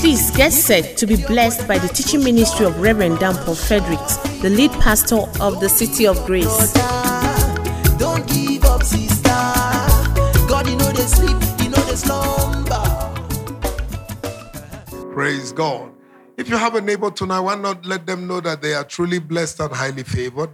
Please 0.00 0.30
get 0.32 0.52
set 0.52 0.96
to 0.98 1.06
be 1.06 1.16
blessed 1.16 1.66
by 1.66 1.78
the 1.78 1.88
teaching 1.88 2.22
ministry 2.22 2.66
of 2.66 2.78
Reverend 2.80 3.20
Dan 3.20 3.34
Paul 3.44 3.54
Fredericks, 3.54 4.16
the 4.42 4.50
lead 4.50 4.70
pastor 4.72 5.20
of 5.40 5.60
the 5.60 5.68
City 5.68 6.06
of 6.06 6.22
Grace. 6.26 6.72
Don't 7.98 8.26
give 8.28 8.64
up, 8.64 8.82
sister. 8.82 9.22
God, 10.48 10.68
you 10.68 10.76
know 10.76 10.92
they 10.92 11.02
sleep, 11.04 11.36
you 11.62 11.70
know 11.70 11.82
they 11.84 11.96
slumber. 11.96 12.82
Praise 15.14 15.52
God. 15.52 15.92
If 16.36 16.48
you 16.50 16.56
have 16.56 16.74
a 16.74 16.80
neighbor 16.80 17.10
tonight, 17.10 17.40
why 17.40 17.54
not 17.54 17.86
let 17.86 18.06
them 18.06 18.26
know 18.26 18.40
that 18.40 18.60
they 18.60 18.74
are 18.74 18.84
truly 18.84 19.20
blessed 19.20 19.60
and 19.60 19.72
highly 19.72 20.02
favored? 20.02 20.50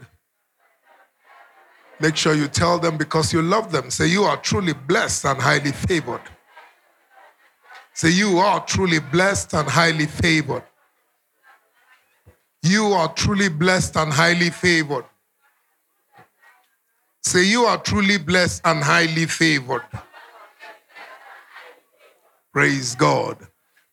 Make 2.01 2.17
sure 2.17 2.35
you 2.35 2.47
tell 2.49 2.79
them 2.79 2.97
because 2.97 3.33
you 3.33 3.43
love 3.43 3.73
them. 3.73 3.91
Say, 3.91 4.07
You 4.07 4.25
are 4.25 4.37
truly 4.37 4.73
blessed 4.73 5.25
and 5.25 5.41
highly 5.41 5.73
favored. 5.73 6.23
Say, 7.93 8.11
You 8.11 8.39
are 8.39 8.65
truly 8.65 9.01
blessed 9.01 9.55
and 9.55 9.69
highly 9.69 10.07
favored. 10.07 10.63
You 12.63 12.87
are 12.93 13.13
truly 13.15 13.49
blessed 13.49 13.97
and 13.97 14.13
highly 14.13 14.51
favored. 14.51 15.05
Say, 17.23 17.45
You 17.45 17.65
are 17.65 17.79
truly 17.79 18.19
blessed 18.19 18.63
and 18.65 18.83
highly 18.83 19.27
favored. 19.27 19.83
Praise 22.53 22.95
God. 22.95 23.37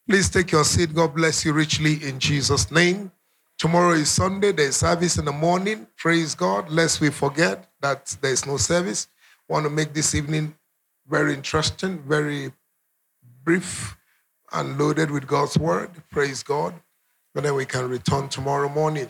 Please 0.08 0.30
take 0.30 0.52
your 0.52 0.64
seat. 0.64 0.94
God 0.94 1.16
bless 1.16 1.44
you 1.44 1.54
richly 1.54 2.04
in 2.04 2.20
Jesus' 2.20 2.72
name. 2.72 3.12
Tomorrow 3.58 3.94
is 3.94 4.10
Sunday. 4.10 4.52
There's 4.52 4.76
service 4.76 5.18
in 5.18 5.26
the 5.26 5.32
morning. 5.32 5.88
Praise 5.98 6.36
God. 6.36 6.70
Lest 6.70 7.02
we 7.02 7.10
forget 7.10 7.68
that 7.86 8.18
there's 8.20 8.48
no 8.48 8.58
service. 8.58 9.08
Want 9.48 9.64
to 9.66 9.70
make 9.70 9.94
this 9.94 10.16
evening 10.16 10.56
very 11.08 11.36
interesting, 11.36 12.00
very 12.00 12.52
brief, 13.44 13.96
and 14.52 14.80
loaded 14.80 15.12
with 15.12 15.28
God's 15.28 15.56
word. 15.56 15.92
Praise 16.10 16.42
God. 16.42 16.74
And 17.36 17.46
then 17.46 17.54
we 17.54 17.66
can 17.66 17.88
return 17.88 18.28
tomorrow 18.28 18.70
morning. 18.70 19.10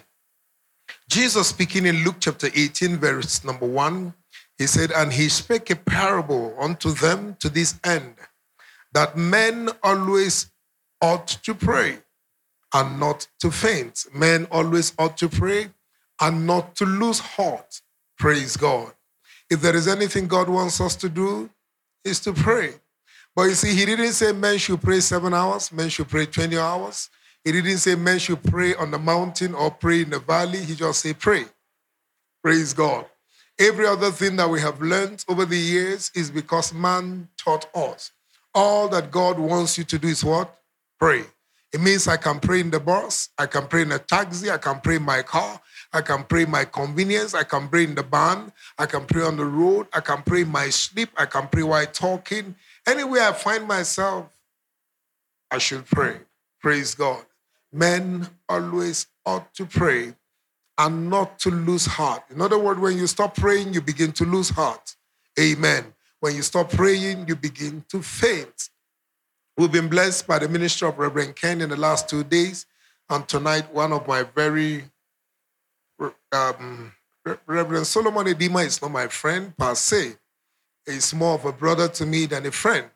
Jesus 1.09 1.47
speaking 1.47 1.85
in 1.85 2.03
Luke 2.03 2.17
chapter 2.19 2.49
18, 2.53 2.97
verse 2.97 3.45
number 3.45 3.65
1, 3.65 4.13
he 4.57 4.67
said, 4.67 4.91
And 4.91 5.13
he 5.13 5.29
spake 5.29 5.69
a 5.69 5.77
parable 5.77 6.53
unto 6.59 6.91
them 6.91 7.37
to 7.39 7.47
this 7.47 7.79
end, 7.81 8.15
that 8.93 9.15
men 9.15 9.69
always 9.83 10.51
ought 11.01 11.27
to 11.27 11.53
pray 11.53 11.99
and 12.73 12.99
not 12.99 13.27
to 13.39 13.51
faint. 13.51 14.05
Men 14.13 14.47
always 14.51 14.93
ought 14.99 15.15
to 15.23 15.29
pray 15.29 15.69
and 16.19 16.45
not 16.45 16.75
to 16.75 16.85
lose 16.85 17.19
heart. 17.19 17.81
Praise 18.17 18.58
God. 18.58 18.94
If 19.49 19.61
there 19.61 19.75
is 19.75 19.88
anything 19.88 20.27
God 20.27 20.49
wants 20.49 20.81
us 20.81 20.95
to 20.97 21.09
do, 21.09 21.49
is 22.03 22.19
to 22.22 22.33
pray. 22.33 22.73
But 23.35 23.44
you 23.44 23.55
see, 23.55 23.75
he 23.75 23.85
didn't 23.85 24.13
say 24.13 24.31
men 24.31 24.57
should 24.57 24.81
pray 24.81 25.02
seven 25.02 25.33
hours, 25.33 25.72
men 25.72 25.89
should 25.89 26.07
pray 26.07 26.25
20 26.25 26.57
hours. 26.57 27.09
He 27.44 27.52
didn't 27.52 27.77
say 27.80 27.95
men 27.95 28.19
should 28.19 28.41
pray 28.44 28.73
on 28.75 28.91
the 28.91 28.99
mountain 28.99 29.53
or 29.53 29.69
pray 29.69 30.02
in 30.02 30.09
the 30.11 30.19
valley. 30.19 30.59
He 30.59 30.75
just 30.75 31.02
said 31.02 31.19
pray. 31.19 31.45
Praise 32.44 32.73
God. 32.73 33.05
Every 33.59 33.85
other 33.88 34.11
thing 34.11 34.35
that 34.38 34.50
we 34.50 34.61
have 34.61 34.81
learned 34.81 35.23
over 35.27 35.45
the 35.45 35.57
years 35.57 36.11
is 36.16 36.31
because 36.31 36.73
man 36.73 37.27
taught 37.38 37.67
us. 37.75 38.11
All 38.53 38.88
that 38.89 39.11
God 39.11 39.38
wants 39.38 39.77
you 39.77 39.83
to 39.85 40.00
do 40.00 40.07
is 40.07 40.23
what? 40.23 40.57
Pray. 41.00 41.23
It 41.73 41.81
means 41.81 42.07
I 42.07 42.17
can 42.17 42.39
pray 42.39 42.61
in 42.61 42.72
the 42.72 42.79
bus, 42.79 43.29
I 43.38 43.47
can 43.47 43.67
pray 43.67 43.81
in 43.81 43.91
a 43.91 44.00
taxi, 44.00 44.50
I 44.50 44.57
can 44.57 44.79
pray 44.79 44.95
in 44.95 45.03
my 45.03 45.22
car, 45.23 45.59
I 45.95 46.01
can 46.01 46.23
pray 46.23 46.45
my 46.45 46.65
convenience, 46.65 47.33
I 47.33 47.43
can 47.43 47.69
pray 47.69 47.85
in 47.85 47.95
the 47.95 48.03
barn, 48.03 48.51
I 48.77 48.85
can 48.85 49.05
pray 49.05 49.23
on 49.23 49.38
the 49.38 49.45
road, 49.45 49.88
I 49.93 50.01
can 50.01 50.21
pray 50.23 50.43
my 50.43 50.69
sleep, 50.69 51.09
I 51.17 51.25
can 51.25 51.47
pray 51.47 51.63
while 51.63 51.85
talking. 51.85 52.55
Anywhere 52.88 53.23
I 53.23 53.31
find 53.31 53.67
myself, 53.67 54.27
I 55.49 55.57
should 55.57 55.85
pray. 55.85 56.17
Praise 56.61 56.95
God. 56.95 57.25
Men 57.71 58.27
always 58.49 59.07
ought 59.25 59.53
to 59.55 59.66
pray 59.66 60.13
and 60.78 61.09
not 61.09 61.39
to 61.39 61.50
lose 61.50 61.85
heart. 61.85 62.23
In 62.29 62.41
other 62.41 62.59
words, 62.59 62.79
when 62.79 62.97
you 62.97 63.07
stop 63.07 63.35
praying, 63.35 63.73
you 63.73 63.81
begin 63.81 64.12
to 64.13 64.25
lose 64.25 64.50
heart. 64.50 64.95
Amen. 65.39 65.94
When 66.19 66.35
you 66.35 66.41
stop 66.41 66.72
praying, 66.72 67.27
you 67.27 67.35
begin 67.35 67.85
to 67.89 68.01
faint. 68.01 68.69
We've 69.57 69.72
been 69.72 69.88
blessed 69.88 70.27
by 70.27 70.39
the 70.39 70.50
ministry 70.50 70.88
of 70.88 70.97
Reverend 70.97 71.35
Ken 71.35 71.62
in 71.62 71.69
the 71.69 71.77
last 71.77 72.09
two 72.09 72.23
days. 72.23 72.66
And 73.09 73.27
tonight, 73.27 73.73
one 73.73 73.94
of 73.94 74.07
my 74.07 74.23
very, 74.23 74.85
um, 76.31 76.91
Reverend 77.47 77.88
Solomon 77.88 78.25
Hedima 78.25 78.66
is 78.66 78.81
not 78.81 78.91
my 78.91 79.07
friend 79.07 79.56
per 79.57 79.73
se. 79.75 80.16
He's 80.85 81.13
more 81.13 81.35
of 81.35 81.45
a 81.45 81.51
brother 81.51 81.88
to 81.88 82.06
me 82.06 82.25
than 82.25 82.45
a 82.45 82.51
friend. 82.51 82.89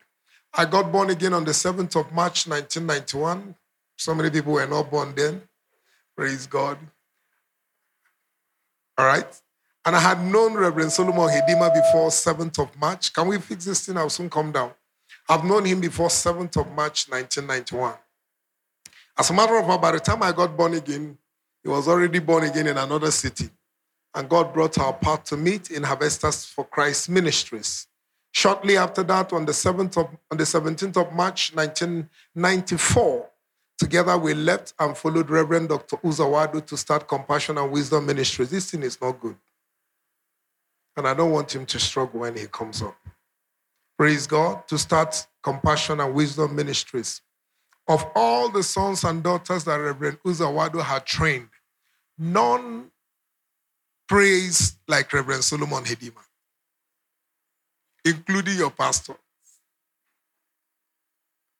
I 0.53 0.65
got 0.65 0.91
born 0.91 1.09
again 1.09 1.33
on 1.33 1.45
the 1.45 1.51
7th 1.51 1.95
of 1.95 2.11
March, 2.11 2.47
1991. 2.47 3.55
So 3.97 4.15
many 4.15 4.29
people 4.29 4.53
were 4.53 4.67
not 4.67 4.89
born 4.89 5.13
then. 5.15 5.41
Praise 6.15 6.47
God. 6.47 6.77
All 8.97 9.05
right. 9.05 9.25
And 9.85 9.95
I 9.95 9.99
had 9.99 10.23
known 10.23 10.53
Reverend 10.55 10.91
Solomon 10.91 11.29
Hedima 11.29 11.73
before 11.73 12.09
7th 12.09 12.59
of 12.59 12.77
March. 12.79 13.13
Can 13.13 13.27
we 13.27 13.37
fix 13.39 13.65
this 13.65 13.85
thing? 13.85 13.97
I'll 13.97 14.09
soon 14.09 14.29
come 14.29 14.51
down. 14.51 14.71
I've 15.27 15.43
known 15.43 15.65
him 15.65 15.79
before 15.79 16.09
7th 16.09 16.57
of 16.59 16.71
March 16.73 17.07
1991. 17.09 17.93
As 19.17 19.29
a 19.29 19.33
matter 19.33 19.57
of 19.57 19.65
fact, 19.67 19.81
by 19.81 19.91
the 19.91 19.99
time 19.99 20.23
I 20.23 20.31
got 20.31 20.55
born 20.55 20.73
again, 20.73 21.17
he 21.63 21.69
was 21.69 21.87
already 21.87 22.19
born 22.19 22.43
again 22.43 22.67
in 22.67 22.77
another 22.77 23.11
city. 23.11 23.49
And 24.15 24.27
God 24.27 24.53
brought 24.53 24.77
our 24.79 24.93
path 24.93 25.25
to 25.25 25.37
meet 25.37 25.71
in 25.71 25.83
Harvesters 25.83 26.45
for 26.45 26.65
Christ 26.65 27.09
Ministries. 27.09 27.87
Shortly 28.31 28.77
after 28.77 29.03
that, 29.03 29.33
on 29.33 29.45
the 29.45 29.51
7th 29.51 29.97
of 29.97 30.17
on 30.31 30.37
the 30.37 30.43
17th 30.43 30.97
of 30.97 31.13
March 31.13 31.53
1994, 31.53 33.29
together 33.77 34.17
we 34.17 34.33
left 34.33 34.73
and 34.79 34.97
followed 34.97 35.29
Reverend 35.29 35.69
Dr. 35.69 35.97
Uzawadu 35.97 36.65
to 36.65 36.77
start 36.77 37.07
Compassion 37.07 37.57
and 37.57 37.71
Wisdom 37.71 38.05
Ministries. 38.05 38.49
This 38.49 38.71
thing 38.71 38.83
is 38.83 38.99
not 39.01 39.19
good. 39.19 39.35
And 40.97 41.07
I 41.07 41.13
don't 41.13 41.31
want 41.31 41.55
him 41.55 41.65
to 41.67 41.79
struggle 41.79 42.21
when 42.21 42.35
he 42.35 42.45
comes 42.47 42.81
up 42.81 42.95
praise 43.99 44.25
God, 44.27 44.65
to 44.69 44.77
start 44.77 45.27
Compassion 45.43 45.99
and 45.99 46.15
Wisdom 46.15 46.55
Ministries. 46.55 47.21
Of 47.89 48.05
all 48.15 48.49
the 48.49 48.61
sons 48.61 49.03
and 49.03 49.23
daughters 49.23 49.63
that 49.63 49.75
Reverend 49.75 50.19
Uzawadu 50.23 50.83
had 50.83 51.07
trained, 51.07 51.49
none 52.19 52.91
prays 54.07 54.77
like 54.87 55.11
Reverend 55.11 55.43
Solomon 55.43 55.83
Hedima, 55.83 56.21
including 58.05 58.57
your 58.57 58.69
pastor. 58.69 59.15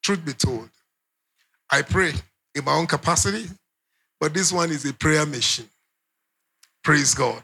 Truth 0.04 0.24
be 0.24 0.34
told, 0.34 0.70
I 1.72 1.82
pray 1.82 2.14
in 2.54 2.64
my 2.64 2.74
own 2.74 2.86
capacity, 2.86 3.48
but 4.20 4.32
this 4.32 4.52
one 4.52 4.70
is 4.70 4.86
a 4.86 4.94
prayer 4.94 5.26
machine. 5.26 5.70
Praise 6.84 7.16
God. 7.16 7.44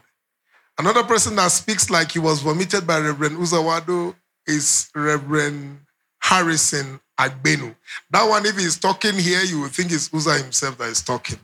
Another 0.78 1.02
person 1.02 1.34
that 1.36 1.50
speaks 1.50 1.90
like 1.90 2.12
he 2.12 2.20
was 2.20 2.40
vomited 2.40 2.86
by 2.86 3.00
Reverend 3.00 3.36
Uzawadu 3.36 4.14
is 4.46 4.90
Reverend 4.94 5.80
Harrison 6.20 7.00
Agbenu. 7.18 7.74
That 8.10 8.28
one, 8.28 8.44
if 8.46 8.58
he's 8.58 8.78
talking 8.78 9.14
here, 9.14 9.42
you 9.42 9.60
will 9.60 9.68
think 9.68 9.92
it's 9.92 10.12
Uza 10.12 10.34
himself 10.38 10.78
that 10.78 10.88
is 10.88 11.02
talking. 11.02 11.38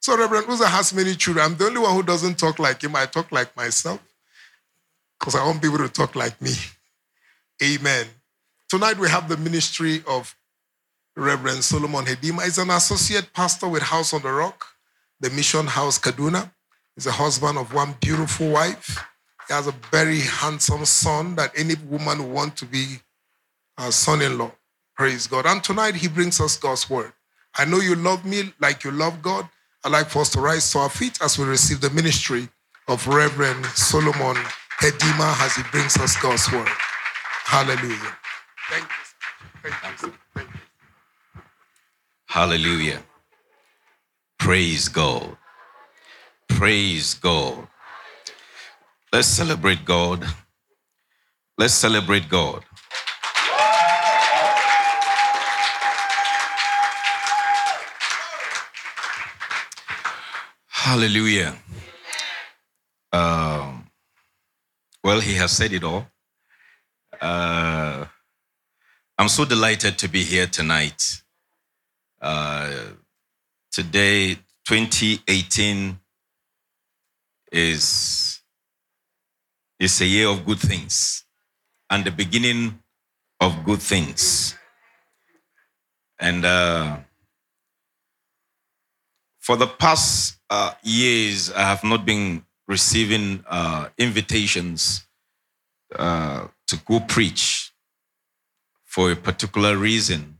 So 0.00 0.16
Reverend 0.16 0.46
Uza 0.48 0.66
has 0.68 0.94
many 0.94 1.14
children. 1.14 1.44
I'm 1.44 1.56
the 1.56 1.66
only 1.66 1.80
one 1.80 1.94
who 1.94 2.02
doesn't 2.02 2.38
talk 2.38 2.58
like 2.58 2.82
him. 2.82 2.94
I 2.96 3.06
talk 3.06 3.32
like 3.32 3.54
myself 3.56 4.00
because 5.18 5.34
I 5.34 5.44
want 5.44 5.60
people 5.60 5.78
to 5.78 5.88
talk 5.88 6.14
like 6.14 6.40
me. 6.40 6.52
Amen. 7.62 8.06
Tonight 8.68 8.98
we 8.98 9.08
have 9.08 9.28
the 9.28 9.36
ministry 9.36 10.02
of 10.06 10.36
Reverend 11.16 11.64
Solomon 11.64 12.04
Hedima. 12.04 12.44
He's 12.44 12.58
an 12.58 12.70
associate 12.70 13.32
pastor 13.32 13.66
with 13.66 13.82
House 13.82 14.14
on 14.14 14.22
the 14.22 14.30
Rock, 14.30 14.64
the 15.20 15.30
Mission 15.30 15.66
House 15.66 15.98
Kaduna. 15.98 16.52
He's 16.94 17.06
a 17.06 17.12
husband 17.12 17.58
of 17.58 17.74
one 17.74 17.94
beautiful 18.00 18.50
wife. 18.50 19.04
He 19.48 19.54
has 19.54 19.66
a 19.66 19.74
very 19.90 20.20
handsome 20.20 20.84
son 20.84 21.34
that 21.36 21.52
any 21.56 21.74
woman 21.88 22.18
would 22.18 22.32
want 22.32 22.56
to 22.58 22.66
be 22.66 23.00
a 23.78 23.90
son 23.90 24.22
in 24.22 24.38
law. 24.38 24.52
Praise 24.98 25.28
God. 25.28 25.46
And 25.46 25.62
tonight 25.62 25.94
he 25.94 26.08
brings 26.08 26.40
us 26.40 26.56
God's 26.56 26.90
word. 26.90 27.12
I 27.56 27.64
know 27.64 27.78
you 27.78 27.94
love 27.94 28.24
me 28.24 28.52
like 28.60 28.82
you 28.82 28.90
love 28.90 29.22
God. 29.22 29.48
I'd 29.84 29.92
like 29.92 30.08
for 30.08 30.22
us 30.22 30.30
to 30.30 30.40
rise 30.40 30.72
to 30.72 30.80
our 30.80 30.90
feet 30.90 31.22
as 31.22 31.38
we 31.38 31.44
receive 31.44 31.80
the 31.80 31.90
ministry 31.90 32.48
of 32.88 33.06
Reverend 33.06 33.64
Solomon 33.66 34.36
Hedima 34.80 35.40
as 35.40 35.54
he 35.54 35.62
brings 35.70 35.96
us 35.98 36.20
God's 36.20 36.50
word. 36.50 36.68
Hallelujah. 37.44 38.16
Thank 38.70 38.84
you. 38.84 39.70
Thank 39.70 40.02
you. 40.02 40.12
Thank 40.34 40.48
you. 40.48 40.60
Hallelujah. 42.26 43.00
Praise 44.40 44.88
God. 44.88 45.36
Praise 46.48 47.14
God. 47.14 47.68
Let's 49.12 49.28
celebrate 49.28 49.84
God. 49.84 50.26
Let's 51.56 51.74
celebrate 51.74 52.28
God. 52.28 52.64
Hallelujah. 60.88 61.54
Um, 63.12 63.90
well, 65.04 65.20
he 65.20 65.34
has 65.34 65.52
said 65.52 65.74
it 65.74 65.84
all. 65.84 66.06
Uh, 67.20 68.06
I'm 69.18 69.28
so 69.28 69.44
delighted 69.44 69.98
to 69.98 70.08
be 70.08 70.22
here 70.24 70.46
tonight. 70.46 71.02
Uh, 72.22 72.72
today, 73.70 74.36
2018, 74.66 75.98
is, 77.52 78.40
is 79.78 80.00
a 80.00 80.06
year 80.06 80.28
of 80.28 80.46
good 80.46 80.58
things 80.58 81.22
and 81.90 82.02
the 82.02 82.12
beginning 82.12 82.78
of 83.40 83.62
good 83.62 83.82
things. 83.82 84.54
And 86.18 86.46
uh, 86.46 86.96
for 89.48 89.56
the 89.56 89.66
past 89.66 90.36
uh, 90.50 90.74
years, 90.82 91.50
I 91.50 91.62
have 91.62 91.82
not 91.82 92.04
been 92.04 92.44
receiving 92.66 93.42
uh, 93.48 93.88
invitations 93.96 95.06
uh, 95.98 96.48
to 96.66 96.76
go 96.84 97.00
preach 97.00 97.72
for 98.84 99.10
a 99.10 99.16
particular 99.16 99.78
reason. 99.78 100.36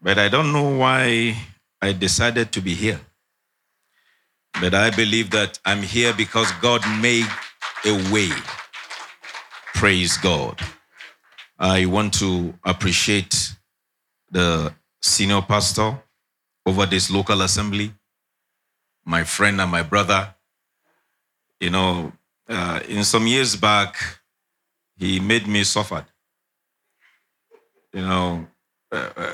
But 0.00 0.18
I 0.18 0.30
don't 0.30 0.50
know 0.50 0.78
why 0.78 1.36
I 1.82 1.92
decided 1.92 2.52
to 2.52 2.62
be 2.62 2.72
here. 2.72 3.02
But 4.62 4.72
I 4.72 4.88
believe 4.88 5.28
that 5.32 5.58
I'm 5.66 5.82
here 5.82 6.14
because 6.14 6.50
God 6.62 6.80
made 7.02 7.28
a 7.84 7.92
way. 8.10 8.30
Praise 9.74 10.16
God. 10.16 10.58
I 11.58 11.84
want 11.84 12.14
to 12.14 12.54
appreciate 12.64 13.52
the 14.30 14.72
senior 15.02 15.42
pastor 15.42 16.00
over 16.66 16.86
this 16.86 17.10
local 17.10 17.42
assembly, 17.42 17.92
my 19.04 19.24
friend 19.24 19.60
and 19.60 19.70
my 19.70 19.82
brother. 19.82 20.34
You 21.60 21.70
know, 21.70 22.12
uh, 22.48 22.80
in 22.88 23.04
some 23.04 23.26
years 23.26 23.56
back, 23.56 23.96
he 24.96 25.20
made 25.20 25.46
me 25.46 25.64
suffer. 25.64 26.06
You 27.92 28.02
know, 28.02 28.46
uh, 28.92 29.10
uh, 29.16 29.30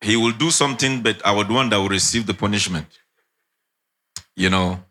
he 0.00 0.16
will 0.16 0.32
do 0.32 0.50
something, 0.50 1.02
but 1.02 1.24
I 1.24 1.32
would 1.32 1.50
want 1.50 1.70
that 1.70 1.78
will 1.78 1.88
receive 1.88 2.26
the 2.26 2.34
punishment. 2.34 2.86
You 4.36 4.50
know, 4.50 4.82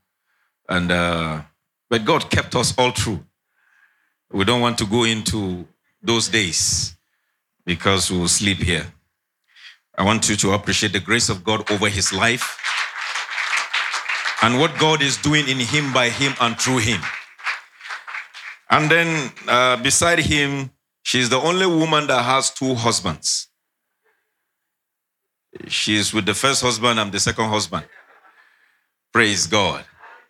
and 0.68 0.92
uh, 0.92 1.42
but 1.90 2.06
God 2.06 2.30
kept 2.30 2.56
us 2.56 2.78
all 2.78 2.92
through. 2.92 3.24
We 4.32 4.46
don't 4.46 4.62
want 4.62 4.78
to 4.78 4.86
go 4.86 5.04
into 5.06 5.68
those 6.02 6.28
days 6.30 6.96
because 7.66 8.12
we 8.12 8.20
will 8.20 8.28
sleep 8.28 8.60
here. 8.60 8.86
I 10.00 10.04
want 10.04 10.30
you 10.30 10.38
to 10.38 10.54
appreciate 10.54 10.94
the 10.94 11.02
grace 11.02 11.28
of 11.28 11.44
God 11.44 11.70
over 11.70 11.90
his 11.90 12.14
life 12.14 12.58
and 14.42 14.58
what 14.58 14.80
God 14.80 15.02
is 15.02 15.18
doing 15.18 15.46
in 15.50 15.60
him, 15.60 15.92
by 15.92 16.08
him, 16.08 16.34
and 16.40 16.58
through 16.58 16.78
him. 16.78 17.02
And 18.70 18.90
then 18.90 19.32
uh, 19.46 19.76
beside 19.76 20.20
him, 20.20 20.72
she's 21.04 21.30
the 21.30 21.36
only 21.38 21.66
woman 21.66 22.08
that 22.08 22.24
has 22.24 22.50
two 22.50 22.76
husbands. 22.76 23.50
She's 25.68 26.14
with 26.14 26.26
the 26.26 26.34
first 26.34 26.62
husband, 26.62 26.98
I'm 26.98 27.12
the 27.12 27.20
second 27.20 27.50
husband. 27.50 27.86
Praise 29.12 29.48
God. 29.48 29.84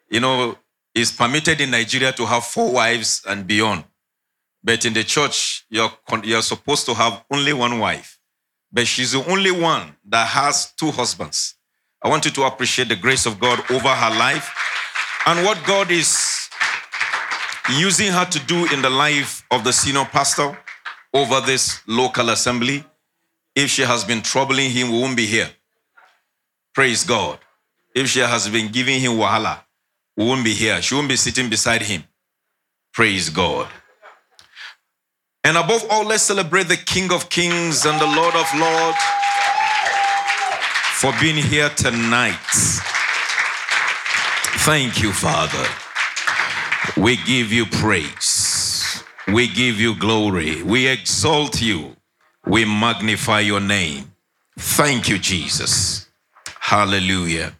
You 0.09 0.21
know, 0.21 0.57
it's 0.95 1.11
permitted 1.11 1.61
in 1.61 1.69
Nigeria 1.69 2.11
to 2.13 2.25
have 2.25 2.43
four 2.43 2.73
wives 2.73 3.21
and 3.29 3.45
beyond. 3.45 3.83
But 4.63 4.83
in 4.83 4.93
the 4.93 5.03
church, 5.03 5.67
you're, 5.69 5.91
you're 6.23 6.41
supposed 6.41 6.87
to 6.87 6.95
have 6.95 7.23
only 7.31 7.53
one 7.53 7.77
wife 7.77 8.18
but 8.71 8.87
she's 8.87 9.11
the 9.13 9.23
only 9.29 9.51
one 9.51 9.95
that 10.07 10.27
has 10.27 10.71
two 10.73 10.91
husbands. 10.91 11.55
I 12.01 12.09
want 12.09 12.25
you 12.25 12.31
to 12.31 12.43
appreciate 12.43 12.87
the 12.89 12.95
grace 12.95 13.25
of 13.25 13.39
God 13.39 13.59
over 13.71 13.89
her 13.89 14.17
life 14.17 14.53
and 15.25 15.45
what 15.45 15.61
God 15.65 15.91
is 15.91 16.49
using 17.77 18.11
her 18.11 18.25
to 18.25 18.39
do 18.45 18.71
in 18.73 18.81
the 18.81 18.89
life 18.89 19.45
of 19.51 19.63
the 19.63 19.73
senior 19.73 20.05
pastor 20.05 20.57
over 21.13 21.41
this 21.41 21.81
local 21.87 22.29
assembly. 22.29 22.83
If 23.55 23.69
she 23.69 23.81
has 23.81 24.03
been 24.03 24.21
troubling 24.21 24.71
him, 24.71 24.91
we 24.91 24.99
won't 25.01 25.17
be 25.17 25.25
here. 25.25 25.49
Praise 26.73 27.03
God. 27.03 27.39
If 27.95 28.07
she 28.09 28.19
has 28.19 28.47
been 28.47 28.71
giving 28.71 29.01
him 29.01 29.13
wahala, 29.13 29.59
we 30.15 30.25
won't 30.25 30.45
be 30.45 30.53
here. 30.53 30.81
She 30.81 30.95
won't 30.95 31.09
be 31.09 31.15
sitting 31.15 31.49
beside 31.49 31.81
him. 31.81 32.03
Praise 32.93 33.29
God. 33.29 33.67
And 35.43 35.57
above 35.57 35.85
all, 35.89 36.05
let's 36.05 36.23
celebrate 36.23 36.67
the 36.67 36.77
King 36.77 37.11
of 37.11 37.29
Kings 37.29 37.85
and 37.85 37.99
the 37.99 38.05
Lord 38.05 38.35
of 38.35 38.47
Lords 38.59 38.97
for 40.99 41.13
being 41.21 41.37
here 41.37 41.69
tonight. 41.69 42.35
Thank 44.65 45.01
you, 45.01 45.13
Father. 45.13 45.65
We 46.97 47.15
give 47.17 47.53
you 47.53 47.65
praise. 47.65 49.03
We 49.31 49.47
give 49.47 49.79
you 49.79 49.95
glory. 49.95 50.61
We 50.63 50.87
exalt 50.87 51.61
you. 51.61 51.95
We 52.45 52.65
magnify 52.65 53.39
your 53.41 53.61
name. 53.61 54.11
Thank 54.57 55.07
you, 55.07 55.17
Jesus. 55.17 56.09
Hallelujah. 56.59 57.53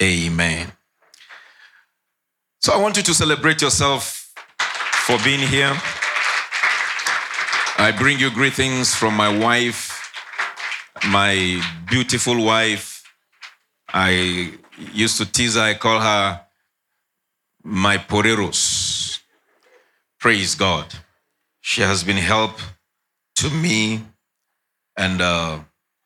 Amen. 0.00 0.72
So 2.60 2.72
I 2.72 2.76
want 2.76 2.96
you 2.96 3.02
to 3.02 3.14
celebrate 3.14 3.60
yourself 3.60 4.32
for 5.06 5.18
being 5.24 5.46
here. 5.46 5.76
I 7.76 7.90
bring 7.90 8.20
you 8.20 8.30
greetings 8.30 8.94
from 8.94 9.14
my 9.14 9.36
wife, 9.36 10.12
my 11.08 11.60
beautiful 11.90 12.42
wife. 12.44 13.02
I 13.88 14.52
used 14.92 15.18
to 15.18 15.26
tease 15.30 15.56
her, 15.56 15.62
I 15.62 15.74
call 15.74 15.98
her 15.98 16.40
my 17.64 17.98
poreros. 17.98 19.18
Praise 20.20 20.54
God. 20.54 20.86
She 21.62 21.80
has 21.80 22.04
been 22.04 22.16
help 22.16 22.58
to 23.36 23.50
me 23.50 24.04
and 24.96 25.20
uh, 25.20 25.58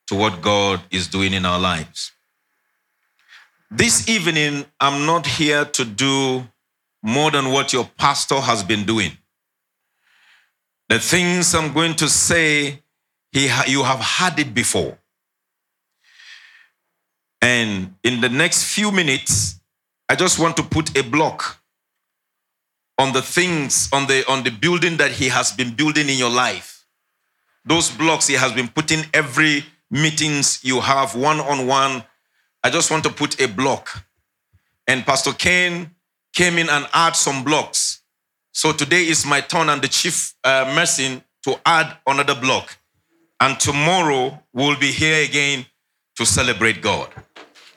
to 0.06 0.15
what 0.15 0.41
God 0.41 0.81
is 0.91 1.06
doing 1.06 1.35
in 1.35 1.44
our 1.44 1.61
lives. 1.61 2.12
This 3.70 4.09
evening, 4.09 4.65
I'm 4.81 5.05
not 5.05 5.26
here 5.26 5.67
to 5.67 5.85
do 5.85 6.49
more 7.03 7.31
than 7.31 7.53
what 7.53 7.75
your 7.75 7.85
pastor 7.99 8.41
has 8.41 8.62
been 8.62 8.87
doing. 8.87 9.12
The 10.88 10.99
things 10.99 11.55
I'm 11.55 11.73
going 11.73 11.94
to 11.96 12.08
say, 12.08 12.82
he, 13.32 13.50
you 13.67 13.82
have 13.82 14.00
had 14.00 14.38
it 14.38 14.55
before. 14.55 14.99
And 17.43 17.94
in 18.02 18.20
the 18.20 18.29
next 18.29 18.75
few 18.75 18.90
minutes, 18.90 19.61
I 20.08 20.17
just 20.17 20.38
want 20.38 20.56
to 20.56 20.62
put 20.62 20.96
a 20.99 21.02
block 21.02 21.62
on 22.99 23.12
the 23.12 23.23
things, 23.23 23.88
on 23.93 24.06
the, 24.06 24.25
on 24.29 24.43
the 24.43 24.50
building 24.50 24.96
that 24.96 25.12
he 25.12 25.29
has 25.29 25.52
been 25.52 25.75
building 25.75 26.08
in 26.08 26.19
your 26.19 26.31
life. 26.31 26.87
Those 27.64 27.91
blocks 27.91 28.26
he 28.26 28.34
has 28.34 28.52
been 28.52 28.69
putting 28.69 29.05
every 29.12 29.65
meetings 29.91 30.65
you 30.65 30.81
have 30.81 31.15
one 31.15 31.39
on 31.41 31.67
one. 31.67 32.03
I 32.65 32.70
just 32.70 32.91
want 32.91 33.05
to 33.05 33.10
put 33.10 33.41
a 33.41 33.46
block. 33.46 34.05
And 34.86 35.05
Pastor 35.05 35.32
Kane 35.32 35.91
came 36.34 36.58
in 36.58 36.69
and 36.70 36.89
add 36.93 37.15
some 37.15 37.44
blocks. 37.44 37.97
So 38.58 38.72
today 38.72 39.06
is 39.06 39.24
my 39.24 39.41
turn 39.41 39.69
and 39.69 39.81
the 39.81 39.86
chief 39.86 40.34
uh, 40.43 40.72
mercy 40.74 41.22
to 41.44 41.60
add 41.65 41.96
another 42.08 42.34
block. 42.34 42.77
And 43.38 43.60
tomorrow 43.60 44.43
we'll 44.53 44.77
be 44.77 44.91
here 44.91 45.22
again 45.22 45.65
to 46.17 46.27
celebrate 46.27 46.82
God. 46.82 47.08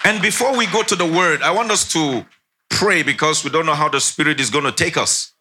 And 0.03 0.23
before 0.23 0.57
we 0.57 0.65
go 0.65 0.81
to 0.81 0.95
the 0.95 1.05
word, 1.05 1.43
I 1.43 1.51
want 1.51 1.69
us 1.69 1.93
to 1.93 2.25
pray 2.71 3.03
because 3.03 3.43
we 3.43 3.51
don't 3.51 3.67
know 3.67 3.75
how 3.75 3.89
the 3.89 4.01
Spirit 4.01 4.39
is 4.39 4.49
going 4.49 4.63
to 4.63 4.71
take 4.71 4.97
us. 4.97 5.33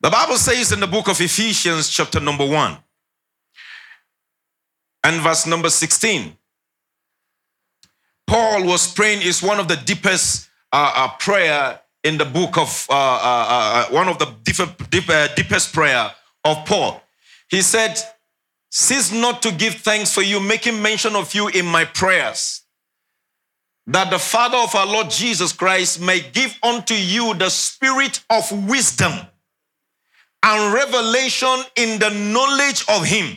The 0.00 0.08
Bible 0.08 0.36
says 0.36 0.72
in 0.72 0.80
the 0.80 0.86
book 0.86 1.08
of 1.08 1.20
Ephesians, 1.20 1.90
chapter 1.90 2.18
number 2.18 2.46
one, 2.46 2.78
and 5.04 5.20
verse 5.20 5.46
number 5.46 5.68
16, 5.68 6.34
Paul 8.26 8.64
was 8.64 8.90
praying 8.90 9.20
is 9.20 9.42
one 9.42 9.60
of 9.60 9.68
the 9.68 9.76
deepest 9.76 10.48
uh, 10.72 10.92
uh, 10.96 11.08
prayer 11.18 11.80
in 12.04 12.18
the 12.18 12.24
book 12.24 12.56
of 12.56 12.86
uh, 12.88 12.92
uh, 12.92 13.46
uh, 13.52 13.86
one 13.94 14.08
of 14.08 14.18
the 14.18 14.26
deep, 14.42 14.56
deep, 14.90 15.08
uh, 15.08 15.28
deepest 15.34 15.72
prayer 15.72 16.10
of 16.44 16.64
Paul. 16.64 17.02
He 17.48 17.62
said, 17.62 17.98
Cease 18.70 19.12
not 19.12 19.42
to 19.42 19.52
give 19.52 19.74
thanks 19.74 20.14
for 20.14 20.22
you, 20.22 20.40
making 20.40 20.80
mention 20.80 21.16
of 21.16 21.34
you 21.34 21.48
in 21.48 21.66
my 21.66 21.84
prayers, 21.84 22.62
that 23.86 24.10
the 24.10 24.18
Father 24.18 24.58
of 24.58 24.74
our 24.74 24.86
Lord 24.86 25.10
Jesus 25.10 25.52
Christ 25.52 26.00
may 26.00 26.20
give 26.20 26.56
unto 26.62 26.94
you 26.94 27.34
the 27.34 27.50
spirit 27.50 28.22
of 28.30 28.68
wisdom 28.68 29.12
and 30.42 30.72
revelation 30.72 31.64
in 31.76 31.98
the 31.98 32.10
knowledge 32.10 32.84
of 32.88 33.04
Him. 33.04 33.36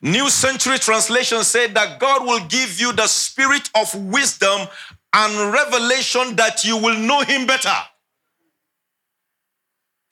New 0.00 0.28
Century 0.30 0.78
Translation 0.78 1.44
said 1.44 1.74
that 1.74 2.00
God 2.00 2.24
will 2.24 2.44
give 2.48 2.80
you 2.80 2.92
the 2.92 3.06
spirit 3.06 3.70
of 3.76 3.94
wisdom 4.10 4.66
and 5.12 5.52
revelation 5.52 6.34
that 6.36 6.64
you 6.64 6.76
will 6.76 6.98
know 6.98 7.20
Him 7.20 7.46
better. 7.46 7.76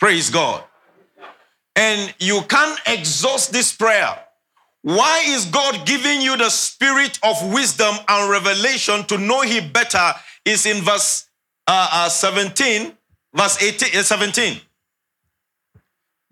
Praise 0.00 0.30
God. 0.30 0.64
And 1.76 2.12
you 2.18 2.40
can't 2.48 2.80
exhaust 2.86 3.52
this 3.52 3.72
prayer. 3.76 4.18
Why 4.82 5.22
is 5.26 5.44
God 5.44 5.86
giving 5.86 6.22
you 6.22 6.36
the 6.38 6.48
spirit 6.48 7.18
of 7.22 7.52
wisdom 7.52 7.94
and 8.08 8.30
revelation 8.30 9.04
to 9.04 9.18
know 9.18 9.42
Him 9.42 9.70
better? 9.72 10.12
Is 10.46 10.64
in 10.64 10.82
verse 10.82 11.28
uh, 11.66 11.88
uh, 11.92 12.08
17, 12.08 12.92
verse 13.34 13.62
18, 13.62 14.00
uh, 14.00 14.02
17. 14.02 14.60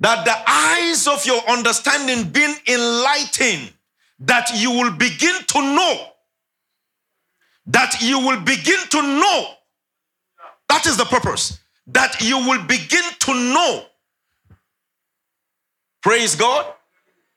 that 0.01 0.25
the 0.25 0.35
eyes 0.47 1.07
of 1.07 1.27
your 1.27 1.41
understanding 1.49 2.31
being 2.31 2.55
enlightened, 2.69 3.73
that 4.21 4.51
you 4.55 4.71
will 4.71 4.93
begin 4.93 5.35
to 5.49 5.61
know. 5.61 6.07
That 7.67 8.01
you 8.01 8.19
will 8.21 8.41
begin 8.41 8.81
to 8.91 9.03
know. 9.03 9.51
That 10.69 10.87
is 10.87 10.97
the 10.97 11.05
purpose. 11.05 11.59
That 11.89 12.21
you 12.21 12.39
will 12.39 12.63
begin 12.65 13.05
to 13.21 13.35
know. 13.35 13.85
Praise 16.03 16.35
God. 16.37 16.67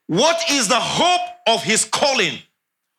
What 0.07 0.37
is 0.51 0.67
the 0.67 0.79
hope 0.79 1.27
of 1.47 1.63
his 1.63 1.85
calling? 1.85 2.37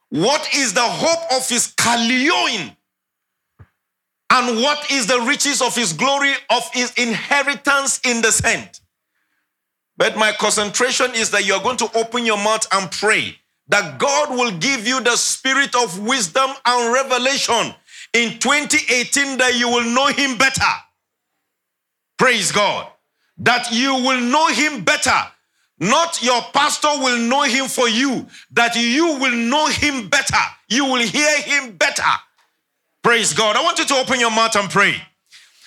What 0.09 0.49
is 0.54 0.73
the 0.75 0.82
hope 0.82 1.32
of 1.32 1.49
his 1.49 1.68
kalioin? 1.76 2.76
And 4.30 4.62
what 4.62 4.90
is 4.90 5.06
the 5.06 5.21
riches 5.21 5.61
of 5.61 5.76
his 5.76 5.92
glory, 5.92 6.32
of 6.50 6.62
his 6.73 6.92
inheritance 6.94 8.00
in 8.04 8.23
the 8.23 8.32
saint? 8.32 8.80
But 9.99 10.16
my 10.16 10.32
concentration 10.32 11.14
is 11.14 11.30
that 11.30 11.44
you're 11.44 11.62
going 11.62 11.76
to 11.78 11.99
open 11.99 12.25
your 12.25 12.38
mouth 12.38 12.66
and 12.73 12.90
pray 12.90 13.37
that 13.68 13.99
God 13.99 14.30
will 14.30 14.50
give 14.59 14.87
you 14.87 15.00
the 15.02 15.16
spirit 15.16 15.75
of 15.75 16.00
wisdom 16.00 16.50
and 16.64 16.92
revelation 16.92 17.75
in 18.14 18.38
2018 18.38 19.38
that 19.38 19.54
you 19.54 19.68
will 19.68 19.85
know 19.85 20.06
him 20.06 20.37
better. 20.38 20.73
Praise 22.19 22.52
God. 22.52 22.88
That 23.38 23.73
you 23.73 23.95
will 23.95 24.21
know 24.21 24.49
him 24.49 24.85
better. 24.85 25.19
Not 25.78 26.23
your 26.23 26.40
pastor 26.52 26.88
will 26.99 27.19
know 27.19 27.42
him 27.42 27.66
for 27.66 27.88
you, 27.88 28.26
that 28.52 28.76
you 28.76 29.19
will 29.19 29.35
know 29.35 29.66
him 29.66 30.09
better. 30.09 30.38
You 30.69 30.85
will 30.85 31.02
hear 31.02 31.42
him 31.42 31.76
better. 31.76 32.04
Praise 33.02 33.33
God. 33.33 33.57
I 33.57 33.62
want 33.64 33.81
you 33.81 33.85
to 33.87 33.95
open 33.97 34.21
your 34.21 34.31
mouth 34.31 34.54
and 34.54 34.71
pray. 34.71 34.95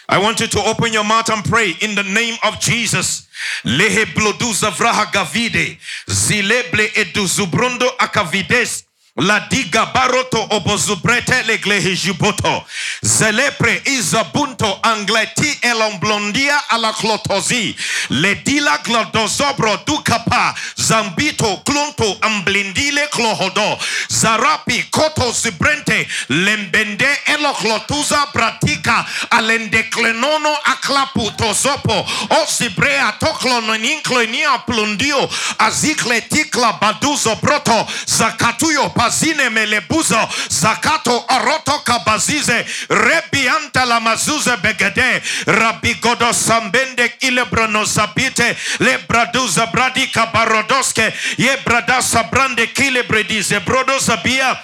I 0.08 0.20
want 0.20 0.40
you 0.40 0.48
to 0.48 0.60
open 0.62 0.94
your 0.94 1.04
mouth 1.04 1.30
and 1.30 1.44
pray 1.44 1.74
in 1.82 1.96
the 1.96 2.04
name 2.04 2.36
of 2.46 2.62
Jesus. 2.62 3.28
Lehe 3.66 4.06
bloduza 4.06 4.72
gavide, 5.12 5.78
zileble 6.08 6.88
eduzubrundo 6.96 7.90
akavides, 7.98 8.85
La 9.18 9.40
diga 9.50 9.86
baroto 9.94 10.48
obozubrete 10.50 11.44
leglehijiboto. 11.48 12.66
Zelepre 13.02 13.82
izabunto 13.86 14.80
angleti 14.84 15.58
elomblondia 15.62 16.58
ala 16.70 16.92
clotozi. 16.94 17.76
Ledila 18.10 18.78
glodozobro 18.84 19.78
dukapa. 19.86 20.54
Zambito 20.76 21.62
klunto 21.64 22.18
amblindile 22.22 23.08
klohodo 23.08 23.80
Zarapi 24.10 24.84
koto 24.92 25.32
zibrente. 25.32 26.08
Lembende 26.28 27.08
eloklotuza 27.26 28.28
bratika. 28.34 29.06
alendeklenono 29.30 30.58
aklapu 30.66 31.32
tozopo. 31.38 32.06
ozibrea 32.44 33.12
toklononinklonia 33.20 34.58
plundio. 34.66 35.30
Azikle 35.58 36.22
tikla 36.22 36.74
baduzo 36.82 37.36
broto. 37.36 37.88
Zakatuyo 38.06 38.90
pazine 39.06 39.50
melebuzo 39.50 40.30
zakato 40.50 41.26
aroto 41.28 41.80
kabazize 41.84 42.66
rebianta 42.90 43.86
la 43.86 44.00
mazuze 44.00 44.58
begede 44.58 45.22
rabigodo 45.46 46.34
sambende 46.34 47.14
ilebronozabite 47.20 48.56
lebraduza 48.80 49.66
bradika 49.68 50.26
barodoske 50.34 51.14
yebradasa 51.38 52.24
brande 52.24 52.68
kilebredizebrodozabia 52.68 54.58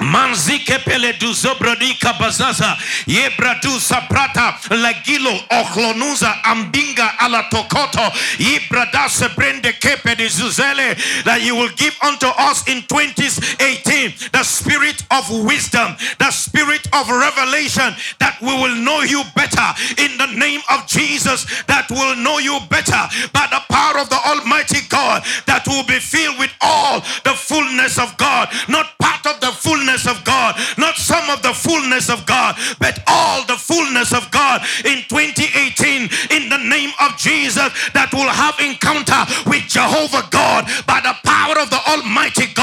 Manzike 0.00 0.78
pele 0.84 1.12
du 1.18 1.32
zobrodika 1.34 2.12
bazaza. 2.18 2.76
Yebradu 3.06 3.78
saprata 3.80 4.56
lagilo 4.70 5.32
ochlonuza 5.50 6.42
ambinga 6.44 7.18
ala 7.18 7.42
tokoto. 7.50 8.00
Yebrada 8.38 9.08
sebrende 9.08 9.72
kepe 9.78 10.16
de 10.16 10.28
zuzele 10.28 10.96
that 11.24 11.42
you 11.42 11.54
will 11.54 11.68
give 11.76 11.94
unto 12.02 12.26
us 12.26 12.66
in 12.68 12.82
2018 12.82 14.30
the 14.32 14.42
spirit 14.42 15.02
of 15.10 15.28
wisdom 15.44 15.94
the 16.18 16.30
spirit 16.30 16.86
of 16.92 17.08
revelation 17.08 17.94
that 18.18 18.36
we 18.40 18.48
will 18.48 18.74
know 18.76 19.00
you 19.02 19.22
better 19.34 19.68
in 19.98 20.16
the 20.18 20.26
name 20.38 20.60
of 20.72 20.86
Jesus 20.86 21.44
that 21.64 21.86
will 21.90 22.16
know 22.16 22.38
you 22.38 22.58
better 22.70 23.02
by 23.32 23.46
the 23.50 23.60
power 23.68 24.00
of 24.00 24.08
the 24.08 24.18
almighty 24.26 24.80
God 24.88 25.22
that 25.46 25.66
will 25.66 25.84
be 25.86 25.98
filled 25.98 26.38
with 26.38 26.52
all 26.60 27.00
the 27.24 27.34
fullness 27.36 27.98
of 27.98 28.16
God 28.16 28.48
not 28.68 28.86
part 28.98 29.26
of 29.26 29.40
the 29.40 29.52
fullness 29.52 29.81
fullness 29.82 30.06
of 30.06 30.22
God, 30.24 30.54
not 30.78 30.94
some 30.94 31.28
of 31.28 31.42
the 31.42 31.52
fullness 31.52 32.08
of 32.08 32.24
God, 32.24 32.54
but 32.78 33.02
all 33.08 33.44
the 33.46 33.56
fullness 33.56 34.12
of 34.14 34.30
God 34.30 34.62
in 34.84 35.02
2018 35.10 36.08
in 36.30 36.48
the 36.48 36.58
name 36.70 36.90
of 37.02 37.16
Jesus 37.18 37.66
that 37.90 38.10
will 38.12 38.30
have 38.30 38.54
encounter 38.62 39.26
with 39.50 39.66
Jehovah 39.66 40.22
God 40.30 40.70
by 40.86 41.02
the 41.02 41.18
power 41.26 41.58
of 41.58 41.70
the 41.70 41.82
Almighty 41.90 42.46
God. 42.54 42.62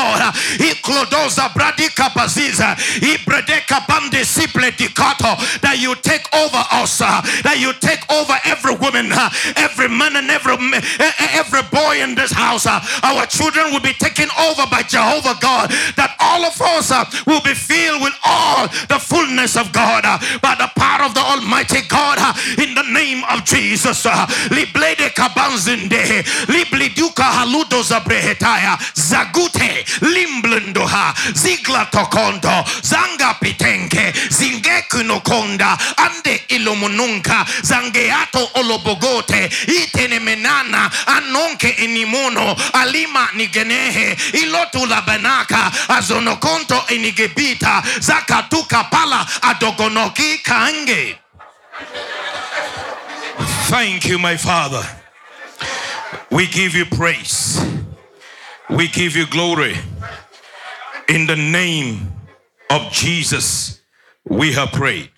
That 5.60 5.78
you 5.80 5.96
take 5.96 6.26
over 6.34 6.64
us, 6.72 7.00
that 7.00 7.58
you 7.60 7.74
take 7.84 8.00
over 8.10 8.34
every 8.46 8.76
woman, 8.76 9.12
every 9.58 9.90
man, 9.90 10.16
and 10.16 10.30
every 10.32 10.56
every 11.36 11.64
boy 11.68 12.02
in 12.02 12.16
this 12.16 12.32
house. 12.32 12.66
Our 12.66 13.26
children 13.26 13.74
will 13.74 13.84
be 13.84 13.94
taken 13.94 14.30
over 14.40 14.64
by 14.72 14.84
Jehovah 14.84 15.36
God. 15.42 15.70
That 15.96 16.16
all 16.20 16.46
of 16.46 16.56
us 16.62 16.92
will 17.26 17.42
be 17.42 17.54
filled 17.54 18.02
with 18.02 18.14
all 18.26 18.68
the 18.88 19.00
fullness 19.00 19.56
of 19.56 19.72
God 19.72 20.06
uh, 20.06 20.18
by 20.42 20.56
the 20.56 20.70
power 20.76 21.06
of 21.06 21.14
the 21.14 21.22
Almighty 21.22 21.82
God 21.88 22.18
uh, 22.20 22.34
in 22.62 22.76
the 22.76 22.84
name 22.84 23.24
of 23.32 23.44
Jesus. 23.46 24.06
Uh, 24.06 24.28
zagute 28.94 29.86
limblendoha, 30.02 31.14
zigla 31.34 31.86
tokondo, 31.92 32.66
zanga 32.82 33.36
pitenke, 33.42 34.14
ande 35.98 36.44
ilomununka, 36.50 37.46
zangeato 37.62 38.50
olobogote, 38.56 39.50
anonke 41.08 41.70
inimuno, 41.70 42.56
alima 42.74 43.30
nigenehe, 43.34 44.18
ilotu 44.34 44.86
labanaka, 44.86 45.72
azonokonto 45.88 46.84
inigebita, 47.00 47.82
zakatuka 48.00 48.90
pala, 48.90 49.26
adogonoki 49.42 50.44
kange. 50.44 51.18
Thank 53.70 54.06
you, 54.08 54.20
my 54.20 54.36
Father. 54.36 54.84
We 56.32 56.48
give 56.48 56.76
you 56.76 56.86
praise. 56.86 57.60
We 58.70 58.88
give 58.88 59.16
you 59.16 59.26
glory. 59.28 59.76
In 61.08 61.26
the 61.26 61.36
name 61.36 62.12
of 62.70 62.92
Jesus, 62.92 63.82
we 64.26 64.54
have 64.54 64.72
prayed. 64.72 65.10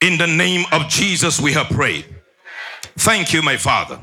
In 0.00 0.18
the 0.18 0.26
name 0.26 0.64
of 0.72 0.88
Jesus, 0.88 1.40
we 1.40 1.52
have 1.52 1.68
prayed. 1.68 2.04
Thank 2.96 3.32
you, 3.32 3.40
my 3.42 3.56
Father. 3.56 3.98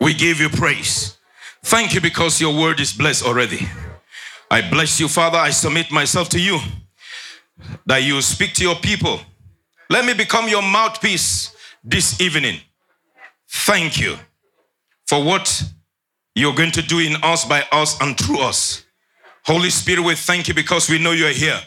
We 0.00 0.14
give 0.14 0.40
you 0.40 0.48
praise. 0.48 1.16
Thank 1.62 1.94
you 1.94 2.00
because 2.00 2.40
your 2.40 2.54
word 2.54 2.80
is 2.80 2.92
blessed 2.92 3.24
already. 3.24 3.68
I 4.50 4.68
bless 4.70 4.98
you, 4.98 5.08
Father. 5.08 5.38
I 5.38 5.50
submit 5.50 5.90
myself 5.90 6.28
to 6.30 6.40
you 6.40 6.58
that 7.86 8.02
you 8.02 8.20
speak 8.22 8.54
to 8.54 8.62
your 8.62 8.76
people. 8.76 9.20
Let 9.90 10.04
me 10.04 10.14
become 10.14 10.48
your 10.48 10.62
mouthpiece 10.62 11.54
this 11.84 12.20
evening. 12.20 12.60
Thank 13.50 14.00
you 14.00 14.16
for 15.06 15.22
what 15.24 15.62
you're 16.34 16.54
going 16.54 16.72
to 16.72 16.82
do 16.82 16.98
in 16.98 17.16
us, 17.22 17.44
by 17.44 17.64
us, 17.72 18.00
and 18.00 18.18
through 18.18 18.40
us. 18.40 18.84
Holy 19.44 19.70
Spirit, 19.70 20.04
we 20.04 20.14
thank 20.14 20.48
you 20.48 20.54
because 20.54 20.90
we 20.90 20.98
know 20.98 21.12
you're 21.12 21.30
here. 21.30 21.58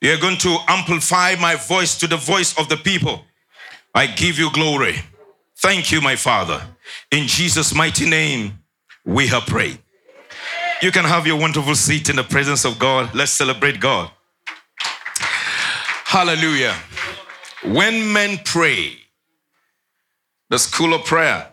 You're 0.00 0.18
going 0.18 0.38
to 0.38 0.56
amplify 0.68 1.34
my 1.40 1.56
voice 1.56 1.98
to 1.98 2.06
the 2.06 2.16
voice 2.16 2.56
of 2.58 2.68
the 2.68 2.76
people. 2.76 3.24
I 3.94 4.06
give 4.06 4.38
you 4.38 4.52
glory. 4.52 4.96
Thank 5.58 5.90
you, 5.90 6.00
my 6.00 6.16
Father. 6.16 6.62
In 7.10 7.26
Jesus' 7.26 7.74
mighty 7.74 8.08
name, 8.08 8.58
we 9.04 9.26
have 9.28 9.46
prayed. 9.46 9.78
You 10.82 10.92
can 10.92 11.06
have 11.06 11.26
your 11.26 11.38
wonderful 11.40 11.74
seat 11.74 12.10
in 12.10 12.16
the 12.16 12.22
presence 12.22 12.66
of 12.66 12.78
God. 12.78 13.14
Let's 13.14 13.32
celebrate 13.32 13.80
God. 13.80 14.10
Hallelujah. 16.04 16.74
When 17.64 18.12
men 18.12 18.38
pray, 18.44 18.98
the 20.50 20.58
school 20.58 20.92
of 20.92 21.06
prayer, 21.06 21.48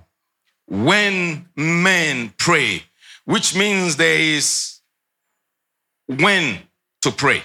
when 0.67 1.47
men 1.55 2.33
pray, 2.37 2.83
which 3.23 3.55
means 3.55 3.95
there 3.95 4.19
is 4.19 4.79
when 6.07 6.59
to 7.01 7.11
pray. 7.11 7.41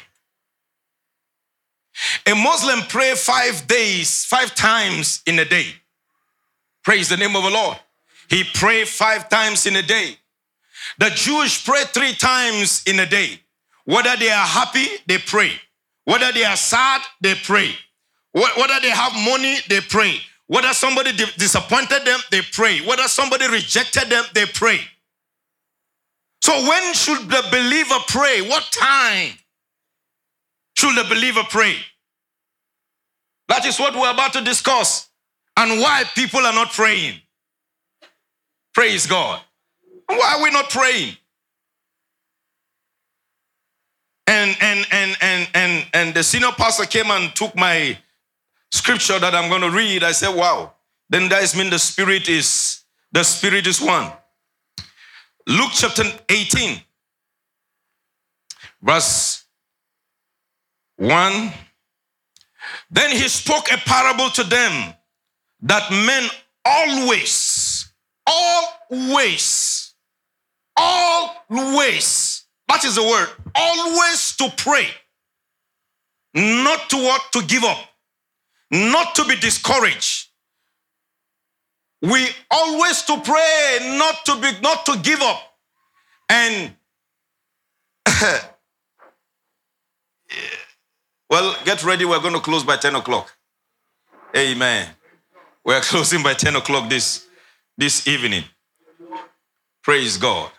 A 2.26 2.35
Muslim 2.35 2.80
pray 2.88 3.14
five 3.14 3.68
days, 3.68 4.25
five 4.25 4.52
times 4.54 5.23
in 5.26 5.38
a 5.38 5.44
day. 5.44 5.66
Praise 6.82 7.08
the 7.08 7.16
name 7.16 7.37
of 7.37 7.44
the 7.44 7.50
Lord. 7.50 7.78
He 8.28 8.42
pray 8.54 8.85
five 8.85 9.28
times 9.28 9.64
in 9.64 9.76
a 9.76 9.82
day. 9.82 10.16
The 10.99 11.11
Jewish 11.11 11.64
pray 11.64 11.85
three 11.92 12.14
times 12.14 12.83
in 12.87 12.99
a 13.00 13.07
day. 13.07 13.40
Whether 13.85 14.16
they 14.16 14.30
are 14.30 14.47
happy, 14.47 14.87
they 15.07 15.18
pray. 15.18 15.52
Whether 16.04 16.33
they 16.33 16.45
are 16.45 16.57
sad, 16.57 17.02
they 17.21 17.35
pray. 17.35 17.75
Whether 18.33 18.80
they 18.80 18.90
have 18.90 19.12
money, 19.25 19.57
they 19.68 19.80
pray. 19.80 20.21
Whether 20.47 20.73
somebody 20.73 21.12
disappointed 21.12 22.04
them, 22.04 22.21
they 22.30 22.40
pray. 22.52 22.80
Whether 22.80 23.09
somebody 23.09 23.47
rejected 23.49 24.09
them, 24.09 24.25
they 24.35 24.47
pray. 24.47 24.80
So, 26.42 26.52
when 26.52 26.95
should 26.95 27.28
the 27.28 27.45
believer 27.50 27.97
pray? 28.07 28.40
What 28.49 28.64
time 28.73 29.33
should 30.75 30.97
the 30.97 31.04
believer 31.04 31.42
pray? 31.50 31.76
That 33.49 33.66
is 33.66 33.78
what 33.78 33.95
we're 33.95 34.11
about 34.11 34.33
to 34.35 34.40
discuss 34.40 35.09
and 35.57 35.80
why 35.80 36.04
people 36.14 36.40
are 36.40 36.52
not 36.52 36.73
praying. 36.73 37.21
Praise 38.75 39.07
God. 39.07 39.40
Why 40.09 40.37
are 40.37 40.43
we 40.43 40.50
not 40.50 40.71
praying? 40.71 41.17
And 44.27 44.57
and 44.61 44.87
and 44.93 45.17
and 45.21 45.49
and 45.55 45.87
and 45.95 46.15
the 46.15 46.23
senior 46.23 46.53
pastor 46.53 46.85
came 46.85 47.11
and 47.11 47.35
took 47.35 47.57
my 47.57 47.99
scripture 48.73 49.19
that 49.19 49.35
I'm 49.35 49.49
going 49.49 49.62
to 49.62 49.71
read. 49.71 50.05
I 50.05 50.12
said, 50.12 50.35
"Wow." 50.35 50.75
Then 51.11 51.29
that 51.31 51.55
mean 51.57 51.71
the 51.71 51.79
spirit 51.79 52.29
is 52.29 52.83
the 53.12 53.23
spirit 53.23 53.67
is 53.67 53.81
one. 53.81 54.12
Luke 55.47 55.71
chapter 55.73 56.05
18, 56.29 56.79
verse 58.83 59.45
1. 60.97 61.53
Then 62.91 63.11
he 63.12 63.29
spoke 63.29 63.73
a 63.73 63.79
parable 63.79 64.29
to 64.31 64.45
them 64.45 64.95
that 65.62 65.91
men 65.91 66.29
always, 66.67 67.91
always, 68.27 69.77
always, 70.78 72.44
that 72.68 72.85
is 72.85 72.94
the 72.94 73.02
word, 73.02 73.28
always 73.54 74.37
to 74.37 74.50
pray, 74.56 74.87
not 76.35 76.88
to 76.90 76.97
what? 76.97 77.23
To 77.32 77.42
give 77.42 77.64
up, 77.64 77.78
not 78.70 79.14
to 79.16 79.25
be 79.25 79.37
discouraged. 79.37 80.28
We 82.00 82.28
always 82.50 83.02
to 83.02 83.20
pray, 83.20 83.78
not 83.99 84.25
to 84.26 84.37
be, 84.40 84.52
not 84.61 84.87
to 84.87 84.99
give 85.02 85.20
up. 85.20 85.42
And 86.30 86.76
well, 91.30 91.56
get 91.64 91.82
ready. 91.85 92.04
We're 92.04 92.20
going 92.20 92.35
to 92.35 92.40
close 92.40 92.62
by 92.64 92.76
10 92.76 92.94
o'clock. 92.94 93.32
Amen. 94.37 94.88
We're 95.64 95.80
closing 95.82 96.23
by 96.23 96.35
10 96.35 96.54
o'clock 96.56 96.88
this, 96.88 97.26
this 97.76 98.06
evening. 98.06 98.44
Praise 99.82 100.16
God. 100.16 100.50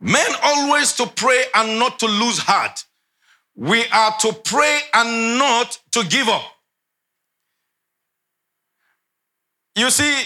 Men 0.00 0.26
always 0.42 0.92
to 0.94 1.06
pray 1.06 1.44
and 1.54 1.78
not 1.78 1.98
to 1.98 2.06
lose 2.06 2.38
heart. 2.38 2.84
We 3.54 3.84
are 3.92 4.12
to 4.20 4.32
pray 4.32 4.80
and 4.94 5.38
not 5.38 5.78
to 5.92 6.04
give 6.04 6.28
up. 6.28 6.42
You 9.76 9.90
see, 9.90 10.24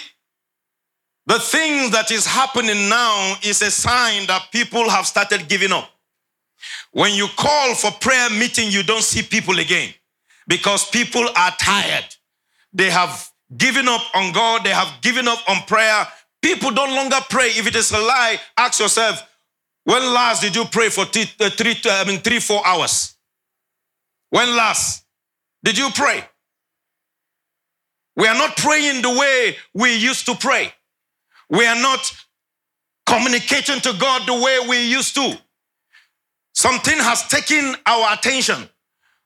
the 1.27 1.39
thing 1.39 1.91
that 1.91 2.11
is 2.11 2.27
happening 2.27 2.89
now 2.89 3.35
is 3.43 3.63
a 3.63 3.71
sign 3.71 4.27
that 4.27 4.49
people 4.53 4.89
have 4.89 5.07
started 5.07 5.49
giving 5.49 5.73
up. 5.73 5.91
When 6.93 7.13
you 7.15 7.27
call 7.37 7.75
for 7.75 7.91
prayer 7.93 8.31
meeting, 8.31 8.71
you 8.71 8.83
don't 8.83 9.03
see 9.03 9.23
people 9.23 9.59
again 9.59 9.93
because 10.47 10.89
people 10.89 11.27
are 11.37 11.51
tired. 11.59 12.05
They 12.73 12.91
have 12.91 13.29
given 13.57 13.89
up 13.89 14.03
on 14.15 14.33
God, 14.33 14.65
they 14.65 14.71
have 14.71 15.01
given 15.03 15.29
up 15.29 15.39
on 15.49 15.63
prayer. 15.67 16.07
People 16.43 16.71
don't 16.71 16.95
longer 16.95 17.19
pray. 17.31 17.47
If 17.49 17.67
it 17.67 17.75
is 17.75 17.91
a 17.91 17.99
lie, 17.99 18.39
ask 18.57 18.81
yourself, 18.81 19.23
when 19.85 20.03
last 20.13 20.43
did 20.43 20.57
you 20.57 20.65
pray 20.65 20.89
for 20.89 21.05
three, 21.05 21.31
uh, 21.41 21.51
three, 21.51 21.77
I 21.87 22.05
mean, 22.05 22.21
three, 22.21 22.41
four 22.41 22.67
hours? 22.67 23.15
When 24.31 24.57
last 24.57 25.05
did 25.63 25.79
you 25.79 25.91
pray? 25.95 26.25
We 28.17 28.27
are 28.27 28.35
not 28.35 28.57
praying 28.57 29.03
the 29.03 29.11
way 29.11 29.57
we 29.75 29.97
used 29.97 30.27
to 30.27 30.35
pray. 30.35 30.73
We 31.51 31.67
are 31.67 31.81
not 31.81 32.13
communicating 33.07 33.81
to 33.81 33.93
God 33.99 34.27
the 34.27 34.35
way 34.35 34.59
we 34.69 34.89
used 34.89 35.15
to. 35.17 35.37
Something 36.55 36.99
has 36.99 37.27
taken 37.29 37.77
our 37.85 38.15
attention. 38.15 38.69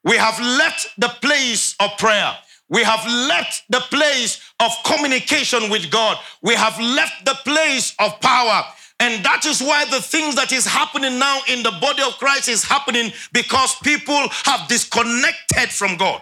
We 0.04 0.16
have 0.16 0.40
left 0.40 0.88
the 0.98 1.09
place 1.20 1.76
of 1.80 1.90
prayer. 1.98 2.35
We 2.70 2.82
have 2.82 3.04
left 3.06 3.64
the 3.68 3.80
place 3.80 4.40
of 4.61 4.72
communication 4.85 5.70
with 5.70 5.90
God. 5.90 6.18
We 6.42 6.54
have 6.54 6.78
left 6.78 7.24
the 7.24 7.35
place 7.44 7.94
of 7.98 8.18
power. 8.20 8.64
And 9.00 9.24
that 9.24 9.46
is 9.46 9.61
why 9.61 9.84
the 9.84 10.00
things 10.00 10.34
that 10.34 10.52
is 10.52 10.66
happening 10.66 11.18
now 11.18 11.40
in 11.48 11.62
the 11.62 11.70
body 11.80 12.02
of 12.02 12.18
Christ 12.18 12.48
is 12.48 12.64
happening 12.64 13.12
because 13.32 13.76
people 13.76 14.28
have 14.44 14.66
disconnected 14.68 15.70
from 15.70 15.96
God. 15.96 16.20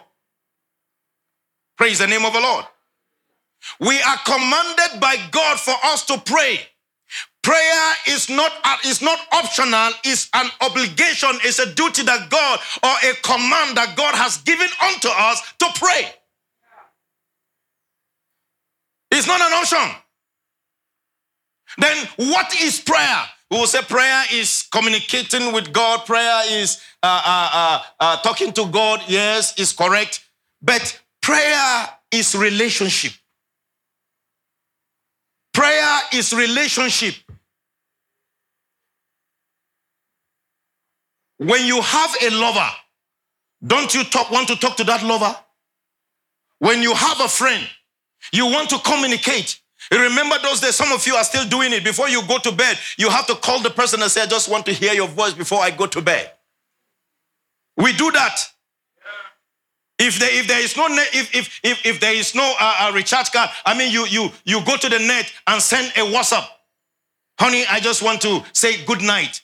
Praise 1.78 1.98
the 1.98 2.06
name 2.06 2.24
of 2.24 2.32
the 2.32 2.40
Lord. 2.40 2.64
We 3.80 4.00
are 4.00 4.18
commanded 4.24 5.00
by 5.00 5.16
God 5.30 5.58
for 5.58 5.74
us 5.84 6.04
to 6.06 6.18
pray. 6.18 6.60
Prayer 7.42 7.94
is 8.08 8.28
not, 8.28 8.52
uh, 8.64 8.76
is 8.84 9.00
not 9.00 9.20
optional, 9.32 9.92
it's 10.04 10.28
an 10.34 10.50
obligation, 10.60 11.30
it's 11.44 11.60
a 11.60 11.72
duty 11.74 12.02
that 12.02 12.28
God 12.28 12.58
or 12.82 13.08
a 13.08 13.14
command 13.22 13.76
that 13.76 13.94
God 13.96 14.16
has 14.16 14.38
given 14.38 14.68
unto 14.82 15.08
us 15.08 15.40
to 15.60 15.66
pray. 15.76 16.12
It's 19.12 19.28
not 19.28 19.40
an 19.40 19.52
option. 19.52 19.96
Then 21.78 22.08
what 22.16 22.54
is 22.60 22.80
prayer? 22.80 23.22
We 23.50 23.58
will 23.58 23.66
say 23.66 23.82
prayer 23.82 24.24
is 24.32 24.66
communicating 24.72 25.52
with 25.52 25.72
God. 25.72 26.04
Prayer 26.04 26.42
is 26.48 26.80
uh, 27.02 27.22
uh, 27.24 27.50
uh, 27.52 27.82
uh 28.00 28.16
talking 28.22 28.52
to 28.54 28.66
God. 28.66 29.02
Yes, 29.06 29.58
is 29.58 29.72
correct. 29.72 30.24
But 30.62 31.00
prayer 31.22 31.88
is 32.10 32.34
relationship. 32.34 33.12
Prayer 35.54 35.98
is 36.12 36.32
relationship. 36.32 37.14
When 41.38 41.64
you 41.66 41.80
have 41.80 42.16
a 42.22 42.30
lover, 42.30 42.68
don't 43.66 43.94
you 43.94 44.04
talk, 44.04 44.30
want 44.30 44.48
to 44.48 44.56
talk 44.56 44.76
to 44.78 44.84
that 44.84 45.02
lover? 45.02 45.36
When 46.58 46.82
you 46.82 46.94
have 46.94 47.20
a 47.20 47.28
friend, 47.28 47.66
you 48.32 48.46
want 48.46 48.70
to 48.70 48.78
communicate. 48.78 49.60
Remember 49.90 50.36
those 50.42 50.60
days, 50.60 50.74
some 50.74 50.92
of 50.92 51.06
you 51.06 51.14
are 51.14 51.24
still 51.24 51.48
doing 51.48 51.72
it. 51.72 51.84
Before 51.84 52.08
you 52.08 52.26
go 52.26 52.38
to 52.38 52.52
bed, 52.52 52.78
you 52.98 53.08
have 53.08 53.26
to 53.28 53.34
call 53.36 53.62
the 53.62 53.70
person 53.70 54.02
and 54.02 54.10
say, 54.10 54.22
I 54.22 54.26
just 54.26 54.50
want 54.50 54.66
to 54.66 54.72
hear 54.72 54.92
your 54.92 55.08
voice 55.08 55.32
before 55.32 55.60
I 55.60 55.70
go 55.70 55.86
to 55.86 56.02
bed. 56.02 56.32
We 57.76 57.92
do 57.92 58.10
that. 58.12 58.38
If 59.98 60.18
there, 60.18 60.28
if 60.32 60.46
there 60.46 60.60
is 60.60 60.76
no 60.76 60.88
net, 60.88 61.08
if, 61.12 61.34
if, 61.34 61.60
if, 61.62 61.86
if 61.86 62.00
there 62.00 62.14
is 62.14 62.34
no 62.34 62.54
uh, 62.60 62.74
uh, 62.80 62.92
recharge 62.92 63.32
card, 63.32 63.48
I 63.64 63.76
mean, 63.76 63.90
you, 63.90 64.06
you, 64.06 64.30
you 64.44 64.64
go 64.64 64.76
to 64.76 64.88
the 64.88 64.98
net 64.98 65.32
and 65.46 65.62
send 65.62 65.88
a 65.96 66.00
WhatsApp. 66.12 66.46
Honey, 67.38 67.64
I 67.70 67.80
just 67.80 68.02
want 68.02 68.20
to 68.22 68.42
say 68.52 68.84
good 68.84 69.02
night. 69.02 69.42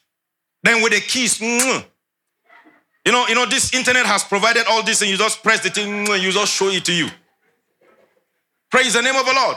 Then 0.62 0.82
with 0.82 0.92
a 0.92 1.00
kiss, 1.00 1.40
you 1.40 3.12
know, 3.12 3.26
you 3.26 3.34
know, 3.34 3.46
this 3.46 3.74
internet 3.74 4.06
has 4.06 4.24
provided 4.24 4.64
all 4.68 4.82
this 4.82 5.00
and 5.00 5.10
you 5.10 5.16
just 5.16 5.42
press 5.42 5.62
the 5.62 5.70
thing, 5.70 6.06
you 6.06 6.30
just 6.30 6.52
show 6.52 6.68
it 6.68 6.84
to 6.84 6.92
you. 6.92 7.08
Praise 8.70 8.94
the 8.94 9.02
name 9.02 9.16
of 9.16 9.26
the 9.26 9.32
Lord. 9.34 9.56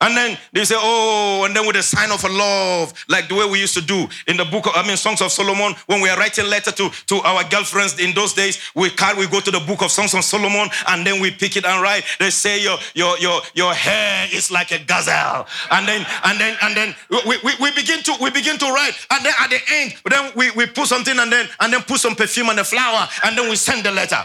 And 0.00 0.16
then 0.16 0.38
they 0.52 0.64
say, 0.64 0.76
oh, 0.78 1.44
and 1.44 1.56
then 1.56 1.66
with 1.66 1.74
a 1.74 1.82
sign 1.82 2.12
of 2.12 2.22
a 2.24 2.28
love, 2.28 2.94
like 3.08 3.28
the 3.28 3.34
way 3.34 3.50
we 3.50 3.58
used 3.58 3.74
to 3.74 3.80
do 3.80 4.06
in 4.28 4.36
the 4.36 4.44
book 4.44 4.66
of, 4.66 4.72
I 4.76 4.86
mean, 4.86 4.96
Songs 4.96 5.20
of 5.20 5.32
Solomon, 5.32 5.74
when 5.86 6.00
we 6.00 6.08
are 6.08 6.16
writing 6.16 6.46
letter 6.46 6.70
to, 6.70 6.90
to 7.06 7.16
our 7.16 7.42
girlfriends 7.48 7.98
in 7.98 8.14
those 8.14 8.32
days, 8.32 8.58
we 8.76 8.90
can 8.90 9.16
we 9.16 9.26
go 9.26 9.40
to 9.40 9.50
the 9.50 9.58
book 9.60 9.82
of 9.82 9.90
Songs 9.90 10.14
of 10.14 10.22
Solomon 10.22 10.68
and 10.88 11.04
then 11.04 11.20
we 11.20 11.32
pick 11.32 11.56
it 11.56 11.64
and 11.64 11.82
write. 11.82 12.04
They 12.20 12.30
say 12.30 12.62
your 12.62 12.78
your 12.94 13.18
your 13.18 13.40
your 13.54 13.74
hair 13.74 14.28
is 14.32 14.52
like 14.52 14.70
a 14.70 14.78
gazelle. 14.78 15.48
And 15.72 15.88
then 15.88 16.06
and 16.24 16.40
then 16.40 16.56
and 16.62 16.76
then 16.76 16.94
we, 17.26 17.38
we, 17.42 17.52
we 17.60 17.72
begin 17.72 18.00
to 18.04 18.14
we 18.20 18.30
begin 18.30 18.56
to 18.58 18.66
write. 18.66 18.94
And 19.10 19.24
then 19.24 19.32
at 19.40 19.50
the 19.50 19.58
end, 19.72 19.94
then 20.08 20.32
we, 20.36 20.52
we 20.52 20.66
put 20.66 20.86
something 20.86 21.18
and 21.18 21.32
then 21.32 21.48
and 21.58 21.72
then 21.72 21.82
put 21.82 21.98
some 21.98 22.14
perfume 22.14 22.50
and 22.50 22.60
a 22.60 22.64
flower, 22.64 23.08
and 23.24 23.36
then 23.36 23.50
we 23.50 23.56
send 23.56 23.84
the 23.84 23.90
letter. 23.90 24.24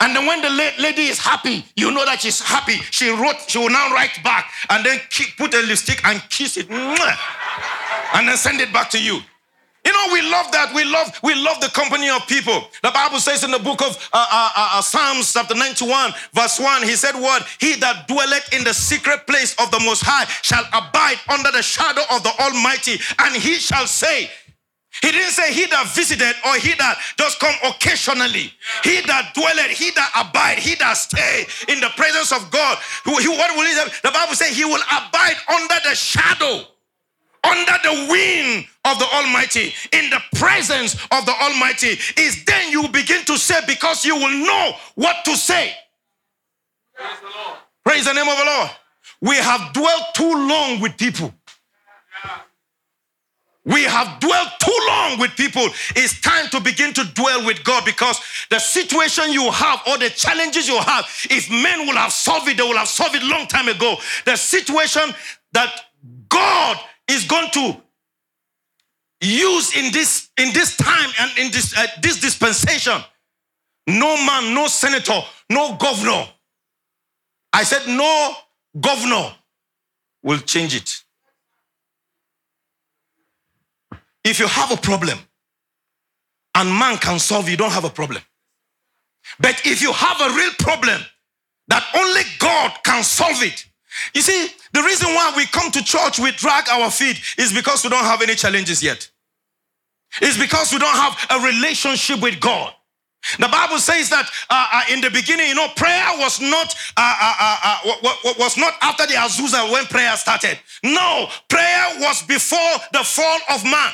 And 0.00 0.14
then 0.14 0.26
when 0.26 0.40
the 0.42 0.50
lady 0.78 1.06
is 1.06 1.18
happy, 1.18 1.64
you 1.76 1.90
know 1.90 2.04
that 2.04 2.20
she's 2.20 2.40
happy. 2.40 2.76
She 2.90 3.10
wrote, 3.10 3.36
she 3.48 3.58
will 3.58 3.70
now 3.70 3.92
write 3.92 4.22
back 4.22 4.50
and 4.70 4.84
then 4.84 5.00
put 5.36 5.54
a 5.54 5.60
lipstick 5.62 6.04
and 6.04 6.22
kiss 6.30 6.56
it. 6.56 6.70
And 6.70 8.28
then 8.28 8.36
send 8.36 8.60
it 8.60 8.72
back 8.72 8.90
to 8.90 9.02
you. 9.02 9.20
You 9.84 9.92
know, 9.94 10.12
we 10.12 10.20
love 10.20 10.52
that. 10.52 10.74
We 10.74 10.84
love, 10.84 11.18
we 11.22 11.34
love 11.34 11.60
the 11.60 11.68
company 11.68 12.10
of 12.10 12.26
people. 12.26 12.68
The 12.82 12.90
Bible 12.90 13.20
says 13.20 13.42
in 13.42 13.50
the 13.50 13.58
book 13.58 13.80
of 13.80 13.96
uh, 14.12 14.26
uh, 14.30 14.50
uh, 14.54 14.68
uh 14.74 14.82
Psalms, 14.82 15.32
chapter 15.32 15.54
91, 15.54 16.12
verse 16.34 16.60
1, 16.60 16.82
he 16.82 16.94
said, 16.94 17.14
What? 17.14 17.46
He 17.58 17.74
that 17.76 18.06
dwelleth 18.06 18.52
in 18.52 18.64
the 18.64 18.74
secret 18.74 19.26
place 19.26 19.54
of 19.58 19.70
the 19.70 19.80
Most 19.80 20.02
High 20.04 20.26
shall 20.42 20.64
abide 20.74 21.16
under 21.32 21.50
the 21.52 21.62
shadow 21.62 22.02
of 22.10 22.22
the 22.22 22.32
Almighty, 22.38 23.00
and 23.20 23.34
he 23.34 23.54
shall 23.54 23.86
say, 23.86 24.28
he 25.02 25.12
didn't 25.12 25.32
say 25.32 25.52
he 25.52 25.66
that 25.66 25.86
visited 25.94 26.34
or 26.46 26.54
he 26.56 26.74
that 26.74 26.98
just 27.18 27.38
come 27.38 27.54
occasionally. 27.64 28.52
He 28.82 29.00
that 29.02 29.32
dwelleth, 29.34 29.70
he 29.70 29.90
that 29.92 30.10
abide, 30.16 30.58
he 30.58 30.74
that 30.76 30.96
stay 30.96 31.46
in 31.68 31.80
the 31.80 31.90
presence 31.96 32.32
of 32.32 32.50
God. 32.50 32.78
He, 33.04 33.28
what 33.28 33.56
will 33.56 33.66
he 33.66 33.72
say? 33.72 33.84
The 34.02 34.10
Bible 34.10 34.34
says 34.34 34.56
he 34.56 34.64
will 34.64 34.82
abide 34.90 35.36
under 35.48 35.78
the 35.88 35.94
shadow, 35.94 36.64
under 37.44 37.76
the 37.84 38.06
wing 38.10 38.66
of 38.84 38.98
the 38.98 39.06
Almighty, 39.14 39.72
in 39.92 40.10
the 40.10 40.20
presence 40.36 40.94
of 41.12 41.26
the 41.26 41.34
Almighty. 41.42 41.98
Is 42.16 42.44
then 42.44 42.72
you 42.72 42.88
begin 42.88 43.24
to 43.26 43.38
say 43.38 43.60
because 43.66 44.04
you 44.04 44.16
will 44.16 44.46
know 44.46 44.72
what 44.96 45.24
to 45.26 45.36
say. 45.36 45.74
Praise 46.94 47.20
the, 47.20 47.56
Praise 47.84 48.04
the 48.04 48.12
name 48.14 48.28
of 48.28 48.36
the 48.38 48.44
Lord. 48.44 48.70
We 49.20 49.36
have 49.36 49.72
dwelt 49.72 50.02
too 50.14 50.48
long 50.48 50.80
with 50.80 50.96
people. 50.96 51.32
We 53.68 53.84
have 53.84 54.18
dwelt 54.18 54.48
too 54.60 54.78
long 54.88 55.18
with 55.18 55.32
people. 55.36 55.68
It's 55.94 56.22
time 56.22 56.48
to 56.52 56.60
begin 56.60 56.94
to 56.94 57.04
dwell 57.12 57.44
with 57.44 57.62
God 57.64 57.84
because 57.84 58.18
the 58.48 58.58
situation 58.58 59.30
you 59.30 59.50
have 59.50 59.82
or 59.86 59.98
the 59.98 60.08
challenges 60.08 60.66
you 60.66 60.78
have, 60.78 61.04
if 61.28 61.50
men 61.50 61.86
will 61.86 61.96
have 61.96 62.10
solved 62.10 62.48
it, 62.48 62.56
they 62.56 62.62
will 62.62 62.78
have 62.78 62.88
solved 62.88 63.14
it 63.14 63.22
long 63.22 63.46
time 63.46 63.68
ago. 63.68 63.96
The 64.24 64.36
situation 64.36 65.02
that 65.52 65.82
God 66.30 66.78
is 67.08 67.26
going 67.26 67.50
to 67.50 67.76
use 69.20 69.76
in 69.76 69.92
this 69.92 70.30
in 70.38 70.54
this 70.54 70.74
time 70.78 71.10
and 71.20 71.38
in 71.38 71.50
this 71.52 71.76
uh, 71.76 71.86
this 72.00 72.22
dispensation, 72.22 72.98
no 73.86 74.16
man, 74.16 74.54
no 74.54 74.66
senator, 74.68 75.20
no 75.50 75.76
governor. 75.76 76.26
I 77.52 77.64
said 77.64 77.86
no 77.86 78.32
governor 78.80 79.34
will 80.22 80.38
change 80.38 80.74
it. 80.74 81.02
If 84.24 84.38
you 84.38 84.46
have 84.46 84.72
a 84.72 84.76
problem 84.76 85.18
and 86.54 86.68
man 86.70 86.98
can 86.98 87.18
solve, 87.18 87.48
you 87.48 87.56
don't 87.56 87.72
have 87.72 87.84
a 87.84 87.90
problem. 87.90 88.22
But 89.40 89.60
if 89.64 89.82
you 89.82 89.92
have 89.92 90.20
a 90.20 90.34
real 90.34 90.50
problem 90.58 91.00
that 91.68 91.84
only 91.94 92.22
God 92.38 92.72
can 92.84 93.02
solve 93.04 93.42
it, 93.42 93.66
you 94.14 94.22
see, 94.22 94.48
the 94.72 94.82
reason 94.82 95.08
why 95.08 95.32
we 95.36 95.46
come 95.46 95.70
to 95.72 95.82
church, 95.82 96.18
we 96.18 96.30
drag 96.32 96.68
our 96.68 96.90
feet 96.90 97.20
is 97.36 97.52
because 97.52 97.84
we 97.84 97.90
don't 97.90 98.04
have 98.04 98.22
any 98.22 98.34
challenges 98.34 98.82
yet. 98.82 99.08
It's 100.20 100.38
because 100.38 100.72
we 100.72 100.78
don't 100.78 100.96
have 100.96 101.16
a 101.30 101.44
relationship 101.46 102.20
with 102.20 102.40
God. 102.40 102.72
The 103.38 103.48
Bible 103.48 103.78
says 103.78 104.08
that 104.10 104.30
uh, 104.48 104.68
uh, 104.72 104.82
in 104.92 105.00
the 105.00 105.10
beginning, 105.10 105.48
you 105.48 105.54
know, 105.54 105.68
prayer 105.76 106.06
was 106.18 106.40
not 106.40 106.74
uh, 106.96 107.16
uh, 107.20 107.80
uh 107.84 108.34
was 108.38 108.56
not 108.56 108.74
after 108.80 109.06
the 109.06 109.14
Azusa 109.14 109.70
when 109.72 109.84
prayer 109.86 110.16
started. 110.16 110.58
No, 110.84 111.28
prayer 111.48 111.98
was 111.98 112.22
before 112.22 112.58
the 112.92 113.02
fall 113.02 113.38
of 113.50 113.64
man. 113.64 113.92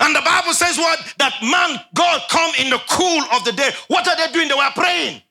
And 0.00 0.14
the 0.14 0.22
Bible 0.24 0.52
says 0.52 0.78
what? 0.78 0.98
That 1.18 1.34
man, 1.42 1.78
God 1.94 2.22
come 2.30 2.52
in 2.58 2.70
the 2.70 2.80
cool 2.88 3.22
of 3.32 3.44
the 3.44 3.52
day. 3.52 3.70
What 3.88 4.08
are 4.08 4.16
they 4.16 4.32
doing? 4.32 4.48
They 4.48 4.54
were 4.54 4.72
praying. 4.74 5.22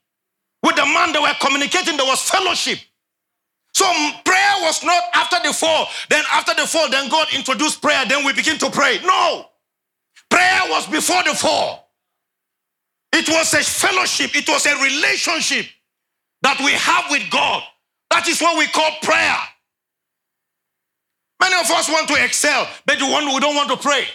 With 0.61 0.75
the 0.75 0.85
man, 0.85 1.11
they 1.11 1.19
were 1.19 1.33
communicating. 1.41 1.97
There 1.97 2.05
was 2.05 2.21
fellowship. 2.21 2.79
So 3.73 3.85
prayer 4.23 4.53
was 4.61 4.83
not 4.83 5.03
after 5.13 5.37
the 5.45 5.53
fall. 5.53 5.87
Then 6.09 6.23
after 6.31 6.53
the 6.53 6.67
fall, 6.67 6.89
then 6.89 7.09
God 7.09 7.27
introduced 7.33 7.81
prayer. 7.81 8.05
Then 8.07 8.23
we 8.25 8.33
begin 8.33 8.57
to 8.59 8.69
pray. 8.69 8.99
No. 9.03 9.47
Prayer 10.29 10.61
was 10.69 10.87
before 10.87 11.23
the 11.23 11.33
fall. 11.35 11.91
It 13.11 13.27
was 13.27 13.53
a 13.53 13.63
fellowship. 13.63 14.35
It 14.35 14.47
was 14.47 14.65
a 14.65 14.75
relationship 14.75 15.65
that 16.43 16.59
we 16.59 16.71
have 16.71 17.05
with 17.09 17.29
God. 17.29 17.63
That 18.11 18.27
is 18.27 18.39
what 18.39 18.57
we 18.57 18.67
call 18.67 18.91
prayer. 19.01 19.37
Many 21.41 21.55
of 21.55 21.69
us 21.71 21.89
want 21.89 22.07
to 22.07 22.23
excel, 22.23 22.67
but 22.85 22.95
we 23.01 23.39
don't 23.39 23.55
want 23.55 23.69
to 23.69 23.77
pray. 23.77 24.05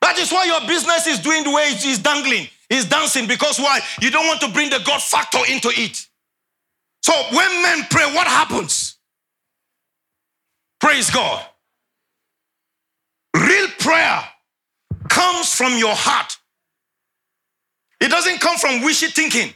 That 0.00 0.18
is 0.18 0.32
why 0.32 0.44
your 0.44 0.60
business 0.66 1.06
is 1.06 1.18
doing 1.18 1.44
the 1.44 1.50
way 1.50 1.62
it 1.64 1.84
is 1.84 1.98
dangling, 1.98 2.48
is 2.68 2.86
dancing. 2.86 3.26
Because 3.26 3.58
why? 3.58 3.80
You 4.00 4.10
don't 4.10 4.26
want 4.26 4.40
to 4.40 4.48
bring 4.48 4.70
the 4.70 4.80
God 4.84 5.02
factor 5.02 5.40
into 5.50 5.68
it. 5.68 6.06
So 7.02 7.12
when 7.32 7.62
men 7.62 7.86
pray, 7.90 8.04
what 8.14 8.26
happens? 8.26 8.96
Praise 10.80 11.10
God. 11.10 11.44
Real 13.36 13.68
prayer 13.78 14.22
comes 15.08 15.54
from 15.54 15.76
your 15.76 15.94
heart. 15.94 16.36
It 18.00 18.08
doesn't 18.08 18.40
come 18.40 18.56
from 18.56 18.82
wishy 18.82 19.08
thinking. 19.08 19.54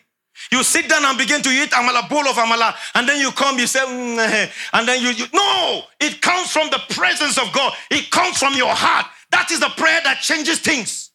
You 0.50 0.62
sit 0.62 0.88
down 0.88 1.04
and 1.04 1.16
begin 1.16 1.42
to 1.42 1.48
eat 1.48 1.70
amala, 1.70 2.08
bowl 2.08 2.26
of 2.26 2.36
amala, 2.36 2.74
and 2.94 3.08
then 3.08 3.20
you 3.20 3.30
come, 3.30 3.58
you 3.58 3.66
say, 3.66 3.80
mm, 3.80 4.18
eh, 4.18 4.50
and 4.72 4.86
then 4.86 5.00
you, 5.00 5.10
you, 5.10 5.26
no, 5.32 5.82
it 6.00 6.20
comes 6.20 6.50
from 6.50 6.68
the 6.70 6.80
presence 6.90 7.38
of 7.38 7.52
God. 7.52 7.72
It 7.90 8.10
comes 8.10 8.36
from 8.38 8.54
your 8.54 8.74
heart. 8.74 9.06
That 9.34 9.50
is 9.50 9.58
the 9.58 9.68
prayer 9.76 10.00
that 10.04 10.20
changes 10.20 10.60
things. 10.60 11.10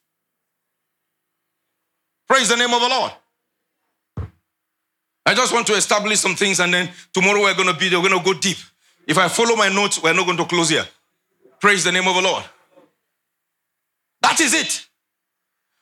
Praise 2.27 2.49
the 2.49 2.57
name 2.57 2.73
of 2.73 2.81
the 2.81 2.89
Lord. 2.89 3.11
I 5.25 5.33
just 5.33 5.53
want 5.53 5.65
to 5.67 5.73
establish 5.73 6.19
some 6.19 6.35
things 6.35 6.59
and 6.59 6.73
then 6.73 6.89
tomorrow 7.13 7.39
we're 7.39 7.55
going 7.55 7.73
to 7.73 7.79
be, 7.79 7.89
we're 7.95 8.09
going 8.09 8.21
to 8.21 8.33
go 8.33 8.37
deep. 8.37 8.57
If 9.07 9.17
I 9.17 9.29
follow 9.29 9.55
my 9.55 9.69
notes, 9.69 10.03
we're 10.03 10.13
not 10.13 10.25
going 10.25 10.37
to 10.37 10.43
close 10.43 10.67
here. 10.67 10.85
Praise 11.61 11.85
the 11.85 11.93
name 11.93 12.09
of 12.09 12.15
the 12.15 12.21
Lord. 12.21 12.43
That 14.21 14.41
is 14.41 14.53
it. 14.53 14.85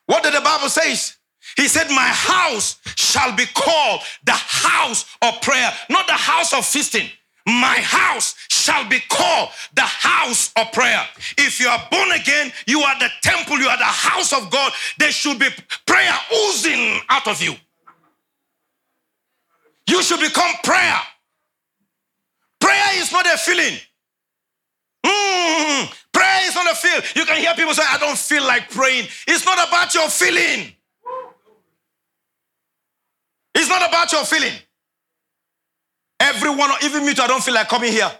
What 0.05 0.21
did 0.21 0.35
the 0.35 0.41
Bible 0.41 0.69
says? 0.69 1.17
He 1.55 1.67
said, 1.67 1.89
My 1.89 2.07
house 2.07 2.79
shall 2.95 3.35
be 3.35 3.45
called 3.55 4.01
the 4.23 4.33
house 4.33 5.07
of 5.23 5.41
prayer, 5.41 5.71
not 5.89 6.05
the 6.05 6.13
house 6.13 6.53
of 6.53 6.67
feasting. 6.67 7.09
My 7.47 7.79
house 7.79 8.35
shall 8.49 8.87
be 8.89 8.99
called 9.09 9.49
the 9.73 9.81
house 9.81 10.51
of 10.57 10.69
prayer. 10.73 11.01
If 11.37 11.61
you 11.61 11.69
are 11.69 11.81
born 11.89 12.11
again, 12.11 12.51
you 12.65 12.81
are 12.81 12.99
the 12.99 13.09
temple, 13.21 13.57
you 13.57 13.69
are 13.69 13.77
the 13.77 13.85
house 13.85 14.33
of 14.33 14.51
God. 14.51 14.73
There 14.99 15.11
should 15.11 15.39
be 15.39 15.47
prayer 15.85 16.13
oozing 16.35 16.99
out 17.09 17.25
of 17.25 17.41
you. 17.41 17.55
You 19.87 20.03
should 20.03 20.19
become 20.19 20.51
prayer. 20.61 20.99
Prayer 22.59 23.01
is 23.01 23.13
not 23.13 23.25
a 23.25 23.37
feeling. 23.37 23.79
Mm, 25.05 25.93
prayer 26.11 26.47
is 26.49 26.55
not 26.55 26.69
a 26.69 26.75
feel. 26.75 27.01
You 27.15 27.25
can 27.25 27.37
hear 27.37 27.53
people 27.53 27.73
say, 27.73 27.83
I 27.87 27.97
don't 27.97 28.17
feel 28.17 28.43
like 28.43 28.69
praying. 28.71 29.07
It's 29.25 29.45
not 29.45 29.65
about 29.65 29.93
your 29.95 30.09
feeling. 30.09 30.73
It's 33.55 33.69
not 33.69 33.87
about 33.87 34.11
your 34.11 34.25
feeling. 34.25 34.53
Everyone, 36.19 36.71
even 36.83 37.05
me 37.05 37.13
too, 37.13 37.21
I 37.21 37.27
don't 37.27 37.43
feel 37.43 37.53
like 37.53 37.69
coming 37.69 37.91
here. 37.91 38.11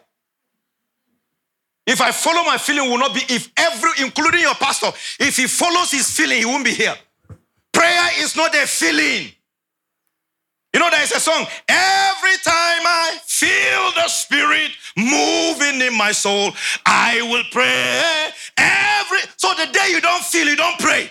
If 1.86 2.02
I 2.02 2.12
follow 2.12 2.44
my 2.44 2.58
feeling, 2.58 2.90
will 2.90 2.98
not 2.98 3.14
be, 3.14 3.22
if 3.30 3.50
every, 3.58 3.92
including 4.00 4.42
your 4.42 4.56
pastor, 4.56 4.88
if 5.20 5.38
he 5.38 5.48
follows 5.48 5.92
his 5.92 6.12
feeling, 6.12 6.40
he 6.40 6.46
won't 6.46 6.66
be 6.66 6.74
here. 6.74 6.96
Prayer 7.74 8.10
is 8.18 8.36
not 8.36 8.54
a 8.54 8.68
feeling. 8.68 9.32
You 10.74 10.82
know, 10.82 10.90
there 10.90 11.02
is 11.02 11.14
a 11.14 11.20
song. 11.20 11.46
Every 11.68 12.38
time 12.44 12.82
I 12.86 13.18
feel 13.26 13.92
the 13.96 14.08
Spirit 14.10 14.72
moving 14.98 15.82
in 15.82 15.98
my 15.98 16.12
soul, 16.12 16.52
I 16.86 17.22
will 17.22 17.44
pray. 17.52 18.30
Every 18.58 19.20
so 19.38 19.54
the 19.54 19.72
day 19.72 19.88
you 19.90 20.02
don't 20.02 20.24
feel, 20.24 20.48
you 20.48 20.58
don't 20.58 20.78
pray. 20.80 21.10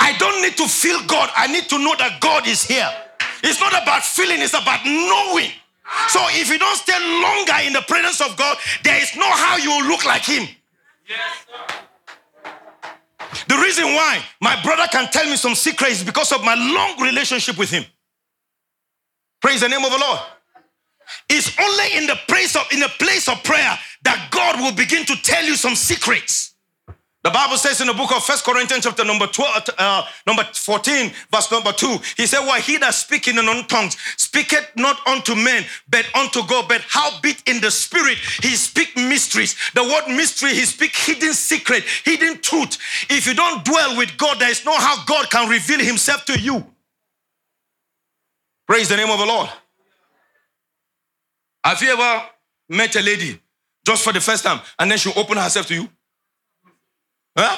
I 0.00 0.16
don't 0.18 0.42
need 0.42 0.56
to 0.56 0.68
feel 0.68 1.04
God. 1.06 1.30
I 1.34 1.46
need 1.46 1.68
to 1.68 1.78
know 1.78 1.96
that 1.96 2.20
God 2.20 2.46
is 2.46 2.64
here. 2.64 2.88
It's 3.42 3.60
not 3.60 3.72
about 3.72 4.04
feeling, 4.04 4.40
it's 4.40 4.54
about 4.54 4.84
knowing. 4.84 5.50
So 6.08 6.20
if 6.30 6.50
you 6.50 6.58
don't 6.58 6.76
stay 6.76 6.98
longer 6.98 7.66
in 7.66 7.72
the 7.72 7.82
presence 7.86 8.20
of 8.20 8.36
God, 8.36 8.56
there 8.82 9.00
is 9.00 9.14
no 9.16 9.26
how 9.26 9.56
you 9.56 9.70
will 9.70 9.88
look 9.88 10.04
like 10.04 10.24
Him. 10.24 10.48
Yes, 11.08 11.46
the 13.48 13.56
reason 13.56 13.84
why 13.84 14.22
my 14.40 14.60
brother 14.62 14.86
can 14.90 15.08
tell 15.10 15.24
me 15.26 15.36
some 15.36 15.54
secrets 15.54 15.98
is 15.98 16.04
because 16.04 16.32
of 16.32 16.42
my 16.42 16.54
long 16.54 17.00
relationship 17.00 17.58
with 17.58 17.70
him. 17.70 17.84
Praise 19.40 19.60
the 19.60 19.68
name 19.68 19.84
of 19.84 19.90
the 19.90 19.98
Lord. 19.98 20.20
It's 21.28 21.56
only 21.60 21.96
in 21.96 22.06
the 22.06 22.18
place 22.28 22.56
of 22.56 22.62
in 22.72 22.80
the 22.80 22.90
place 22.98 23.28
of 23.28 23.42
prayer 23.44 23.78
that 24.02 24.28
God 24.30 24.60
will 24.60 24.72
begin 24.72 25.04
to 25.06 25.16
tell 25.22 25.44
you 25.44 25.54
some 25.54 25.74
secrets. 25.74 26.54
The 27.26 27.32
Bible 27.32 27.56
says 27.56 27.80
in 27.80 27.88
the 27.88 27.92
book 27.92 28.14
of 28.14 28.22
First 28.22 28.44
Corinthians 28.44 28.84
chapter 28.84 29.04
number 29.04 29.26
12, 29.26 29.70
uh, 29.76 30.06
number 30.28 30.44
14, 30.44 31.10
verse 31.32 31.50
number 31.50 31.72
2, 31.72 31.98
he 32.16 32.24
said, 32.24 32.46
Why 32.46 32.60
he 32.60 32.76
that 32.76 32.94
speak 32.94 33.26
in 33.26 33.36
unknown 33.36 33.66
tongues 33.66 33.96
speaketh 34.16 34.70
not 34.76 35.04
unto 35.08 35.34
men, 35.34 35.64
but 35.88 36.06
unto 36.14 36.46
God. 36.46 36.68
But 36.68 36.82
how 36.88 37.20
bit 37.22 37.42
in 37.48 37.60
the 37.60 37.72
spirit 37.72 38.16
he 38.42 38.54
speak 38.54 38.96
mysteries. 38.96 39.56
The 39.74 39.82
word 39.82 40.06
mystery, 40.06 40.50
he 40.50 40.64
speak 40.66 40.94
hidden 40.94 41.34
secret, 41.34 41.82
hidden 42.04 42.40
truth. 42.42 42.78
If 43.10 43.26
you 43.26 43.34
don't 43.34 43.64
dwell 43.64 43.96
with 43.96 44.16
God, 44.16 44.38
there 44.38 44.50
is 44.50 44.64
no 44.64 44.78
how 44.78 45.04
God 45.04 45.28
can 45.28 45.50
reveal 45.50 45.80
himself 45.80 46.26
to 46.26 46.38
you. 46.38 46.64
Praise 48.68 48.88
the 48.88 48.96
name 48.96 49.10
of 49.10 49.18
the 49.18 49.26
Lord. 49.26 49.50
Have 51.64 51.82
you 51.82 51.88
ever 51.88 52.24
met 52.68 52.94
a 52.94 53.02
lady 53.02 53.40
just 53.84 54.04
for 54.04 54.12
the 54.12 54.20
first 54.20 54.44
time 54.44 54.60
and 54.78 54.88
then 54.88 54.98
she 54.98 55.12
open 55.16 55.38
herself 55.38 55.66
to 55.66 55.74
you? 55.74 55.88
Huh? 57.36 57.56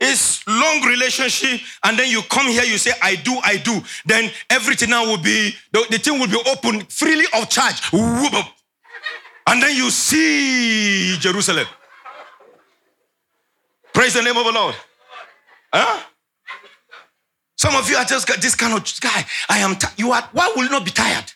It's 0.00 0.46
long 0.46 0.82
relationship, 0.82 1.60
and 1.84 1.98
then 1.98 2.10
you 2.10 2.22
come 2.22 2.46
here, 2.48 2.64
you 2.64 2.76
say, 2.78 2.92
I 3.00 3.14
do, 3.14 3.38
I 3.42 3.56
do. 3.56 3.80
Then 4.04 4.30
everything 4.50 4.90
now 4.90 5.06
will 5.06 5.22
be, 5.22 5.54
the, 5.72 5.86
the 5.90 5.98
thing 5.98 6.18
will 6.18 6.28
be 6.28 6.40
open 6.50 6.80
freely 6.86 7.26
of 7.34 7.48
charge. 7.48 7.80
And 9.46 9.62
then 9.62 9.76
you 9.76 9.90
see 9.90 11.16
Jerusalem. 11.20 11.66
Praise 13.92 14.14
the 14.14 14.22
name 14.22 14.36
of 14.36 14.44
the 14.44 14.52
Lord. 14.52 14.74
Huh? 15.72 16.02
Some 17.56 17.76
of 17.76 17.88
you 17.88 17.96
are 17.96 18.04
just 18.04 18.26
this 18.42 18.54
kind 18.54 18.74
of 18.74 19.00
guy. 19.00 19.24
I 19.48 19.58
am. 19.58 19.76
T- 19.76 19.86
you 19.96 20.12
are. 20.12 20.28
Why 20.32 20.52
will 20.54 20.64
you 20.64 20.70
not 20.70 20.84
be 20.84 20.90
tired? 20.90 21.32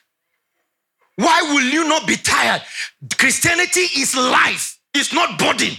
Why 1.16 1.42
will 1.42 1.64
you 1.64 1.88
not 1.88 2.07
be 2.07 2.16
tired? 2.16 2.62
Christianity 3.16 3.81
is 3.81 4.16
life. 4.16 4.79
It's 4.92 5.12
not 5.12 5.38
body. 5.38 5.79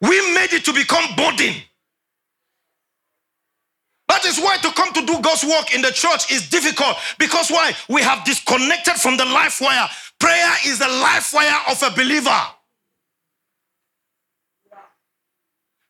We 0.00 0.34
made 0.34 0.52
it 0.52 0.64
to 0.64 0.72
become 0.72 1.04
burden. 1.16 1.54
That 4.08 4.24
is 4.24 4.38
why 4.38 4.56
to 4.58 4.70
come 4.72 4.92
to 4.94 5.04
do 5.04 5.20
God's 5.20 5.44
work 5.44 5.74
in 5.74 5.82
the 5.82 5.90
church 5.90 6.32
is 6.32 6.48
difficult. 6.48 6.96
Because 7.18 7.50
why? 7.50 7.72
We 7.88 8.00
have 8.02 8.24
disconnected 8.24 8.94
from 8.94 9.16
the 9.16 9.24
life 9.24 9.60
wire. 9.60 9.86
Prayer 10.18 10.52
is 10.66 10.78
the 10.78 10.88
life 10.88 11.32
wire 11.34 11.60
of 11.70 11.82
a 11.82 11.90
believer. 11.90 12.40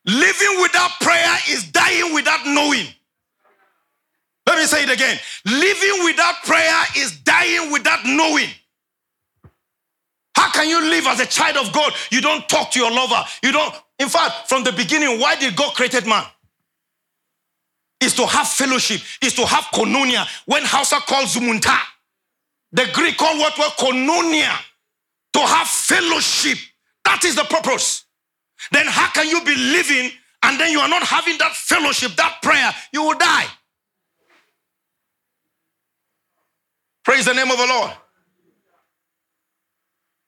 Living 0.05 0.61
without 0.61 0.91
prayer 1.01 1.37
is 1.49 1.71
dying 1.71 2.13
without 2.13 2.45
knowing. 2.45 2.87
Let 4.47 4.57
me 4.57 4.65
say 4.65 4.83
it 4.83 4.89
again. 4.89 5.19
Living 5.45 6.05
without 6.05 6.35
prayer 6.43 6.83
is 6.97 7.19
dying 7.19 7.71
without 7.71 8.03
knowing. 8.05 8.49
How 10.39 10.49
can 10.51 10.69
you 10.69 10.89
live 10.89 11.05
as 11.07 11.19
a 11.19 11.25
child 11.25 11.57
of 11.57 11.73
God? 11.73 11.91
You 12.11 12.21
don't 12.21 12.47
talk 12.47 12.71
to 12.71 12.79
your 12.79 12.89
lover. 12.89 13.21
You 13.43 13.51
don't. 13.51 13.75
In 13.99 14.07
fact, 14.07 14.47
from 14.47 14.63
the 14.63 14.71
beginning, 14.71 15.19
why 15.19 15.35
did 15.35 15.53
God 15.53 15.75
created 15.75 16.07
man? 16.07 16.23
Is 17.99 18.13
to 18.13 18.25
have 18.25 18.47
fellowship, 18.47 19.01
is 19.21 19.33
to 19.33 19.45
have 19.45 19.65
koinonia. 19.65 20.25
When 20.45 20.63
Hausa 20.63 20.95
calls 21.05 21.35
zumunta, 21.35 21.77
the 22.71 22.89
Greek 22.93 23.17
call 23.17 23.37
what 23.37 23.57
were 23.57 23.65
koinonia, 23.85 24.55
to 25.33 25.39
have 25.39 25.67
fellowship. 25.67 26.57
That 27.03 27.25
is 27.25 27.35
the 27.35 27.43
purpose. 27.43 28.05
Then 28.71 28.85
how 28.87 29.09
can 29.09 29.27
you 29.27 29.43
be 29.43 29.55
living 29.55 30.09
and 30.43 30.57
then 30.57 30.71
you 30.71 30.79
are 30.79 30.87
not 30.87 31.03
having 31.03 31.37
that 31.39 31.51
fellowship, 31.51 32.13
that 32.15 32.37
prayer? 32.41 32.71
You 32.93 33.03
will 33.03 33.17
die. 33.17 33.47
Praise 37.03 37.25
the 37.25 37.33
name 37.33 37.51
of 37.51 37.57
the 37.57 37.67
Lord. 37.67 37.91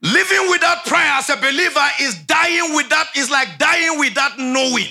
Living 0.02 0.50
without 0.50 0.86
prayer 0.86 1.12
as 1.14 1.30
a 1.30 1.36
believer 1.38 1.88
is 2.00 2.16
dying 2.24 2.76
without, 2.76 3.06
is 3.16 3.30
like 3.30 3.58
dying 3.60 4.00
without 4.00 4.40
knowing. 4.40 4.88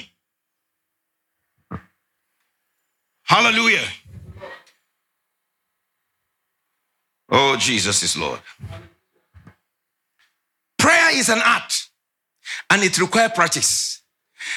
Hallelujah. 3.25 3.87
Oh, 7.31 7.57
Jesus 7.57 8.03
is 8.03 8.16
Lord. 8.16 8.40
Prayer 10.79 11.16
is 11.16 11.29
an 11.29 11.40
art 11.44 11.73
and 12.70 12.83
it 12.83 12.99
requires 12.99 13.33
practice. 13.35 14.03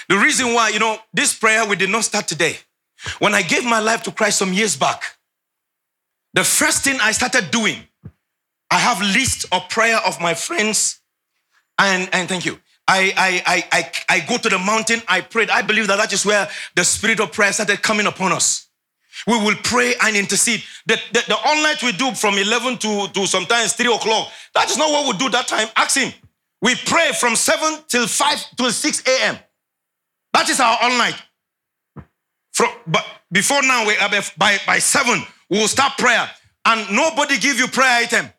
The 0.10 0.18
reason 0.18 0.54
why, 0.54 0.70
you 0.70 0.80
know, 0.80 0.98
this 1.14 1.38
prayer 1.38 1.66
we 1.68 1.76
did 1.76 1.90
not 1.90 2.04
start 2.04 2.28
today. 2.28 2.58
When 3.20 3.34
I 3.34 3.42
gave 3.42 3.66
my 3.66 3.80
life 3.80 4.04
to 4.04 4.12
Christ 4.12 4.40
some 4.40 4.54
years 4.54 4.76
back, 4.78 5.04
the 6.34 6.44
first 6.44 6.84
thing 6.84 7.00
I 7.02 7.12
started 7.12 7.52
doing, 7.52 7.78
I 8.74 8.80
have 8.80 9.00
list 9.02 9.46
of 9.52 9.70
prayer 9.70 10.00
of 10.04 10.20
my 10.20 10.34
friends, 10.34 11.00
and 11.78 12.10
and 12.12 12.28
thank 12.28 12.44
you. 12.44 12.58
I, 12.88 13.14
I, 13.16 13.44
I, 13.46 13.68
I, 13.72 13.92
I 14.18 14.20
go 14.22 14.38
to 14.38 14.50
the 14.50 14.58
mountain, 14.58 15.02
I 15.08 15.22
prayed. 15.22 15.52
I 15.52 15.62
believe 15.62 15.86
that 15.88 15.98
that 15.98 16.12
is 16.12 16.26
where 16.26 16.50
the 16.76 16.84
spirit 16.84 17.20
of 17.20 17.32
prayer 17.32 17.54
started 17.54 17.84
coming 17.84 18.08
upon 18.08 18.32
us. 18.32 18.68
We 19.28 19.38
will 19.38 19.56
pray 19.64 19.94
and 20.04 20.18
intercede. 20.18 20.64
The, 20.88 21.00
the, 21.14 21.24
the 21.28 21.38
all 21.46 21.62
night 21.62 21.84
we 21.84 21.92
do 21.92 22.14
from 22.14 22.34
11 22.34 22.80
to, 22.80 23.08
to 23.14 23.28
sometimes 23.28 23.74
3 23.74 23.94
o'clock, 23.94 24.30
that 24.56 24.70
is 24.70 24.78
not 24.78 24.90
what 24.90 25.14
we 25.14 25.18
do 25.18 25.30
that 25.30 25.48
time. 25.48 25.68
Ask 25.76 25.98
him. 25.98 26.12
We 26.62 26.76
pray 26.76 27.12
from 27.14 27.36
7 27.36 27.84
till 27.88 28.08
5 28.08 28.46
till 28.58 28.72
6 28.72 29.04
a.m. 29.08 29.38
That 30.34 30.50
is 30.50 30.60
our 30.60 30.78
all 30.82 30.98
night. 30.98 31.22
From, 32.52 32.70
but 32.88 33.06
before 33.32 33.62
now, 33.62 33.86
we, 33.86 33.96
uh, 33.98 34.22
by, 34.38 34.58
by 34.66 34.80
7, 34.80 35.22
we 35.50 35.60
will 35.60 35.68
start 35.68 35.98
prayer. 35.98 36.28
And 36.66 36.92
nobody 36.92 37.38
give 37.38 37.60
you 37.60 37.68
prayer 37.68 38.00
item. 38.00 38.30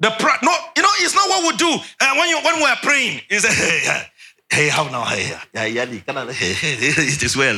The 0.00 0.10
pra- 0.18 0.38
no, 0.42 0.52
you 0.76 0.82
know, 0.82 0.88
it's 1.00 1.14
not 1.14 1.28
what 1.28 1.52
we 1.52 1.56
do 1.56 1.70
uh, 2.00 2.14
when 2.16 2.28
you 2.28 2.38
when 2.44 2.56
we 2.56 2.64
are 2.64 2.76
praying. 2.82 3.20
It's 3.30 3.46
hey, 3.46 4.02
hey, 4.50 4.68
how 4.68 4.84
now? 4.84 5.04
Hey, 5.04 5.30
yeah, 5.54 5.64
yeah, 5.64 5.84
it 5.84 7.22
is 7.22 7.36
well. 7.36 7.56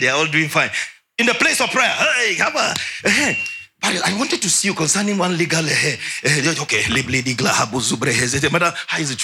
they 0.00 0.08
are 0.08 0.16
all 0.16 0.26
doing 0.26 0.48
fine. 0.48 0.70
In 1.18 1.26
the 1.26 1.34
place 1.34 1.60
of 1.60 1.70
prayer, 1.70 1.90
hey, 1.90 2.36
about, 2.40 2.78
hey, 3.04 3.36
but 3.80 3.94
I 4.04 4.16
wanted 4.18 4.42
to 4.42 4.48
see 4.48 4.68
you 4.68 4.74
concerning 4.74 5.18
one 5.18 5.36
legal. 5.36 5.64
Uh, 5.64 5.96
uh, 6.24 6.62
okay, 6.62 6.82
lady 6.90 7.34
madam. 8.50 8.72
How 8.86 8.98
is 8.98 9.10
it 9.10 9.18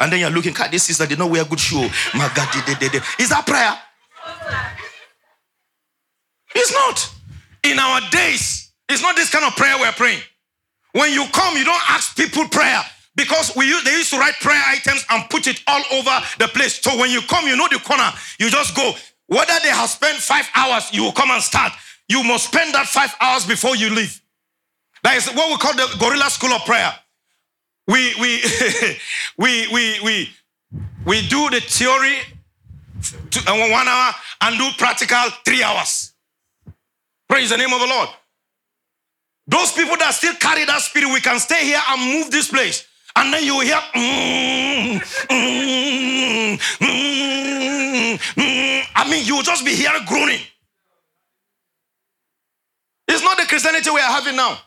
and 0.00 0.12
then 0.12 0.20
you're 0.20 0.30
looking. 0.30 0.54
God, 0.54 0.70
this 0.70 0.84
sister 0.84 1.06
did 1.06 1.18
not 1.18 1.30
wear 1.30 1.44
good 1.44 1.60
shoe. 1.60 1.88
My 2.14 2.30
God, 2.34 2.48
is 3.18 3.28
that 3.28 3.44
prayer? 3.46 3.76
It's 6.54 6.72
not. 6.72 7.10
In 7.64 7.78
our 7.78 8.00
days, 8.10 8.67
it's 8.88 9.02
not 9.02 9.16
this 9.16 9.30
kind 9.30 9.44
of 9.44 9.56
prayer 9.56 9.76
we're 9.78 9.92
praying. 9.92 10.20
When 10.92 11.12
you 11.12 11.26
come, 11.32 11.56
you 11.56 11.64
don't 11.64 11.90
ask 11.90 12.16
people 12.16 12.48
prayer 12.48 12.82
because 13.14 13.54
we 13.56 13.66
use, 13.66 13.84
they 13.84 13.92
used 13.92 14.10
to 14.10 14.18
write 14.18 14.34
prayer 14.40 14.62
items 14.68 15.04
and 15.10 15.28
put 15.28 15.46
it 15.46 15.62
all 15.66 15.82
over 15.92 16.10
the 16.38 16.48
place. 16.48 16.80
So 16.80 16.96
when 16.98 17.10
you 17.10 17.20
come, 17.22 17.46
you 17.46 17.56
know 17.56 17.68
the 17.70 17.78
corner. 17.80 18.10
You 18.38 18.48
just 18.50 18.74
go. 18.74 18.94
Whether 19.26 19.54
they 19.62 19.70
have 19.70 19.90
spent 19.90 20.16
five 20.18 20.48
hours, 20.54 20.92
you 20.92 21.02
will 21.02 21.12
come 21.12 21.30
and 21.30 21.42
start. 21.42 21.72
You 22.08 22.22
must 22.22 22.46
spend 22.46 22.74
that 22.74 22.86
five 22.86 23.14
hours 23.20 23.44
before 23.44 23.76
you 23.76 23.90
leave. 23.90 24.20
That 25.02 25.16
is 25.16 25.26
what 25.28 25.50
we 25.50 25.56
call 25.58 25.74
the 25.74 25.96
gorilla 25.98 26.30
school 26.30 26.52
of 26.52 26.64
prayer. 26.64 26.92
We 27.86 28.14
we 28.20 28.42
we 29.38 29.68
we 29.72 30.00
we 30.02 30.30
we 31.04 31.28
do 31.28 31.50
the 31.50 31.60
theory 31.60 32.18
to, 33.30 33.50
uh, 33.50 33.70
one 33.70 33.88
hour 33.88 34.14
and 34.42 34.58
do 34.58 34.68
practical 34.78 35.30
three 35.44 35.62
hours. 35.62 36.12
Praise 37.28 37.50
the 37.50 37.56
name 37.56 37.72
of 37.72 37.80
the 37.80 37.86
Lord. 37.86 38.08
Those 39.48 39.72
people 39.72 39.96
that 39.96 40.12
still 40.12 40.34
carry 40.34 40.64
that 40.66 40.80
spirit, 40.82 41.10
we 41.12 41.20
can 41.20 41.40
stay 41.40 41.64
here 41.64 41.80
and 41.88 42.00
move 42.02 42.30
this 42.30 42.50
place. 42.50 42.86
And 43.16 43.32
then 43.32 43.44
you 43.44 43.58
hear, 43.60 43.80
mm, 43.94 45.00
mm, 45.30 46.58
mm, 46.58 48.20
I 48.94 49.10
mean, 49.10 49.26
you 49.26 49.36
will 49.36 49.42
just 49.42 49.64
be 49.64 49.74
here 49.74 49.90
groaning. 50.06 50.40
It's 53.08 53.22
not 53.22 53.38
the 53.38 53.46
Christianity 53.46 53.90
we 53.90 54.00
are 54.00 54.10
having 54.12 54.36
now. 54.36 54.58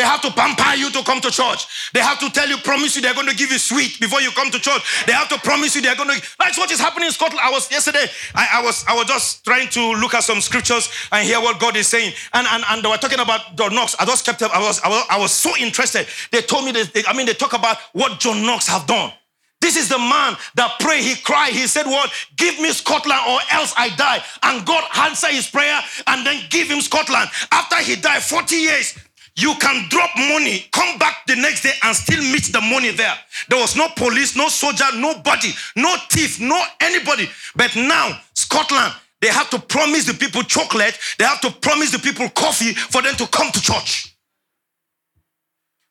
They 0.00 0.06
have 0.06 0.22
to 0.22 0.30
pamper 0.30 0.76
you 0.76 0.90
to 0.92 1.02
come 1.04 1.20
to 1.20 1.30
church. 1.30 1.90
They 1.92 2.00
have 2.00 2.18
to 2.20 2.30
tell 2.30 2.48
you, 2.48 2.56
promise 2.56 2.96
you 2.96 3.02
they're 3.02 3.12
going 3.12 3.28
to 3.28 3.36
give 3.36 3.50
you 3.52 3.58
sweet 3.58 4.00
before 4.00 4.22
you 4.22 4.30
come 4.30 4.50
to 4.50 4.58
church. 4.58 5.04
They 5.04 5.12
have 5.12 5.28
to 5.28 5.36
promise 5.40 5.76
you 5.76 5.82
they're 5.82 5.94
going 5.94 6.08
to. 6.08 6.28
That's 6.38 6.56
what 6.56 6.70
is 6.70 6.80
happening 6.80 7.08
in 7.08 7.12
Scotland. 7.12 7.38
I 7.42 7.50
was 7.50 7.70
yesterday. 7.70 8.06
I, 8.34 8.48
I 8.54 8.62
was 8.62 8.82
I 8.88 8.94
was 8.94 9.04
just 9.04 9.44
trying 9.44 9.68
to 9.68 9.92
look 10.00 10.14
at 10.14 10.24
some 10.24 10.40
scriptures 10.40 10.88
and 11.12 11.26
hear 11.26 11.38
what 11.38 11.60
God 11.60 11.76
is 11.76 11.86
saying. 11.86 12.14
And 12.32 12.46
and, 12.50 12.64
and 12.70 12.82
they 12.82 12.88
were 12.88 12.96
talking 12.96 13.20
about 13.20 13.56
John 13.56 13.74
Knox. 13.74 13.94
I 14.00 14.06
just 14.06 14.24
kept 14.24 14.40
up. 14.40 14.56
I 14.56 14.60
was 14.60 14.80
I 14.80 14.88
was, 14.88 15.04
I 15.10 15.18
was 15.18 15.32
so 15.32 15.54
interested. 15.58 16.06
They 16.32 16.40
told 16.40 16.64
me. 16.64 16.72
They, 16.72 17.04
I 17.06 17.14
mean, 17.14 17.26
they 17.26 17.34
talk 17.34 17.52
about 17.52 17.76
what 17.92 18.18
John 18.20 18.40
Knox 18.46 18.68
have 18.68 18.86
done. 18.86 19.12
This 19.60 19.76
is 19.76 19.90
the 19.90 19.98
man 19.98 20.36
that 20.54 20.76
prayed. 20.80 21.04
He 21.04 21.14
cried. 21.16 21.52
He 21.52 21.66
said, 21.66 21.84
What? 21.84 22.10
Give 22.36 22.58
me 22.60 22.70
Scotland 22.70 23.20
or 23.28 23.38
else 23.50 23.74
I 23.76 23.90
die. 23.94 24.24
And 24.42 24.66
God 24.66 24.82
answered 24.96 25.32
his 25.32 25.48
prayer 25.48 25.78
and 26.06 26.26
then 26.26 26.42
give 26.48 26.68
him 26.68 26.80
Scotland. 26.80 27.28
After 27.52 27.76
he 27.76 27.96
died 27.96 28.22
40 28.22 28.56
years, 28.56 28.98
you 29.40 29.54
can 29.60 29.88
drop 29.88 30.10
money, 30.16 30.66
come 30.72 30.98
back 30.98 31.26
the 31.26 31.36
next 31.36 31.62
day 31.62 31.72
and 31.82 31.96
still 31.96 32.22
meet 32.32 32.52
the 32.52 32.60
money 32.60 32.90
there. 32.90 33.14
There 33.48 33.58
was 33.58 33.76
no 33.76 33.88
police, 33.96 34.36
no 34.36 34.48
soldier, 34.48 34.84
nobody, 34.96 35.52
no 35.76 35.96
thief, 36.10 36.40
no 36.40 36.60
anybody. 36.80 37.28
But 37.54 37.74
now, 37.76 38.18
Scotland, 38.34 38.92
they 39.20 39.28
have 39.28 39.50
to 39.50 39.58
promise 39.58 40.06
the 40.06 40.14
people 40.14 40.42
chocolate, 40.42 40.98
they 41.18 41.24
have 41.24 41.40
to 41.42 41.50
promise 41.50 41.90
the 41.90 41.98
people 41.98 42.28
coffee 42.30 42.72
for 42.74 43.02
them 43.02 43.14
to 43.16 43.26
come 43.26 43.50
to 43.52 43.60
church. 43.60 44.16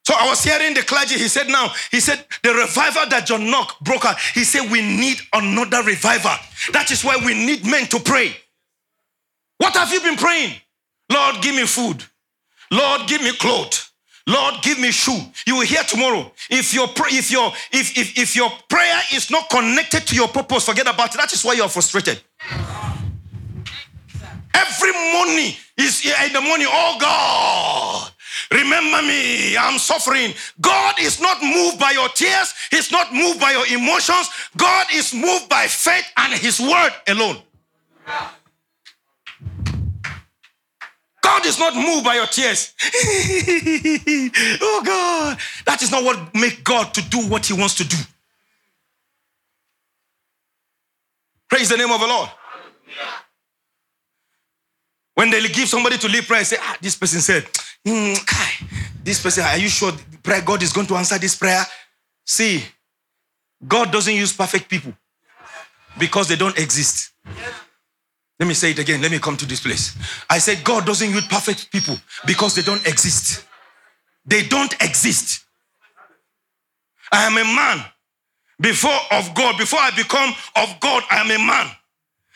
So 0.05 0.15
I 0.17 0.27
was 0.27 0.43
hearing 0.43 0.73
the 0.73 0.81
clergy. 0.81 1.19
He 1.19 1.27
said, 1.27 1.49
now, 1.49 1.69
he 1.91 1.99
said, 1.99 2.25
the 2.41 2.51
revival 2.51 3.07
that 3.09 3.27
John 3.27 3.51
Knox 3.51 3.75
broke 3.81 4.05
out, 4.05 4.19
he 4.33 4.43
said, 4.43 4.71
we 4.71 4.81
need 4.81 5.19
another 5.33 5.83
revival. 5.83 6.31
That 6.73 6.89
is 6.89 7.03
why 7.05 7.17
we 7.23 7.35
need 7.35 7.63
men 7.63 7.85
to 7.88 7.99
pray. 7.99 8.35
What 9.59 9.75
have 9.75 9.93
you 9.93 10.01
been 10.01 10.15
praying? 10.15 10.55
Lord, 11.12 11.43
give 11.43 11.53
me 11.53 11.67
food. 11.67 12.03
Lord, 12.71 13.08
give 13.08 13.21
me 13.21 13.32
clothes. 13.34 13.91
Lord, 14.27 14.62
give 14.62 14.79
me 14.79 14.91
shoe. 14.91 15.19
You 15.47 15.55
will 15.55 15.65
hear 15.65 15.84
tomorrow. 15.84 16.32
If 16.51 16.73
your 16.73 16.88
if 17.10 17.32
your 17.32 17.51
if, 17.71 17.97
if 17.97 18.17
if 18.17 18.36
your 18.36 18.49
prayer 18.69 19.01
is 19.12 19.32
not 19.32 19.49
connected 19.49 20.05
to 20.08 20.15
your 20.15 20.27
purpose, 20.27 20.65
forget 20.65 20.88
about 20.88 21.13
it. 21.15 21.17
That 21.17 21.34
is 21.34 21.43
why 21.43 21.53
you 21.53 21.63
are 21.63 21.69
frustrated. 21.69 22.21
Every 24.53 24.91
morning 25.13 25.53
is 25.77 26.05
eh, 26.05 26.27
in 26.27 26.34
the 26.34 26.41
morning. 26.41 26.67
Oh 26.69 26.97
God, 26.99 28.12
Remember 28.51 29.01
me, 29.01 29.58
I'm 29.58 29.77
suffering. 29.77 30.34
God 30.60 30.99
is 30.99 31.21
not 31.21 31.41
moved 31.41 31.79
by 31.79 31.91
your 31.91 32.10
tears, 32.10 32.53
He's 32.71 32.91
not 32.91 33.13
moved 33.13 33.39
by 33.39 33.51
your 33.51 33.67
emotions. 33.67 34.29
God 34.58 34.88
is 34.93 35.13
moved 35.13 35.49
by 35.49 35.67
faith 35.67 36.05
and 36.17 36.34
His 36.34 36.60
word 36.60 36.91
alone. 37.08 37.38
God 41.30 41.46
is 41.46 41.60
not 41.60 41.76
moved 41.76 42.04
by 42.04 42.15
your 42.15 42.26
tears. 42.26 42.74
oh 44.62 44.82
God, 44.84 45.38
that 45.65 45.82
is 45.84 45.92
not 45.92 46.04
what 46.04 46.34
make 46.34 46.63
God 46.63 46.94
to 46.96 47.02
do 47.10 47.28
what 47.28 47.46
He 47.46 47.54
wants 47.54 47.76
to 47.76 47.88
do. 47.88 47.98
Praise 51.48 51.70
the 51.70 51.78
name 51.78 51.92
of 51.92 52.00
the 52.00 52.08
Lord. 52.08 52.30
When 55.13 55.30
they 55.30 55.42
give 55.50 55.68
somebody 55.68 55.98
to 56.00 56.08
lead 56.08 56.26
prayer, 56.26 56.44
say, 56.44 56.58
ah, 56.60 56.78
this 56.82 56.96
person 56.96 57.20
said, 57.20 57.44
mm, 57.86 58.18
this 59.04 59.22
person, 59.22 59.44
are 59.44 59.58
you 59.58 59.70
sure 59.70 59.92
prayer 60.24 60.42
God 60.42 60.63
is 60.63 60.74
going 60.74 60.88
to 60.88 60.96
answer 60.96 61.18
this 61.20 61.36
prayer? 61.36 61.63
See, 62.26 62.63
God 63.68 63.92
doesn't 63.92 64.15
use 64.15 64.34
perfect 64.34 64.70
people. 64.70 64.94
because 66.00 66.28
they 66.28 66.36
don't 66.36 66.58
exist. 66.58 67.12
Let 68.39 68.47
me 68.47 68.54
say 68.54 68.71
it 68.71 68.80
again. 68.80 69.02
Let 69.02 69.12
me 69.12 69.19
come 69.19 69.36
to 69.38 69.45
this 69.45 69.60
place. 69.60 69.95
I 70.30 70.38
said, 70.38 70.63
God 70.63 70.86
doesn't 70.86 71.10
use 71.10 71.28
perfect 71.28 71.71
people 71.71 71.97
because 72.25 72.56
they 72.56 72.62
don't 72.62 72.86
exist. 72.88 73.45
They 74.25 74.43
don't 74.43 74.73
exist. 74.82 75.43
I 77.12 77.25
am 77.25 77.38
a 77.38 77.43
man 77.43 77.86
before 78.62 78.97
of 79.12 79.34
God. 79.36 79.58
Before 79.58 79.80
I 79.80 79.91
become 79.91 80.34
of 80.56 80.80
God, 80.80 81.04
I 81.12 81.17
am 81.17 81.32
a 81.32 81.45
man. 81.45 81.69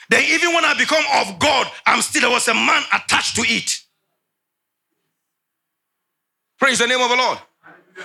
Then 0.09 0.23
even 0.29 0.53
when 0.53 0.65
I 0.65 0.73
become 0.73 1.03
of 1.15 1.39
God, 1.39 1.67
I'm 1.85 2.01
still, 2.01 2.25
I 2.25 2.29
was 2.33 2.47
a 2.49 2.53
man 2.53 2.83
attached 2.93 3.35
to 3.37 3.43
it. 3.45 3.79
Praise 6.59 6.79
the 6.79 6.87
name 6.87 6.99
of 6.99 7.09
the 7.09 7.15
Lord. 7.15 7.37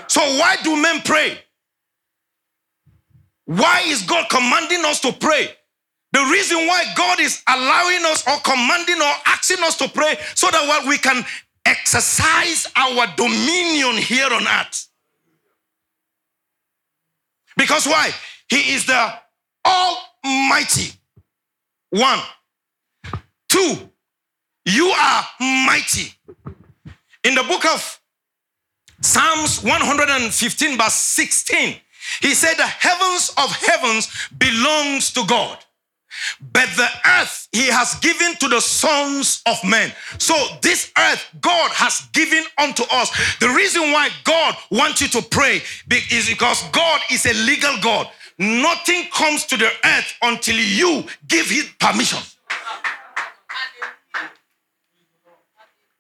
So 0.07 0.21
why 0.21 0.57
do 0.63 0.81
men 0.81 1.01
pray? 1.05 1.39
Why 3.45 3.83
is 3.87 4.03
God 4.03 4.29
commanding 4.31 4.85
us 4.85 5.01
to 5.01 5.13
pray? 5.13 5.58
The 6.19 6.25
reason 6.33 6.67
why 6.67 6.83
God 6.97 7.21
is 7.21 7.45
allowing 7.47 8.05
us 8.07 8.27
or 8.27 8.41
commanding 8.41 8.97
or 8.97 9.13
asking 9.27 9.63
us 9.63 9.77
to 9.77 9.89
pray 9.89 10.17
so 10.35 10.51
that 10.51 10.67
what 10.67 10.85
we 10.89 10.99
can 10.99 11.25
exercise 11.65 12.67
our 12.75 13.07
dominion 13.17 13.95
here 14.03 14.27
on 14.27 14.45
earth. 14.45 14.89
Because 17.57 17.87
why? 17.87 18.11
He 18.49 18.75
is 18.75 18.85
the 18.87 19.13
Almighty. 19.65 20.91
One. 21.91 22.19
Two, 23.49 23.89
you 24.65 24.89
are 24.89 25.25
mighty. 25.39 26.13
In 27.23 27.37
the 27.37 27.45
book 27.45 27.65
of 27.65 28.01
Psalms 29.03 29.63
115, 29.63 30.77
verse 30.77 30.95
16, 30.95 31.77
he 32.23 32.35
said, 32.35 32.55
The 32.55 32.67
heavens 32.67 33.33
of 33.39 33.53
heavens 33.53 34.09
belongs 34.37 35.13
to 35.13 35.25
God. 35.25 35.59
But 36.41 36.69
the 36.77 36.89
earth 37.19 37.49
he 37.53 37.67
has 37.69 37.95
given 37.97 38.35
to 38.37 38.49
the 38.49 38.61
sons 38.61 39.43
of 39.47 39.57
men. 39.65 39.93
So 40.19 40.35
this 40.63 40.93
earth 40.97 41.27
God 41.41 41.71
has 41.73 42.09
given 42.13 42.45
unto 42.59 42.85
us. 42.91 43.11
The 43.41 43.49
reason 43.49 43.83
why 43.93 44.11
God 44.25 44.57
wants 44.71 45.01
you 45.01 45.09
to 45.09 45.23
pray 45.23 45.63
is 46.11 46.29
because 46.29 46.63
God 46.73 47.01
is 47.11 47.27
a 47.27 47.35
legal 47.45 47.77
God. 47.83 48.09
Nothing 48.39 49.09
comes 49.13 49.45
to 49.47 49.57
the 49.57 49.71
earth 49.85 50.15
until 50.23 50.57
you 50.57 51.05
give 51.27 51.47
him 51.51 51.65
permission. 51.81 52.21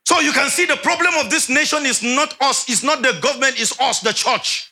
So 0.04 0.20
you 0.20 0.33
can 0.33 0.48
see 0.48 0.64
the 0.64 0.76
problem 0.76 1.12
of 1.18 1.28
this 1.31 1.50
nation 1.50 1.85
is 1.85 2.02
not 2.02 2.35
us, 2.40 2.66
it's 2.68 2.83
not 2.83 3.02
the 3.02 3.18
government, 3.20 3.61
it's 3.61 3.78
us, 3.78 4.00
the 4.00 4.12
church. 4.12 4.67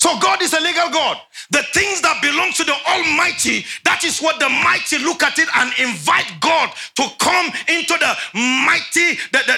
So 0.00 0.16
God 0.20 0.40
is 0.42 0.52
a 0.52 0.60
legal 0.60 0.90
God. 0.90 1.18
The 1.50 1.62
things 1.74 2.00
that 2.02 2.22
belong 2.22 2.52
to 2.52 2.64
the 2.64 2.74
Almighty, 2.86 3.64
that 3.84 4.04
is 4.04 4.20
what 4.20 4.38
the 4.38 4.48
mighty 4.48 4.98
look 4.98 5.24
at 5.24 5.38
it 5.40 5.48
and 5.56 5.72
invite 5.76 6.30
God 6.40 6.70
to 6.96 7.04
come 7.18 7.46
into 7.66 7.94
the 7.98 8.14
mighty, 8.64 9.18
the, 9.32 9.42
the, 9.44 9.56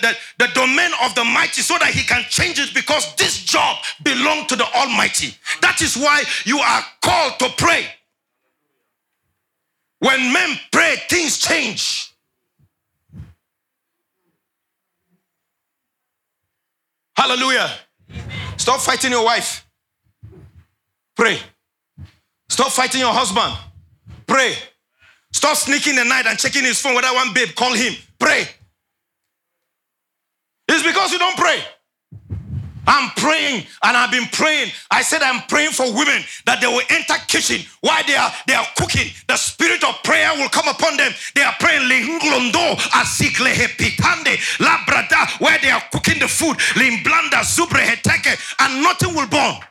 the, 0.00 0.16
the, 0.38 0.48
domain 0.54 0.90
of 1.02 1.14
the 1.16 1.24
mighty 1.24 1.62
so 1.62 1.76
that 1.78 1.88
he 1.88 2.04
can 2.04 2.22
change 2.28 2.60
it 2.60 2.72
because 2.72 3.14
this 3.16 3.42
job 3.42 3.78
belongs 4.04 4.46
to 4.46 4.56
the 4.56 4.66
Almighty. 4.74 5.34
That 5.60 5.82
is 5.82 5.96
why 5.96 6.22
you 6.44 6.58
are 6.60 6.82
called 7.02 7.38
to 7.40 7.48
pray. 7.58 7.86
When 9.98 10.32
men 10.32 10.56
pray, 10.70 10.96
things 11.08 11.38
change. 11.38 12.14
Hallelujah. 17.16 17.70
Stop 18.56 18.80
fighting 18.80 19.10
your 19.10 19.24
wife. 19.24 19.66
Pray. 21.20 21.38
Stop 22.48 22.72
fighting 22.72 23.02
your 23.02 23.12
husband. 23.12 23.52
Pray. 24.26 24.54
Stop 25.34 25.54
sneaking 25.54 25.96
the 25.96 26.04
night 26.04 26.24
and 26.24 26.38
checking 26.38 26.64
his 26.64 26.80
phone. 26.80 26.94
Whether 26.94 27.12
one 27.12 27.34
babe, 27.34 27.48
call 27.54 27.74
him. 27.74 27.92
Pray. 28.18 28.48
It's 30.66 30.82
because 30.82 31.12
you 31.12 31.18
don't 31.18 31.36
pray. 31.36 31.62
I'm 32.86 33.10
praying 33.18 33.66
and 33.84 33.96
I've 33.98 34.10
been 34.10 34.28
praying. 34.32 34.70
I 34.90 35.02
said 35.02 35.20
I'm 35.20 35.42
praying 35.42 35.72
for 35.72 35.92
women 35.92 36.24
that 36.46 36.62
they 36.62 36.66
will 36.66 36.80
enter 36.88 37.14
kitchen 37.28 37.68
while 37.82 38.02
they 38.06 38.16
are 38.16 38.32
they 38.46 38.54
are 38.54 38.66
cooking. 38.78 39.12
The 39.28 39.36
spirit 39.36 39.84
of 39.84 40.02
prayer 40.02 40.30
will 40.36 40.48
come 40.48 40.68
upon 40.68 40.96
them. 40.96 41.12
They 41.34 41.42
are 41.42 41.54
praying 41.60 41.82
labrada 44.58 45.40
where 45.40 45.58
they 45.60 45.70
are 45.70 45.82
cooking 45.92 46.18
the 46.18 46.28
food. 46.28 46.56
Limblanda 46.80 47.44
and 48.60 48.82
nothing 48.82 49.14
will 49.14 49.28
burn. 49.28 49.69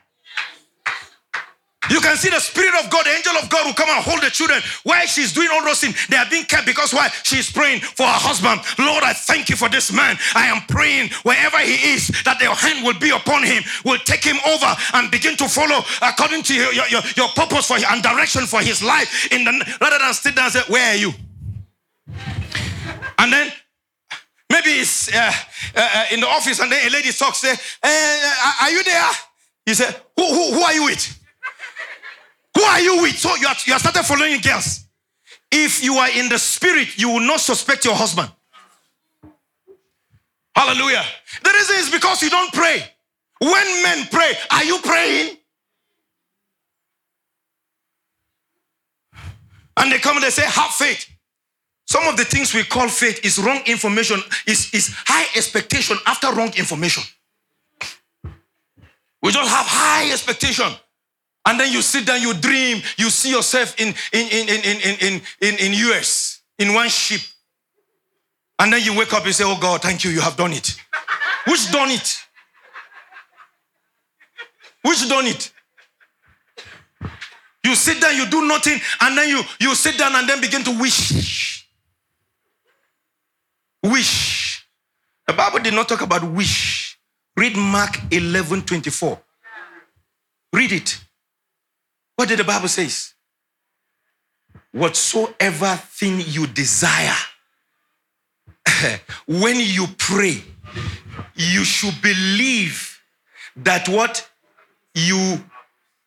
You 1.87 2.01
can 2.01 2.17
see 2.17 2.29
the 2.29 2.41
Spirit 2.41 2.75
of 2.83 2.89
God, 2.91 3.05
the 3.05 3.11
angel 3.11 3.31
of 3.41 3.49
God 3.49 3.65
will 3.65 3.73
come 3.73 3.87
and 3.87 4.03
hold 4.03 4.21
the 4.21 4.29
children. 4.29 4.59
While 4.83 5.05
she's 5.07 5.31
doing 5.31 5.47
all 5.51 5.63
those 5.63 5.79
things, 5.79 5.95
they 6.07 6.17
are 6.17 6.29
being 6.29 6.43
kept 6.43 6.65
because 6.65 6.93
why? 6.93 7.07
She's 7.23 7.49
praying 7.49 7.79
for 7.79 8.05
her 8.05 8.19
husband. 8.19 8.59
Lord, 8.77 9.03
I 9.03 9.13
thank 9.13 9.49
you 9.49 9.55
for 9.55 9.69
this 9.69 9.91
man. 9.91 10.17
I 10.35 10.47
am 10.47 10.61
praying 10.67 11.11
wherever 11.23 11.57
he 11.59 11.95
is 11.95 12.11
that 12.25 12.41
your 12.41 12.53
hand 12.53 12.85
will 12.85 12.99
be 12.99 13.11
upon 13.11 13.43
him, 13.43 13.63
will 13.85 13.97
take 13.99 14.23
him 14.23 14.35
over 14.45 14.75
and 14.93 15.09
begin 15.09 15.37
to 15.37 15.47
follow 15.47 15.79
according 16.01 16.43
to 16.43 16.53
your, 16.53 16.73
your, 16.73 17.01
your 17.15 17.29
purpose 17.29 17.67
for 17.67 17.77
and 17.79 18.03
direction 18.03 18.45
for 18.45 18.59
his 18.59 18.83
life. 18.83 19.31
In 19.31 19.45
the 19.45 19.77
rather 19.79 19.99
than 19.99 20.13
sit 20.13 20.35
down 20.35 20.45
and 20.45 20.53
say, 20.53 20.63
Where 20.67 20.93
are 20.93 20.99
you? 20.99 21.13
And 23.17 23.31
then 23.31 23.51
maybe 24.49 24.83
it's 24.83 25.07
uh, 25.15 25.31
uh, 25.75 25.79
uh 25.79 26.05
in 26.11 26.19
the 26.19 26.27
office, 26.27 26.59
and 26.59 26.69
then 26.69 26.85
a 26.85 26.89
lady 26.91 27.11
talks, 27.13 27.39
say, 27.39 27.53
uh, 27.53 28.63
Are 28.63 28.71
you 28.71 28.83
there? 28.83 29.09
He 29.65 29.75
said, 29.75 29.95
who, 30.17 30.25
who, 30.25 30.53
who 30.53 30.61
are 30.61 30.73
you 30.73 30.85
with? 30.85 31.18
Who 32.59 32.65
are 32.65 32.81
you 32.81 33.01
with? 33.01 33.17
So 33.17 33.33
you 33.37 33.47
are, 33.47 33.55
you 33.65 33.73
are 33.73 33.79
started 33.79 34.03
following 34.03 34.41
girls. 34.41 34.83
If 35.49 35.81
you 35.81 35.93
are 35.95 36.09
in 36.09 36.27
the 36.27 36.37
spirit, 36.37 36.97
you 36.97 37.07
will 37.07 37.21
not 37.21 37.39
suspect 37.39 37.85
your 37.85 37.95
husband. 37.95 38.29
Hallelujah. 40.53 41.05
The 41.41 41.51
reason 41.51 41.75
is 41.77 41.89
because 41.89 42.21
you 42.21 42.29
don't 42.29 42.51
pray. 42.51 42.83
When 43.39 43.83
men 43.83 44.07
pray, 44.11 44.33
are 44.51 44.65
you 44.65 44.77
praying? 44.79 45.37
And 49.77 49.89
they 49.89 49.99
come 49.99 50.17
and 50.17 50.25
they 50.25 50.29
say, 50.29 50.43
have 50.45 50.71
faith. 50.71 51.09
Some 51.87 52.07
of 52.07 52.17
the 52.17 52.25
things 52.25 52.53
we 52.53 52.65
call 52.65 52.89
faith 52.89 53.23
is 53.23 53.39
wrong 53.39 53.61
information, 53.67 54.19
is, 54.45 54.69
is 54.73 54.93
high 55.07 55.27
expectation 55.37 55.95
after 56.05 56.33
wrong 56.33 56.51
information. 56.57 57.03
We 59.21 59.31
just 59.31 59.49
have 59.49 59.65
high 59.65 60.11
expectation. 60.11 60.73
And 61.45 61.59
then 61.59 61.71
you 61.71 61.81
sit 61.81 62.05
down, 62.05 62.21
you 62.21 62.33
dream, 62.33 62.81
you 62.97 63.09
see 63.09 63.31
yourself 63.31 63.79
in 63.79 63.93
in 64.13 64.27
in 64.27 64.49
in 64.49 64.81
in 64.81 64.97
in 64.99 65.21
in, 65.41 65.55
in 65.57 65.73
US 65.89 66.41
in 66.57 66.73
one 66.73 66.89
ship. 66.89 67.21
And 68.59 68.73
then 68.73 68.83
you 68.83 68.97
wake 68.97 69.13
up 69.13 69.25
and 69.25 69.33
say, 69.33 69.45
Oh 69.45 69.57
God, 69.59 69.81
thank 69.81 70.03
you, 70.03 70.11
you 70.11 70.21
have 70.21 70.35
done 70.35 70.53
it. 70.53 70.75
Which 71.47 71.71
done 71.71 71.89
it? 71.91 72.19
Which 74.81 75.07
done 75.07 75.27
it? 75.27 75.51
You 77.63 77.75
sit 77.75 78.01
down, 78.01 78.15
you 78.15 78.25
do 78.29 78.47
nothing, 78.47 78.79
and 79.01 79.17
then 79.17 79.29
you 79.29 79.41
you 79.59 79.75
sit 79.75 79.97
down 79.97 80.15
and 80.15 80.27
then 80.27 80.41
begin 80.41 80.63
to 80.63 80.79
wish. 80.79 81.67
Wish. 83.83 84.67
The 85.27 85.33
Bible 85.33 85.59
did 85.59 85.73
not 85.73 85.87
talk 85.87 86.01
about 86.01 86.23
wish. 86.23 86.97
Read 87.35 87.55
Mark 87.55 87.99
11 88.11 88.63
24. 88.63 89.19
Read 90.53 90.71
it. 90.71 90.99
What 92.19 92.27
did 92.27 92.39
the 92.39 92.43
Bible 92.43 92.67
say? 92.67 92.89
Whatsoever 94.73 95.77
thing 95.77 96.21
you 96.27 96.47
desire, 96.47 97.15
when 99.25 99.55
you 99.57 99.87
pray, 99.97 100.43
you 101.35 101.63
should 101.63 101.95
believe 102.01 103.01
that 103.55 103.87
what 103.87 104.29
you 104.93 105.41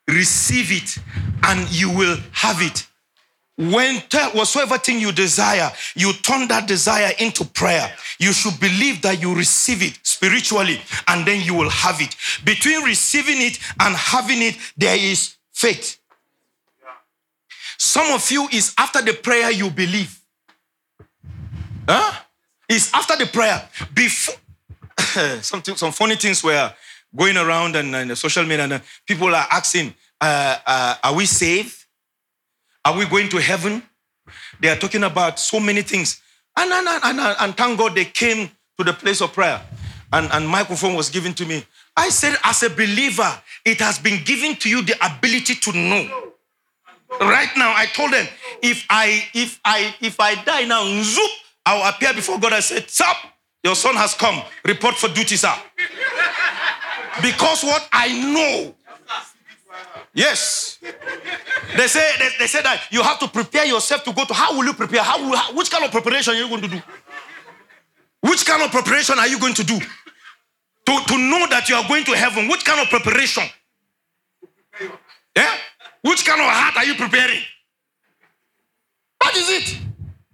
receive 0.07 0.70
it 0.70 0.98
and 1.44 1.72
you 1.72 1.88
will 1.88 2.18
have 2.33 2.60
it. 2.60 2.87
When 3.56 4.02
whatsoever 4.35 4.77
thing 4.77 5.00
you 5.00 5.13
desire, 5.13 5.73
you 5.94 6.13
turn 6.13 6.46
that 6.48 6.69
desire 6.69 7.13
into 7.21 7.46
prayer. 7.46 7.90
You 8.19 8.35
should 8.35 8.60
believe 8.60 9.00
that 9.00 9.23
you 9.23 9.35
receive 9.35 9.83
it 9.83 9.98
spiritually 10.02 10.79
and 11.08 11.25
then 11.25 11.40
you 11.40 11.54
will 11.54 11.71
have 11.71 12.02
it. 12.02 12.15
Between 12.44 12.85
receiving 12.85 13.40
it 13.40 13.58
and 13.81 13.96
having 13.96 14.42
it, 14.42 14.58
there 14.77 14.98
is 14.98 15.37
faith. 15.54 16.02
Some 17.85 18.13
of 18.13 18.31
you 18.31 18.47
is 18.53 18.73
after 18.79 19.03
the 19.03 19.13
prayer 19.13 19.51
you 19.51 19.69
believe. 19.69 20.21
Huh? 21.89 22.13
It's 22.69 22.95
after 22.95 23.17
the 23.17 23.27
prayer. 23.27 23.61
Before 23.93 24.37
some, 25.43 25.65
some 25.65 25.91
funny 25.91 26.15
things 26.15 26.45
were 26.45 26.73
going 27.15 27.37
around 27.37 27.75
and, 27.75 27.93
and 27.97 28.17
social 28.17 28.45
media, 28.45 28.63
and 28.63 28.75
uh, 28.75 28.79
people 29.05 29.35
are 29.35 29.49
asking, 29.51 29.93
uh, 30.21 30.59
uh, 30.65 30.95
Are 31.03 31.13
we 31.13 31.27
saved? 31.27 31.75
Are 32.85 32.97
we 32.97 33.05
going 33.05 33.29
to 33.31 33.39
heaven? 33.39 33.83
They 34.61 34.69
are 34.69 34.77
talking 34.77 35.03
about 35.03 35.41
so 35.41 35.59
many 35.59 35.83
things. 35.83 36.23
And, 36.57 36.71
and, 36.71 36.87
and, 36.87 37.19
and, 37.19 37.37
and 37.41 37.57
thank 37.57 37.81
God 37.81 37.97
they 37.97 38.05
came 38.05 38.49
to 38.79 38.85
the 38.85 38.93
place 38.93 39.21
of 39.21 39.33
prayer. 39.33 39.61
And, 40.13 40.31
and 40.31 40.47
microphone 40.47 40.95
was 40.95 41.11
given 41.11 41.35
to 41.35 41.45
me. 41.45 41.65
I 41.97 42.11
said, 42.11 42.37
as 42.45 42.63
a 42.63 42.71
believer, 42.71 43.43
it 43.65 43.81
has 43.81 43.99
been 43.99 44.23
given 44.23 44.55
to 44.59 44.69
you 44.71 44.83
the 44.83 44.95
ability 45.05 45.57
to 45.57 45.73
know 45.73 46.32
Right 47.21 47.50
now, 47.56 47.73
I 47.77 47.87
told 47.87 48.13
them, 48.13 48.27
if 48.63 48.87
I 48.88 49.25
if 49.35 49.60
I 49.65 49.94
if 50.00 50.19
I 50.19 50.35
die 50.42 50.65
now, 50.65 50.85
zoop, 51.02 51.31
I 51.65 51.77
will 51.77 51.88
appear 51.88 52.15
before 52.15 52.38
God. 52.38 52.52
I 52.52 52.60
said, 52.60 52.88
Stop, 52.88 53.17
your 53.63 53.75
son 53.75 53.94
has 53.94 54.15
come. 54.15 54.42
Report 54.65 54.94
for 54.94 55.08
duty, 55.08 55.37
sir. 55.37 55.54
Because 57.21 57.63
what 57.63 57.88
I 57.92 58.08
know. 58.33 58.75
Yes. 60.15 60.79
They 61.77 61.87
say 61.87 62.10
they, 62.19 62.29
they 62.38 62.46
say 62.46 62.63
that 62.63 62.83
you 62.90 63.02
have 63.02 63.19
to 63.21 63.29
prepare 63.29 63.65
yourself 63.65 64.04
to 64.04 64.13
go 64.13 64.25
to. 64.25 64.35
How 64.35 64.56
will 64.56 64.65
you 64.65 64.75
prepare? 64.75 65.02
How, 65.02 65.19
will, 65.19 65.37
how 65.37 65.54
which 65.54 65.71
kind 65.71 65.85
of 65.85 65.90
preparation 65.90 66.35
are 66.35 66.37
you 66.37 66.48
going 66.48 66.63
to 66.63 66.69
do? 66.69 66.83
Which 68.21 68.44
kind 68.46 68.63
of 68.63 68.71
preparation 68.71 69.19
are 69.19 69.27
you 69.27 69.38
going 69.38 69.54
to 69.54 69.65
do? 69.65 69.79
To, 69.79 71.00
to 71.06 71.19
know 71.19 71.46
that 71.48 71.69
you 71.69 71.77
are 71.77 71.87
going 71.88 72.04
to 72.04 72.13
heaven, 72.13 72.48
which 72.48 72.65
kind 72.65 72.81
of 72.81 72.88
preparation? 72.88 73.44
Yeah? 75.37 75.56
Which 76.03 76.27
kind 76.27 76.40
of 76.40 76.46
heart 76.46 76.77
are 76.77 76.85
you 76.85 76.94
preparing? 76.94 77.40
What 79.23 79.37
is 79.37 79.48
it? 79.50 79.79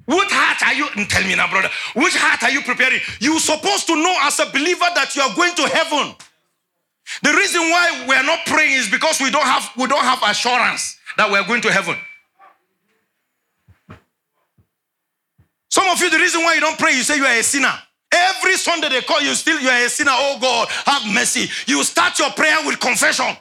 What 0.06 0.28
heart 0.30 0.62
are 0.66 0.74
you? 0.74 0.86
Mm, 0.86 1.08
tell 1.08 1.22
me 1.24 1.34
now, 1.36 1.50
brother. 1.50 1.68
Which 1.94 2.16
heart 2.16 2.42
are 2.42 2.50
you 2.50 2.62
preparing? 2.62 3.00
You're 3.20 3.40
supposed 3.40 3.86
to 3.88 3.94
know 3.94 4.16
as 4.22 4.40
a 4.40 4.46
believer 4.46 4.86
that 4.94 5.14
you 5.14 5.20
are 5.20 5.34
going 5.36 5.54
to 5.56 5.68
heaven. 5.68 6.14
The 7.22 7.32
reason 7.32 7.60
why 7.60 8.06
we 8.08 8.14
are 8.14 8.24
not 8.24 8.40
praying 8.46 8.72
is 8.72 8.88
because 8.88 9.20
we 9.20 9.30
don't 9.30 9.44
have 9.44 9.70
we 9.76 9.86
don't 9.86 10.04
have 10.04 10.20
assurance 10.24 10.96
that 11.16 11.30
we 11.30 11.36
are 11.36 11.46
going 11.46 11.60
to 11.62 11.72
heaven. 11.72 11.96
Some 15.70 15.86
of 15.88 16.00
you, 16.00 16.08
the 16.08 16.18
reason 16.18 16.42
why 16.42 16.54
you 16.54 16.60
don't 16.60 16.78
pray, 16.78 16.96
you 16.96 17.02
say 17.02 17.16
you 17.16 17.24
are 17.24 17.38
a 17.38 17.42
sinner. 17.42 17.72
Every 18.10 18.56
Sunday 18.56 18.88
they 18.88 19.02
call 19.02 19.20
you 19.20 19.34
still 19.34 19.60
you 19.60 19.68
are 19.68 19.84
a 19.84 19.88
sinner. 19.90 20.12
Oh 20.14 20.38
God, 20.40 20.68
have 20.86 21.02
mercy. 21.12 21.48
You 21.66 21.84
start 21.84 22.18
your 22.18 22.30
prayer 22.30 22.56
with 22.64 22.80
confession. 22.80 23.36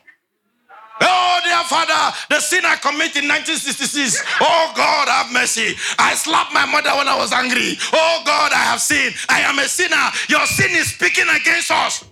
Oh, 1.01 1.39
dear 1.43 1.63
Father, 1.65 2.15
the 2.29 2.39
sin 2.39 2.65
I 2.65 2.75
committed 2.75 3.23
in 3.23 3.29
1966. 3.29 4.23
Oh, 4.41 4.73
God, 4.75 5.07
have 5.07 5.31
mercy. 5.31 5.75
I 5.99 6.15
slapped 6.15 6.53
my 6.53 6.65
mother 6.65 6.89
when 6.97 7.07
I 7.07 7.15
was 7.15 7.31
angry. 7.31 7.77
Oh, 7.93 8.21
God, 8.25 8.51
I 8.51 8.63
have 8.71 8.81
sinned. 8.81 9.15
I 9.29 9.41
am 9.41 9.59
a 9.59 9.67
sinner. 9.67 10.09
Your 10.29 10.45
sin 10.45 10.71
is 10.71 10.93
speaking 10.93 11.27
against 11.29 11.71
us. 11.71 12.03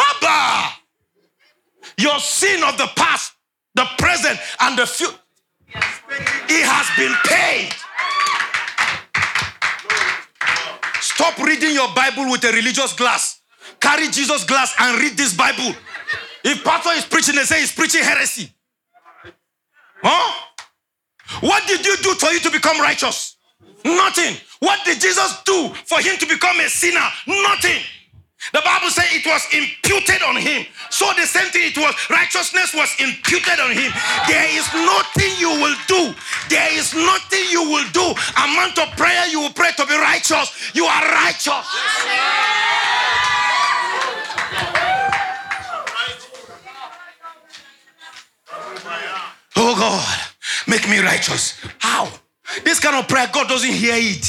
Abba. 0.00 0.74
Your 1.98 2.18
sin 2.18 2.62
of 2.64 2.76
the 2.76 2.88
past, 2.96 3.34
the 3.74 3.86
present, 3.98 4.38
and 4.60 4.78
the 4.78 4.86
future, 4.86 5.14
it 6.48 6.64
has 6.66 6.86
been 6.96 7.14
paid. 7.24 7.72
Stop 11.00 11.38
reading 11.38 11.74
your 11.74 11.92
Bible 11.94 12.30
with 12.30 12.42
a 12.44 12.52
religious 12.52 12.92
glass. 12.94 13.40
Carry 13.80 14.08
Jesus' 14.08 14.44
glass 14.44 14.74
and 14.78 15.00
read 15.00 15.16
this 15.16 15.34
Bible. 15.34 15.74
If 16.44 16.62
pastor 16.62 16.90
is 16.90 17.06
preaching, 17.06 17.36
they 17.36 17.44
say 17.44 17.60
he's 17.60 17.72
preaching 17.72 18.02
heresy. 18.02 18.52
Huh? 20.02 20.44
What 21.40 21.66
did 21.66 21.84
you 21.86 21.96
do 21.96 22.14
for 22.14 22.30
you 22.30 22.40
to 22.40 22.50
become 22.50 22.78
righteous? 22.80 23.36
Nothing. 23.84 24.36
What 24.60 24.80
did 24.84 25.00
Jesus 25.00 25.42
do 25.44 25.70
for 25.86 26.00
him 26.00 26.16
to 26.18 26.26
become 26.26 26.60
a 26.60 26.68
sinner? 26.68 27.04
Nothing. 27.26 27.80
The 28.52 28.60
Bible 28.64 28.90
says 28.90 29.06
it 29.10 29.24
was 29.24 29.40
imputed 29.56 30.22
on 30.22 30.36
him. 30.36 30.66
So 30.90 31.08
the 31.16 31.24
same 31.24 31.48
thing 31.48 31.72
it 31.72 31.78
was 31.78 31.94
righteousness 32.10 32.74
was 32.74 32.92
imputed 33.00 33.58
on 33.58 33.72
him. 33.72 33.90
There 34.28 34.48
is 34.52 34.68
nothing 34.74 35.32
you 35.40 35.48
will 35.48 35.76
do. 35.88 36.14
There 36.50 36.72
is 36.76 36.92
nothing 36.92 37.44
you 37.50 37.64
will 37.64 37.88
do. 37.92 38.12
Amount 38.36 38.78
of 38.78 38.92
prayer 38.96 39.26
you 39.28 39.40
will 39.40 39.52
pray 39.52 39.70
to 39.76 39.86
be 39.86 39.96
righteous. 39.96 40.52
You 40.74 40.84
are 40.84 41.02
righteous. 41.24 41.66
Oh 49.56 49.76
God, 49.76 50.20
make 50.68 50.88
me 50.88 50.98
righteous. 51.00 51.58
How? 51.78 52.10
This 52.64 52.80
kind 52.80 52.96
of 52.96 53.08
prayer, 53.08 53.28
God 53.32 53.48
doesn't 53.48 53.70
hear 53.72 53.94
it. 53.96 54.26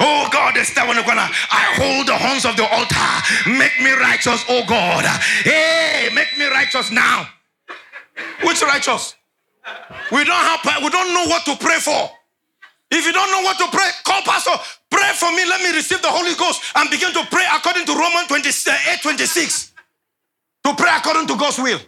Oh 0.00 0.28
God. 0.32 0.54
I 0.56 1.74
hold 1.76 2.08
the 2.08 2.16
horns 2.16 2.44
of 2.44 2.56
the 2.56 2.66
altar. 2.68 3.50
Make 3.58 3.80
me 3.80 3.92
righteous, 3.92 4.44
oh 4.48 4.64
God. 4.66 5.04
Hey, 5.44 6.10
make 6.14 6.36
me 6.38 6.46
righteous 6.46 6.90
now. 6.90 7.28
Which 8.44 8.62
righteous? 8.62 9.14
We 10.12 10.24
don't 10.24 10.36
have 10.36 10.60
we 10.82 10.90
don't 10.90 11.14
know 11.14 11.26
what 11.28 11.44
to 11.46 11.56
pray 11.56 11.78
for. 11.80 12.10
If 12.90 13.06
you 13.06 13.12
don't 13.12 13.30
know 13.30 13.42
what 13.42 13.58
to 13.58 13.68
pray, 13.76 13.88
call 14.04 14.22
pastor. 14.22 14.52
Pray 14.90 15.12
for 15.14 15.30
me. 15.32 15.44
Let 15.46 15.62
me 15.62 15.76
receive 15.76 16.02
the 16.02 16.08
Holy 16.10 16.34
Ghost 16.36 16.62
and 16.76 16.90
begin 16.90 17.12
to 17.14 17.24
pray 17.30 17.44
according 17.54 17.86
to 17.86 17.92
Romans 17.94 18.28
28, 18.28 18.68
uh, 18.68 18.96
26. 19.02 19.72
To 20.64 20.74
pray 20.74 20.90
according 20.96 21.26
to 21.28 21.36
God's 21.36 21.58
will. 21.58 21.80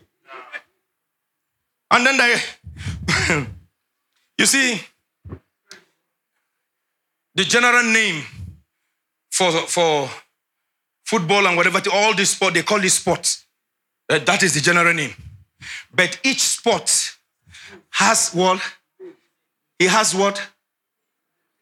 And 1.95 2.05
then 2.05 2.17
they, 2.17 3.47
you 4.39 4.47
see, 4.47 4.81
the 7.37 7.45
general 7.45 7.85
name 7.85 8.25
for, 9.31 9.53
for 9.53 10.11
football 11.05 11.47
and 11.47 11.57
whatever, 11.57 11.81
all 11.93 12.13
this 12.13 12.31
sport, 12.31 12.55
they 12.55 12.63
call 12.63 12.83
it 12.83 12.91
sports. 12.91 13.47
Uh, 14.11 14.19
that 14.19 14.43
is 14.43 14.55
the 14.55 14.61
general 14.61 14.93
name. 14.93 15.13
But 15.95 16.19
each 16.25 16.41
sport 16.41 17.17
has 17.91 18.31
what? 18.33 18.61
It 19.79 19.89
has 19.89 20.17
what? 20.17 20.43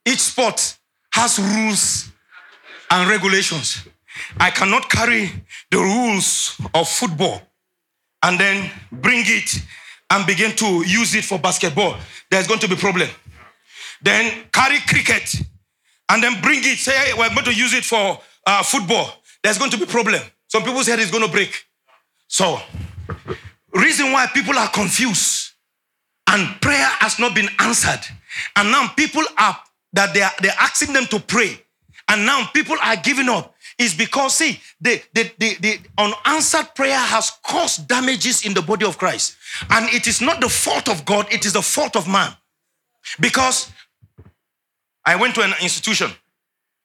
Each 0.07 0.21
sport 0.21 0.79
has 1.13 1.39
rules 1.39 2.11
and 2.91 3.11
regulations. 3.11 3.87
I 4.41 4.49
cannot 4.49 4.89
carry 4.89 5.31
the 5.71 5.77
rules 5.77 6.59
of 6.73 6.89
football 6.89 7.43
and 8.23 8.41
then 8.41 8.71
bring 8.91 9.25
it 9.27 9.63
and 10.13 10.27
begin 10.27 10.55
to 10.57 10.67
use 10.87 11.15
it 11.15 11.25
for 11.25 11.39
basketball. 11.39 11.97
There's 12.31 12.47
going 12.47 12.61
to 12.61 12.69
be 12.69 12.77
problem. 12.77 13.09
Then 14.03 14.45
carry 14.53 14.79
cricket 14.81 15.35
and 16.11 16.23
then 16.23 16.41
bring 16.43 16.59
it, 16.59 16.77
say, 16.79 16.93
hey, 16.93 17.13
we're 17.19 17.31
going 17.31 17.47
to 17.47 17.55
use 17.55 17.73
it 17.73 17.85
for 17.85 18.21
uh, 18.47 18.63
football. 18.63 19.11
There's 19.43 19.57
going 19.57 19.71
to 19.71 19.79
be 19.79 19.87
problem. 19.87 20.21
Some 20.49 20.65
people's 20.65 20.87
head 20.87 20.99
is 20.99 21.11
going 21.11 21.25
to 21.25 21.31
break. 21.31 21.65
So, 22.29 22.61
reason 23.73 24.13
why 24.13 24.27
people 24.27 24.59
are 24.59 24.69
confused 24.69 25.53
and 26.29 26.61
prayer 26.61 26.89
has 27.01 27.19
not 27.19 27.35
been 27.35 27.49
answered. 27.59 28.01
And 28.57 28.71
now 28.71 28.89
people 28.89 29.23
are 29.39 29.59
that 29.95 30.13
they 30.13 30.23
are 30.23 30.33
they're 30.41 30.53
asking 30.59 30.93
them 30.93 31.07
to 31.07 31.21
pray. 31.21 31.59
And 32.09 32.27
now 32.27 32.47
people 32.53 32.77
are 32.83 32.97
giving 32.97 33.29
up 33.29 33.52
is 33.79 33.95
because 33.95 34.37
see 34.37 34.61
the, 34.81 35.03
the, 35.15 35.31
the, 35.39 35.55
the 35.61 35.79
unanswered 35.99 36.75
prayer 36.75 36.99
has 36.99 37.33
caused 37.45 37.89
damages 37.89 38.45
in 38.45 38.55
the 38.55 38.63
body 38.63 38.85
of 38.85 38.99
Christ. 38.99 39.37
And 39.71 39.89
it 39.95 40.07
is 40.07 40.21
not 40.21 40.41
the 40.41 40.49
fault 40.49 40.89
of 40.89 41.05
God, 41.05 41.33
it 41.33 41.45
is 41.45 41.53
the 41.53 41.63
fault 41.63 41.97
of 41.97 42.09
man. 42.09 42.33
Because 43.21 43.71
I 45.05 45.17
went 45.17 45.35
to 45.37 45.43
an 45.43 45.53
institution. 45.61 46.11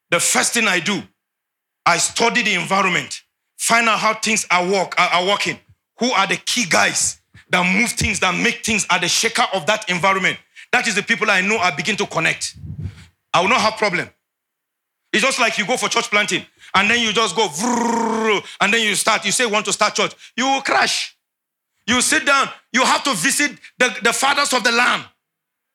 The 0.10 0.20
first 0.20 0.54
thing 0.54 0.68
I 0.68 0.80
do, 0.80 1.02
I 1.86 1.98
study 1.98 2.42
the 2.42 2.56
environment, 2.56 3.22
find 3.58 3.88
out 3.88 4.00
how 4.00 4.14
things 4.16 4.46
are, 4.50 4.66
work, 4.66 4.96
are 4.98 5.26
working. 5.26 5.60
Who 6.00 6.12
are 6.12 6.28
the 6.28 6.38
key 6.38 6.66
guys 6.70 7.20
that 7.50 7.76
move 7.76 7.92
things, 7.92 8.20
that 8.20 8.36
make 8.36 8.64
things, 8.66 8.86
are 8.90 9.00
the 9.00 9.08
shaker 9.08 9.46
of 9.54 9.66
that 9.66 9.90
environment. 9.90 10.38
That 10.72 10.88
is 10.88 10.96
the 10.96 11.04
people 11.04 11.30
I 11.30 11.42
know 11.42 11.58
I 11.58 11.72
begin 11.72 11.96
to 11.98 12.06
connect. 12.06 12.56
I 13.34 13.42
will 13.42 13.50
not 13.50 13.62
have 13.62 13.78
problem. 13.78 14.10
It's 15.14 15.24
just 15.24 15.40
like 15.40 15.58
you 15.58 15.66
go 15.66 15.78
for 15.78 15.90
church 15.90 16.10
planting 16.10 16.46
and 16.78 16.90
then 16.90 17.02
you 17.02 17.12
just 17.12 17.36
go 17.36 17.48
and 18.62 18.74
then 18.74 18.82
you 18.82 18.96
start. 18.96 19.26
You 19.26 19.32
say 19.32 19.46
you 19.46 19.50
want 19.50 19.66
to 19.66 19.74
start 19.74 19.96
church. 19.96 20.14
You 20.36 20.46
will 20.46 20.62
crash. 20.62 21.18
You 21.86 22.02
sit 22.02 22.26
down. 22.26 22.50
You 22.72 22.84
have 22.84 23.04
to 23.04 23.14
visit 23.14 23.52
the, 23.78 23.96
the 24.04 24.14
fathers 24.14 24.54
of 24.54 24.64
the 24.64 24.72
land 24.72 25.04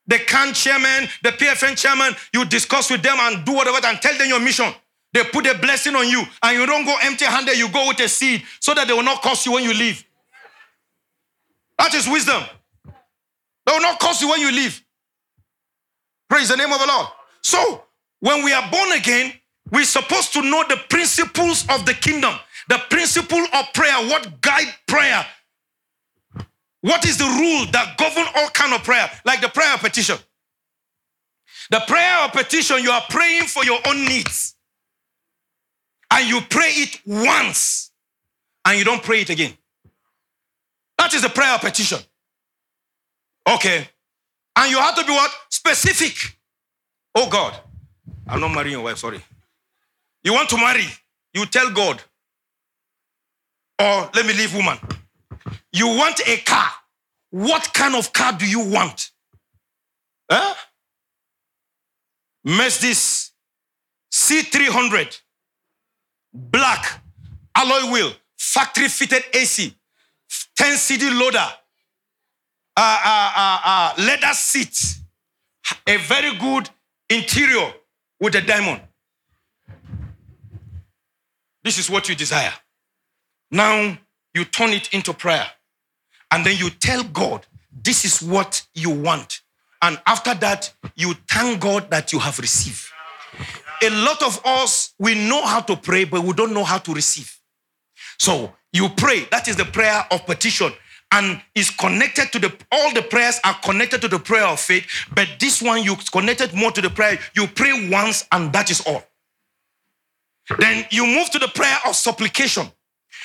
the 0.07 0.19
CAN 0.19 0.53
chairman, 0.53 1.09
the 1.23 1.31
PFN 1.31 1.77
chairman, 1.77 2.15
you 2.33 2.45
discuss 2.45 2.91
with 2.91 3.03
them 3.03 3.17
and 3.21 3.45
do 3.45 3.53
whatever 3.53 3.85
and 3.87 4.01
tell 4.01 4.17
them 4.19 4.29
your 4.29 4.41
mission. 4.41 4.73
They 5.13 5.25
put 5.25 5.47
a 5.47 5.57
blessing 5.59 5.95
on 5.95 6.09
you 6.09 6.23
and 6.43 6.59
you 6.59 6.67
don't 6.67 6.85
go 6.85 6.97
empty 7.03 7.25
handed, 7.25 7.57
you 7.57 7.69
go 7.69 7.89
with 7.89 8.01
a 8.01 8.09
seed 8.09 8.43
so 8.61 8.75
that 8.75 8.89
they 8.89 8.95
will 8.95 9.03
not 9.03 9.23
cost 9.23 9.47
you 9.47 9.53
when 9.53 9.65
you 9.65 9.75
leave. 9.75 10.05
That 11.79 11.95
is 11.95 12.09
wisdom. 12.09 12.43
They 12.85 13.73
will 13.73 13.81
not 13.81 14.01
cost 14.01 14.23
you 14.23 14.31
when 14.31 14.41
you 14.41 14.51
leave. 14.51 14.83
Praise 16.29 16.49
the 16.49 16.57
name 16.57 16.73
of 16.73 16.81
the 16.81 16.87
Lord. 16.87 17.09
So, 17.43 17.85
when 18.21 18.45
we 18.45 18.53
are 18.53 18.71
born 18.71 18.93
again, 18.93 19.33
we're 19.73 19.85
supposed 19.85 20.35
to 20.35 20.43
know 20.43 20.63
the 20.69 20.77
principles 20.91 21.67
of 21.71 21.87
the 21.87 21.95
kingdom, 21.95 22.35
the 22.69 22.79
principle 22.91 23.43
of 23.55 23.73
prayer, 23.73 23.95
what 24.09 24.41
guide 24.43 24.73
prayer, 24.87 25.27
what 26.83 27.07
is 27.07 27.17
the 27.17 27.25
rule 27.25 27.67
that 27.73 27.97
govern 27.97 28.27
all 28.37 28.49
kind 28.51 28.75
of 28.75 28.85
prayer? 28.85 29.11
Like 29.25 29.41
the 29.41 29.49
prayer 29.49 29.73
of 29.75 29.81
petition. 29.81 30.19
The 31.71 31.81
prayer 31.87 32.25
of 32.25 32.33
petition, 32.33 32.83
you 32.83 32.91
are 32.91 33.03
praying 33.09 33.45
for 33.45 33.65
your 33.65 33.79
own 33.87 34.05
needs. 34.05 34.57
And 36.11 36.29
you 36.29 36.41
pray 36.51 36.69
it 36.69 37.01
once 37.07 37.93
and 38.67 38.79
you 38.79 38.85
don't 38.85 39.03
pray 39.03 39.23
it 39.23 39.31
again. 39.31 39.57
That 40.99 41.15
is 41.15 41.23
the 41.23 41.31
prayer 41.31 41.55
of 41.55 41.61
petition. 41.63 42.01
Okay. 43.49 43.89
And 44.57 44.71
you 44.71 44.79
have 44.79 44.97
to 44.97 45.05
be 45.05 45.13
what? 45.13 45.31
Specific. 45.49 46.37
Oh 47.15 47.31
God, 47.31 47.59
I'm 48.27 48.41
not 48.41 48.49
marrying 48.49 48.73
your 48.73 48.83
wife, 48.83 48.99
sorry. 48.99 49.23
You 50.25 50.33
want 50.33 50.49
to 50.51 50.57
marry, 50.57 50.87
you 51.35 51.47
tell 51.47 51.71
God. 51.73 52.01
Or 53.79 54.11
let 54.15 54.27
me 54.27 54.33
leave 54.35 54.55
woman. 54.55 54.79
You 55.73 55.89
want 55.89 56.21
a 56.27 56.37
car. 56.39 56.69
What 57.31 57.73
kind 57.73 57.95
of 57.95 58.13
car 58.13 58.33
do 58.33 58.47
you 58.47 58.61
want? 58.69 59.11
Huh? 60.31 60.55
Mercedes 62.45 63.33
C300, 64.13 65.21
black, 66.33 67.01
alloy 67.57 67.91
wheel, 67.93 68.13
factory 68.39 68.89
fitted 68.89 69.23
AC, 69.33 69.75
10 70.57 70.77
CD 70.77 71.11
loader, 71.11 71.39
uh, 72.77 73.01
uh, 73.05 73.33
uh, 73.37 73.61
uh, 73.65 73.95
leather 73.99 74.35
seat, 74.35 74.97
a 75.87 75.97
very 75.99 76.37
good 76.39 76.69
interior 77.09 77.73
with 78.21 78.35
a 78.35 78.41
diamond. 78.41 78.83
This 81.65 81.79
is 81.79 81.89
what 81.89 82.09
you 82.09 82.15
desire. 82.15 82.53
Now 83.51 83.99
you 84.35 84.45
turn 84.45 84.71
it 84.71 84.93
into 84.93 85.13
prayer. 85.13 85.47
And 86.31 86.45
then 86.45 86.57
you 86.57 86.71
tell 86.71 87.05
God, 87.05 87.47
this 87.83 88.05
is 88.05 88.23
what 88.23 88.67
you 88.75 88.91
want. 88.91 89.43
And 89.83 90.01
after 90.07 90.35
that, 90.35 90.73
you 90.95 91.15
thank 91.29 91.61
God 91.61 91.91
that 91.91 92.13
you 92.13 92.19
have 92.19 92.39
received. 92.39 92.85
A 93.83 93.91
lot 93.91 94.23
of 94.23 94.41
us, 94.45 94.95
we 94.99 95.15
know 95.15 95.45
how 95.45 95.61
to 95.61 95.77
pray, 95.77 96.05
but 96.05 96.23
we 96.23 96.33
don't 96.33 96.55
know 96.55 96.65
how 96.65 96.79
to 96.79 96.95
receive. 96.95 97.39
So 98.19 98.53
you 98.73 98.89
pray. 98.89 99.27
That 99.31 99.49
is 99.49 99.57
the 99.57 99.65
prayer 99.65 100.07
of 100.11 100.25
petition. 100.25 100.73
And 101.15 101.43
is 101.55 101.69
connected 101.69 102.33
to 102.33 102.39
the 102.39 102.57
all 102.71 102.95
the 102.95 103.03
prayers 103.03 103.39
are 103.45 103.55
connected 103.63 104.01
to 104.01 104.09
the 104.09 104.19
prayer 104.19 104.47
of 104.47 104.59
faith, 104.59 104.87
but 105.15 105.29
this 105.39 105.61
one 105.61 105.83
you 105.83 105.95
connected 106.11 106.55
more 106.55 106.73
to 106.73 106.81
the 106.81 106.89
prayer. 106.89 107.19
You 107.35 107.47
pray 107.49 107.91
once, 107.91 108.27
and 108.33 108.51
that 108.55 108.71
is 108.71 108.81
all. 108.87 109.05
Then 110.59 110.85
you 110.91 111.07
move 111.07 111.31
to 111.31 111.39
the 111.39 111.49
prayer 111.49 111.79
of 111.87 111.97
supplication. 111.97 112.67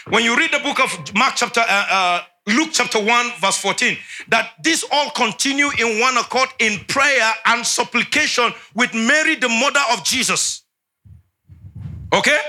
When 0.10 0.24
you 0.24 0.36
read 0.38 0.52
the 0.52 0.60
book 0.60 0.80
of 0.80 1.14
Mark 1.16 1.34
chapter 1.36 1.62
uh, 1.62 1.86
uh, 1.90 2.22
Luke 2.48 2.70
chapter 2.72 3.04
1, 3.04 3.32
verse 3.42 3.58
14, 3.58 3.98
that 4.30 4.52
this 4.64 4.86
all 4.90 5.10
continue 5.12 5.70
in 5.78 6.00
one 6.00 6.18
accord 6.18 6.48
in 6.60 6.80
prayer 6.88 7.34
and 7.46 7.66
supplication 7.66 8.54
with 8.74 8.94
Mary, 8.94 9.36
the 9.36 9.50
mother 9.50 9.82
of 9.92 10.04
Jesus. 10.06 10.64
Okay? 12.14 12.40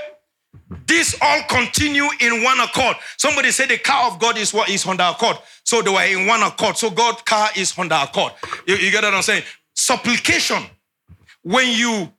This 0.87 1.17
all 1.21 1.43
continue 1.49 2.07
in 2.21 2.45
one 2.45 2.61
accord. 2.61 2.97
Somebody 3.17 3.51
said 3.51 3.71
the 3.71 3.79
car 3.79 4.11
of 4.11 4.21
God 4.21 4.39
is 4.39 4.55
what 4.55 4.69
is 4.69 4.83
Honda 4.85 5.11
Accord. 5.11 5.39
So 5.65 5.83
they 5.83 5.91
were 5.91 6.03
in 6.03 6.27
one 6.27 6.43
accord. 6.43 6.77
So 6.77 6.91
God 6.91 7.25
car 7.27 7.49
is 7.57 7.73
Honda 7.73 8.03
Accord. 8.03 8.33
You, 8.67 8.77
you 8.77 8.91
get 8.91 9.03
what 9.03 9.15
I'm 9.15 9.23
saying? 9.23 9.43
Supplication. 9.75 10.63
When 11.43 11.69
you 11.71 12.13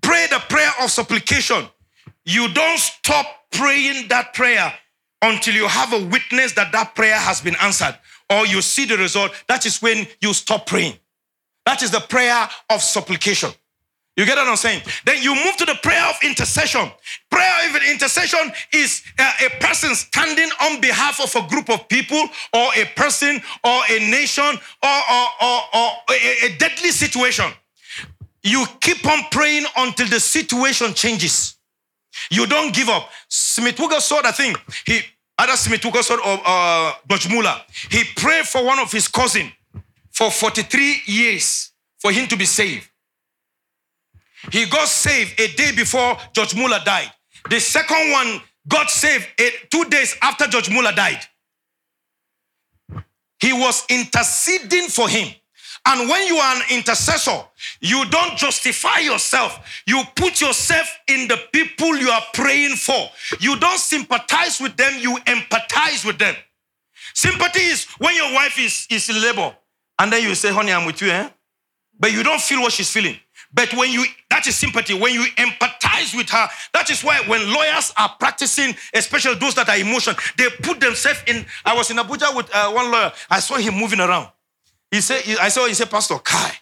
pray 0.00 0.26
the 0.30 0.38
prayer 0.48 0.70
of 0.80 0.90
supplication, 0.90 1.66
you 2.24 2.48
don't 2.52 2.78
stop 2.78 3.26
praying 3.50 4.08
that 4.08 4.34
prayer 4.34 4.72
until 5.22 5.54
you 5.54 5.68
have 5.68 5.92
a 5.92 6.04
witness 6.06 6.52
that 6.54 6.72
that 6.72 6.94
prayer 6.94 7.16
has 7.18 7.40
been 7.40 7.56
answered 7.60 7.96
or 8.30 8.46
you 8.46 8.62
see 8.62 8.86
the 8.86 8.96
result. 8.96 9.32
That 9.48 9.66
is 9.66 9.80
when 9.80 10.06
you 10.20 10.32
stop 10.32 10.66
praying. 10.66 10.94
That 11.66 11.82
is 11.82 11.90
the 11.90 12.00
prayer 12.00 12.48
of 12.70 12.82
supplication. 12.82 13.50
You 14.16 14.26
get 14.26 14.36
what 14.36 14.46
I'm 14.46 14.56
saying? 14.56 14.82
Then 15.06 15.22
you 15.22 15.34
move 15.34 15.56
to 15.56 15.64
the 15.64 15.78
prayer 15.82 16.04
of 16.06 16.16
intercession. 16.22 16.90
Prayer 17.30 17.70
of 17.70 17.76
intercession 17.90 18.52
is 18.74 19.02
a, 19.18 19.46
a, 19.46 19.50
person 19.58 19.94
standing 19.94 20.50
on 20.62 20.82
behalf 20.82 21.18
of 21.18 21.34
a 21.42 21.48
group 21.48 21.70
of 21.70 21.88
people 21.88 22.22
or 22.52 22.68
a 22.76 22.84
person 22.94 23.40
or 23.64 23.80
a 23.90 23.98
nation 24.10 24.44
or, 24.44 25.00
or, 25.10 25.26
or, 25.40 25.60
or 25.74 25.90
a, 26.10 26.46
a 26.46 26.56
deadly 26.58 26.90
situation. 26.90 27.46
You 28.42 28.66
keep 28.80 29.06
on 29.06 29.20
praying 29.30 29.64
until 29.78 30.08
the 30.08 30.20
situation 30.20 30.92
changes. 30.92 31.56
You 32.30 32.46
don't 32.46 32.74
give 32.74 32.88
up. 32.88 33.08
Smith 33.28 33.76
saw 34.00 34.22
the 34.22 34.32
thing. 34.32 34.54
He, 34.86 35.00
other 35.38 35.56
Smith 35.56 35.84
Wigglesworth 35.84 36.20
of 36.24 36.40
uh, 36.44 36.92
George 37.08 37.28
Muller, 37.30 37.56
he 37.90 38.04
prayed 38.16 38.46
for 38.46 38.64
one 38.64 38.78
of 38.78 38.92
his 38.92 39.08
cousin 39.08 39.50
for 40.10 40.30
43 40.30 41.02
years 41.06 41.72
for 41.98 42.12
him 42.12 42.26
to 42.28 42.36
be 42.36 42.44
saved. 42.44 42.88
He 44.50 44.66
got 44.66 44.88
saved 44.88 45.40
a 45.40 45.48
day 45.54 45.72
before 45.72 46.16
George 46.34 46.54
Muller 46.54 46.80
died. 46.84 47.10
The 47.48 47.60
second 47.60 48.10
one 48.10 48.40
got 48.68 48.90
saved 48.90 49.26
two 49.70 49.84
days 49.86 50.16
after 50.20 50.46
George 50.46 50.70
Muller 50.70 50.92
died. 50.92 51.20
He 53.40 53.52
was 53.52 53.84
interceding 53.88 54.88
for 54.88 55.08
him. 55.08 55.34
And 55.84 56.08
when 56.08 56.26
you 56.28 56.36
are 56.36 56.56
an 56.56 56.62
intercessor, 56.70 57.42
you 57.80 58.04
don't 58.08 58.36
justify 58.36 58.98
yourself. 58.98 59.82
You 59.86 60.02
put 60.14 60.40
yourself 60.40 60.88
in 61.08 61.26
the 61.26 61.38
people 61.52 61.96
you 61.96 62.08
are 62.08 62.22
praying 62.34 62.76
for. 62.76 63.08
You 63.40 63.58
don't 63.58 63.78
sympathize 63.78 64.60
with 64.60 64.76
them, 64.76 64.92
you 65.00 65.16
empathize 65.26 66.04
with 66.06 66.18
them. 66.18 66.36
Sympathy 67.14 67.60
is 67.60 67.86
when 67.98 68.14
your 68.14 68.32
wife 68.32 68.58
is, 68.58 68.86
is 68.90 69.10
in 69.10 69.20
labor 69.20 69.54
and 69.98 70.12
then 70.12 70.22
you 70.22 70.34
say, 70.34 70.52
honey, 70.52 70.72
I'm 70.72 70.86
with 70.86 71.02
you, 71.02 71.10
eh? 71.10 71.28
But 71.98 72.12
you 72.12 72.22
don't 72.22 72.40
feel 72.40 72.60
what 72.62 72.72
she's 72.72 72.90
feeling. 72.90 73.16
But 73.52 73.74
when 73.74 73.90
you, 73.90 74.04
that 74.30 74.46
is 74.46 74.56
sympathy, 74.56 74.94
when 74.94 75.12
you 75.12 75.24
empathize 75.36 76.16
with 76.16 76.30
her, 76.30 76.48
that 76.72 76.90
is 76.90 77.04
why 77.04 77.20
when 77.26 77.52
lawyers 77.52 77.92
are 77.98 78.10
practicing, 78.18 78.74
especially 78.94 79.34
those 79.34 79.54
that 79.56 79.68
are 79.68 79.76
emotional, 79.76 80.16
they 80.38 80.48
put 80.62 80.80
themselves 80.80 81.22
in. 81.26 81.44
I 81.64 81.74
was 81.74 81.90
in 81.90 81.98
Abuja 81.98 82.34
with 82.34 82.48
uh, 82.54 82.72
one 82.72 82.90
lawyer, 82.90 83.12
I 83.28 83.40
saw 83.40 83.56
him 83.56 83.74
moving 83.74 84.00
around. 84.00 84.28
He 84.92 85.00
said, 85.00 85.22
I 85.40 85.48
saw, 85.48 85.66
he 85.66 85.74
said, 85.74 85.90
Pastor 85.90 86.18
Kai, 86.18 86.52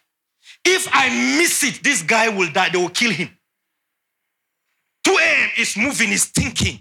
if 0.64 0.88
I 0.92 1.08
miss 1.36 1.64
it, 1.64 1.82
this 1.82 2.02
guy 2.02 2.28
will 2.28 2.50
die, 2.50 2.68
they 2.70 2.78
will 2.78 2.88
kill 2.88 3.10
him. 3.10 3.28
2 5.04 5.10
a.m. 5.10 5.50
is 5.58 5.76
moving, 5.76 6.08
he's 6.08 6.26
thinking. 6.26 6.78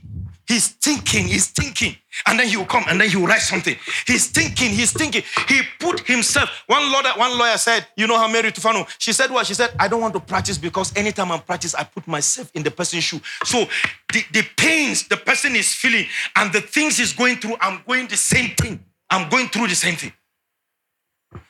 He's 0.48 0.68
thinking, 0.68 1.26
he's 1.28 1.48
thinking. 1.48 1.96
And 2.28 2.40
then 2.40 2.48
he 2.48 2.58
will 2.58 2.66
come 2.66 2.84
and 2.88 3.00
then 3.00 3.10
he 3.10 3.18
will 3.18 3.28
write 3.28 3.42
something. 3.42 3.76
He's 4.06 4.28
thinking, 4.28 4.70
he's 4.70 4.92
thinking. 4.92 5.24
He 5.48 5.62
put 5.80 6.02
himself. 6.02 6.64
One 6.68 6.92
lawyer, 6.92 7.14
one 7.18 7.38
lawyer 7.38 7.58
said, 7.58 7.86
You 7.96 8.08
know 8.08 8.18
how 8.18 8.28
Mary 8.28 8.52
Tufano? 8.52 8.88
She 8.98 9.14
said 9.14 9.30
what? 9.30 9.46
She 9.46 9.54
said, 9.54 9.72
I 9.80 9.88
don't 9.88 10.02
want 10.02 10.16
to 10.16 10.20
practice 10.20 10.58
because 10.58 10.96
anytime 10.98 11.32
I 11.32 11.38
practice, 11.38 11.76
I 11.76 11.84
put 11.84 12.08
myself 12.08 12.50
in 12.56 12.64
the 12.64 12.72
person's 12.72 13.04
shoe. 13.04 13.22
So 13.44 13.66
the, 14.12 14.24
the 14.34 14.44
pains 14.58 15.08
the 15.08 15.18
person 15.18 15.56
is 15.56 15.74
feeling 15.74 16.06
and 16.36 16.52
the 16.52 16.62
things 16.62 16.98
he's 16.98 17.14
going 17.14 17.38
through, 17.38 17.58
I'm 17.62 17.84
going 17.88 18.08
the 18.08 18.18
same 18.18 18.56
thing. 18.56 18.84
I'm 19.12 19.30
going 19.30 19.50
through 19.50 19.68
the 19.68 19.76
same 19.76 19.96
thing. 19.96 20.14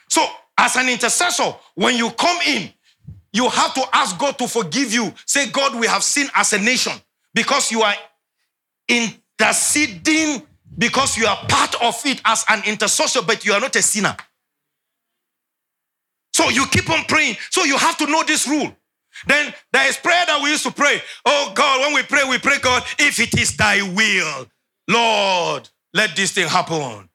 So, 0.10 0.26
as 0.58 0.76
an 0.76 0.90
intercessor, 0.90 1.56
when 1.76 1.96
you 1.96 2.10
come 2.12 2.38
in, 2.46 2.70
you 3.32 3.48
have 3.48 3.74
to 3.76 3.84
ask 3.94 4.18
God 4.18 4.38
to 4.40 4.48
forgive 4.48 4.92
you. 4.92 5.14
Say, 5.26 5.50
God, 5.50 5.80
we 5.80 5.88
have 5.88 6.04
sinned 6.04 6.32
as 6.36 6.54
a 6.54 6.60
nation 6.60 6.94
because 7.34 7.72
you 7.72 7.82
are 7.82 7.94
interceding 8.88 10.42
because 10.78 11.18
you 11.18 11.28
are 11.28 11.38
part 11.48 11.76
of 11.82 11.96
it 12.06 12.22
as 12.26 12.46
an 12.50 12.62
intercessor, 12.66 13.22
but 13.22 13.46
you 13.46 13.54
are 13.54 13.60
not 13.60 13.76
a 13.76 13.82
sinner. 13.82 14.16
So 16.34 16.50
you 16.50 16.66
keep 16.68 16.90
on 16.90 17.04
praying. 17.06 17.36
So 17.50 17.64
you 17.66 17.78
have 17.78 17.98
to 17.98 18.06
know 18.06 18.24
this 18.24 18.48
rule. 18.48 18.76
Then 19.28 19.54
there 19.74 19.88
is 19.90 19.98
prayer 19.98 20.26
that 20.26 20.42
we 20.42 20.50
used 20.50 20.64
to 20.64 20.72
pray. 20.72 21.02
Oh 21.26 21.52
God, 21.54 21.82
when 21.82 21.94
we 21.96 22.04
pray, 22.04 22.24
we 22.30 22.38
pray, 22.38 22.60
God, 22.60 22.84
if 22.98 23.20
it 23.20 23.38
is 23.40 23.58
thy 23.58 23.82
will, 23.82 24.48
Lord, 24.88 25.70
let 25.94 26.16
this 26.16 26.32
thing 26.32 26.48
happen. 26.48 27.10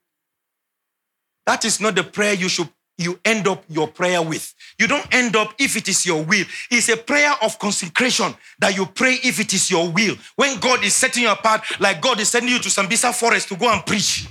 That 1.47 1.65
is 1.65 1.81
not 1.81 1.95
the 1.95 2.05
prayer 2.05 2.35
you 2.35 2.49
should 2.49 2.69
you 2.97 3.19
end 3.25 3.49
up 3.49 3.65
your 3.69 3.89
prayer 3.89 4.23
with. 4.23 4.55
You 4.79 4.87
don't 4.87 5.07
end 5.13 5.37
up 5.37 5.55
if 5.59 5.77
it 5.77 5.89
is 5.89 6.07
your 6.07 6.23
will. 6.23 6.45
It's 6.71 6.89
a 6.89 6.97
prayer 6.97 7.33
of 7.43 7.59
consecration 7.59 8.35
that 8.61 8.77
you 8.77 8.87
pray 8.87 9.19
if 9.25 9.41
it 9.41 9.53
is 9.53 9.71
your 9.71 9.91
will. 9.91 10.17
When 10.37 10.59
God 10.61 10.85
is 10.85 10.95
setting 10.95 11.25
you 11.25 11.31
apart, 11.31 11.63
like 11.81 12.01
God 12.01 12.21
is 12.21 12.29
sending 12.29 12.53
you 12.53 12.59
to 12.61 12.69
Sambisa 12.69 13.15
forest 13.15 13.49
to 13.49 13.57
go 13.57 13.73
and 13.73 13.85
preach. 13.85 14.29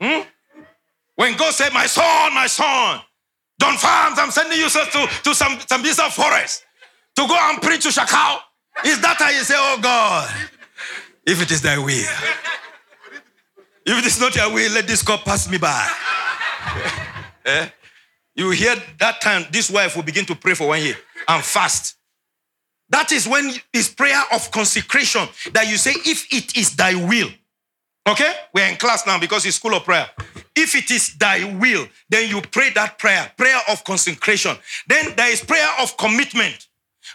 Hmm? 0.00 0.22
When 1.14 1.36
God 1.36 1.52
said, 1.52 1.72
My 1.72 1.86
son, 1.86 2.34
my 2.34 2.46
son, 2.46 3.00
Don 3.58 3.76
Farms, 3.76 4.18
I'm 4.18 4.30
sending 4.30 4.58
you 4.58 4.68
to, 4.68 5.08
to 5.22 5.34
some 5.34 5.58
Sambisa 5.58 6.10
forest 6.10 6.64
to 7.16 7.26
go 7.26 7.36
and 7.38 7.60
preach 7.60 7.82
to 7.82 7.88
Shekau. 7.90 8.38
Is 8.84 9.00
that 9.02 9.16
how 9.18 9.28
you 9.28 9.44
say, 9.44 9.54
Oh 9.56 9.78
God, 9.80 10.30
if 11.26 11.42
it 11.42 11.50
is 11.50 11.60
thy 11.62 11.78
will? 11.78 12.06
If 13.84 13.98
it 13.98 14.06
is 14.06 14.20
not 14.20 14.34
your 14.36 14.52
will, 14.52 14.72
let 14.72 14.86
this 14.86 15.02
cup 15.02 15.24
pass 15.24 15.50
me 15.50 15.58
by. 15.58 15.88
eh? 17.44 17.68
You 18.34 18.50
hear 18.50 18.76
that 18.98 19.20
time, 19.20 19.44
this 19.50 19.70
wife 19.70 19.96
will 19.96 20.04
begin 20.04 20.24
to 20.26 20.34
pray 20.34 20.54
for 20.54 20.68
one 20.68 20.82
year 20.82 20.96
and 21.28 21.42
fast. 21.42 21.96
That 22.88 23.10
is 23.12 23.26
when 23.26 23.52
it's 23.72 23.88
prayer 23.88 24.22
of 24.32 24.50
consecration 24.50 25.28
that 25.52 25.68
you 25.68 25.76
say, 25.76 25.92
if 25.92 26.32
it 26.32 26.56
is 26.56 26.76
thy 26.76 26.94
will. 26.94 27.28
Okay? 28.08 28.32
We're 28.54 28.68
in 28.68 28.76
class 28.76 29.06
now 29.06 29.18
because 29.18 29.46
it's 29.46 29.56
school 29.56 29.74
of 29.74 29.84
prayer. 29.84 30.08
If 30.54 30.74
it 30.74 30.90
is 30.90 31.14
thy 31.16 31.44
will, 31.58 31.86
then 32.08 32.28
you 32.28 32.42
pray 32.42 32.70
that 32.74 32.98
prayer, 32.98 33.30
prayer 33.36 33.58
of 33.68 33.84
consecration. 33.84 34.56
Then 34.86 35.14
there 35.16 35.30
is 35.30 35.42
prayer 35.42 35.68
of 35.80 35.96
commitment. 35.96 36.68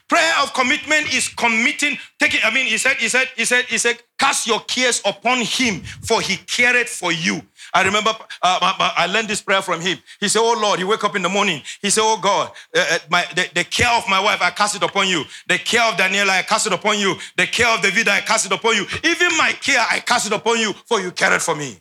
Prayer 0.08 0.34
of 0.42 0.54
commitment 0.54 1.14
is 1.14 1.28
committing, 1.28 1.98
taking, 2.18 2.40
I 2.44 2.54
mean, 2.54 2.66
he 2.66 2.78
said, 2.78 2.96
he 2.96 3.10
said, 3.10 3.28
he 3.36 3.44
said, 3.44 3.66
he 3.66 3.78
said, 3.78 4.02
cast 4.18 4.48
your 4.48 4.62
cares 4.62 5.02
upon 5.04 5.40
him, 5.42 5.82
for 6.02 6.22
he 6.22 6.38
cared 6.38 6.88
for 6.88 7.12
you. 7.12 7.42
I 7.74 7.84
remember 7.84 8.12
uh, 8.42 8.60
I 8.96 9.08
learned 9.08 9.28
this 9.28 9.42
prayer 9.42 9.62
from 9.62 9.82
him. 9.82 9.98
He 10.22 10.30
said, 10.30 10.40
Oh 10.40 10.58
Lord, 10.60 10.80
he 10.80 10.86
wake 10.86 11.04
up 11.04 11.16
in 11.18 11.22
the 11.22 11.30
morning. 11.30 11.62
He 11.82 11.90
said, 11.90 12.02
Oh 12.04 12.18
God, 12.18 12.52
uh, 12.74 12.86
uh, 12.92 12.98
my, 13.10 13.26
the, 13.36 13.50
the, 13.54 13.64
care 13.66 13.90
of 13.90 14.08
my 14.10 14.22
wife, 14.22 14.42
I 14.42 14.50
cast 14.52 14.76
it 14.76 14.84
upon 14.84 15.10
you. 15.10 15.24
The 15.50 15.58
care 15.58 15.84
of 15.84 15.96
Daniela, 15.96 16.30
I 16.30 16.42
cast 16.44 16.68
it 16.68 16.74
upon 16.74 17.00
you. 17.00 17.16
The 17.36 17.46
care 17.46 17.68
of 17.68 17.82
David, 17.82 18.08
I 18.08 18.22
cast 18.22 18.46
it 18.46 18.52
upon 18.54 18.78
you. 18.78 18.86
Even 19.04 19.38
my 19.38 19.52
care, 19.62 19.86
I 19.92 20.00
cast 20.00 20.28
it 20.28 20.34
upon 20.34 20.60
you, 20.60 20.72
for 20.86 21.02
you 21.02 21.12
cared 21.12 21.42
for 21.42 21.56
me. 21.56 21.78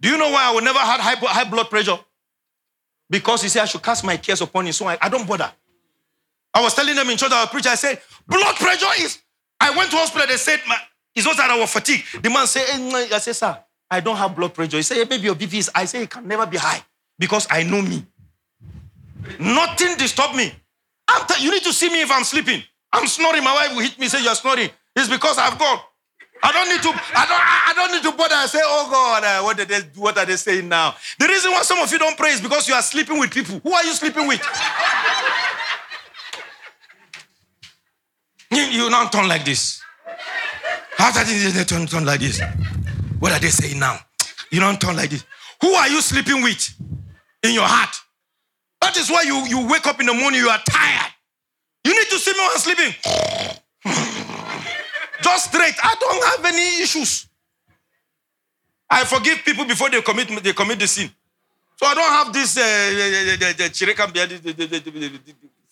Do 0.00 0.10
you 0.10 0.18
know 0.18 0.30
why 0.30 0.44
I 0.44 0.54
would 0.54 0.64
never 0.64 0.78
had 0.78 1.00
high, 1.00 1.16
high 1.16 1.48
blood 1.48 1.70
pressure? 1.70 1.98
Because 3.08 3.42
he 3.42 3.48
said 3.48 3.62
I 3.62 3.66
should 3.66 3.82
cast 3.82 4.04
my 4.04 4.18
cares 4.18 4.42
upon 4.42 4.66
him. 4.66 4.72
So 4.72 4.86
I, 4.86 4.98
I 5.00 5.08
don't 5.08 5.26
bother. 5.26 5.50
I 6.54 6.62
was 6.62 6.74
telling 6.74 6.94
them 6.94 7.10
in 7.10 7.16
church, 7.16 7.32
I 7.32 7.48
was 7.52 7.66
I 7.66 7.74
said, 7.74 8.00
blood 8.26 8.56
pressure 8.56 9.02
is. 9.02 9.18
I 9.60 9.76
went 9.76 9.90
to 9.90 9.96
hospital, 9.96 10.26
they 10.26 10.36
said, 10.36 10.60
my, 10.68 10.76
it's 11.14 11.26
not 11.26 11.36
that 11.36 11.50
I 11.50 11.58
was 11.58 11.72
fatigued. 11.72 12.22
The 12.22 12.30
man 12.30 12.46
said, 12.46 12.64
eh, 12.70 13.08
I 13.14 13.18
said, 13.18 13.34
sir, 13.34 13.58
I 13.90 14.00
don't 14.00 14.16
have 14.16 14.34
blood 14.34 14.54
pressure. 14.54 14.76
He 14.76 14.82
said, 14.82 14.96
hey, 14.98 15.04
maybe 15.08 15.24
your 15.24 15.34
BP 15.34 15.54
is. 15.54 15.70
I 15.74 15.84
say 15.84 16.02
it 16.02 16.10
can 16.10 16.26
never 16.26 16.46
be 16.46 16.56
high 16.56 16.82
because 17.18 17.46
I 17.50 17.62
know 17.62 17.82
me. 17.82 18.06
Nothing 19.38 19.96
disturb 19.96 20.34
me. 20.34 20.52
T- 21.28 21.44
you 21.44 21.50
need 21.50 21.62
to 21.62 21.72
see 21.72 21.90
me 21.90 22.02
if 22.02 22.10
I'm 22.10 22.24
sleeping. 22.24 22.62
I'm 22.92 23.06
snoring. 23.06 23.42
My 23.42 23.54
wife 23.54 23.74
will 23.74 23.82
hit 23.82 23.98
me, 23.98 24.08
say 24.08 24.22
you're 24.22 24.34
snoring. 24.34 24.70
It's 24.96 25.08
because 25.08 25.38
I've 25.38 25.58
got. 25.58 25.84
I 26.42 26.52
don't 26.52 26.68
need 26.68 26.82
to. 26.82 26.88
I 26.90 27.24
don't. 27.26 27.42
I 27.42 27.72
don't 27.74 27.92
need 27.92 28.02
to 28.02 28.16
bother. 28.16 28.34
I 28.34 28.46
say, 28.46 28.60
oh 28.62 28.88
God, 28.90 29.24
uh, 29.24 29.42
what 29.42 29.56
did 29.56 29.68
they? 29.68 29.80
What 30.00 30.18
are 30.18 30.26
they 30.26 30.36
saying 30.36 30.68
now? 30.68 30.94
The 31.18 31.26
reason 31.26 31.52
why 31.52 31.62
some 31.62 31.78
of 31.78 31.90
you 31.90 31.98
don't 31.98 32.16
pray 32.16 32.30
is 32.30 32.40
because 32.40 32.68
you 32.68 32.74
are 32.74 32.82
sleeping 32.82 33.18
with 33.18 33.32
people. 33.32 33.60
Who 33.60 33.72
are 33.72 33.84
you 33.84 33.92
sleeping 33.92 34.26
with? 34.28 34.40
You, 38.56 38.62
you 38.64 38.90
don't 38.90 39.10
turn 39.12 39.28
like 39.28 39.44
this. 39.44 39.80
How 40.96 41.12
did 41.12 41.52
they 41.54 41.64
turn, 41.64 41.86
turn 41.86 42.04
like 42.04 42.20
this? 42.20 42.40
What 43.18 43.32
are 43.32 43.40
they 43.40 43.48
saying 43.48 43.78
now? 43.78 43.98
You 44.50 44.60
don't 44.60 44.80
turn 44.80 44.96
like 44.96 45.10
this. 45.10 45.24
Who 45.60 45.72
are 45.72 45.88
you 45.88 46.00
sleeping 46.00 46.42
with 46.42 46.74
in 47.42 47.54
your 47.54 47.64
heart? 47.66 47.94
That 48.80 48.96
is 48.96 49.10
why 49.10 49.22
you, 49.22 49.46
you 49.46 49.66
wake 49.68 49.86
up 49.86 49.98
in 50.00 50.06
the 50.06 50.14
morning, 50.14 50.40
you 50.40 50.48
are 50.48 50.60
tired. 50.68 51.12
You 51.84 51.94
need 51.94 52.08
to 52.08 52.18
see 52.18 52.32
me 52.32 52.38
when 52.38 52.58
sleeping. 52.58 52.94
Just 55.22 55.52
straight. 55.52 55.74
I 55.82 55.94
don't 55.98 56.24
have 56.24 56.44
any 56.52 56.82
issues. 56.82 57.26
I 58.90 59.04
forgive 59.04 59.38
people 59.44 59.64
before 59.64 59.90
they 59.90 60.00
commit 60.02 60.28
they 60.44 60.52
commit 60.52 60.78
the 60.78 60.86
sin. 60.86 61.10
So 61.76 61.86
I 61.86 61.94
don't 61.94 62.12
have 62.12 62.32
this 62.32 62.56
uh, 62.56 62.62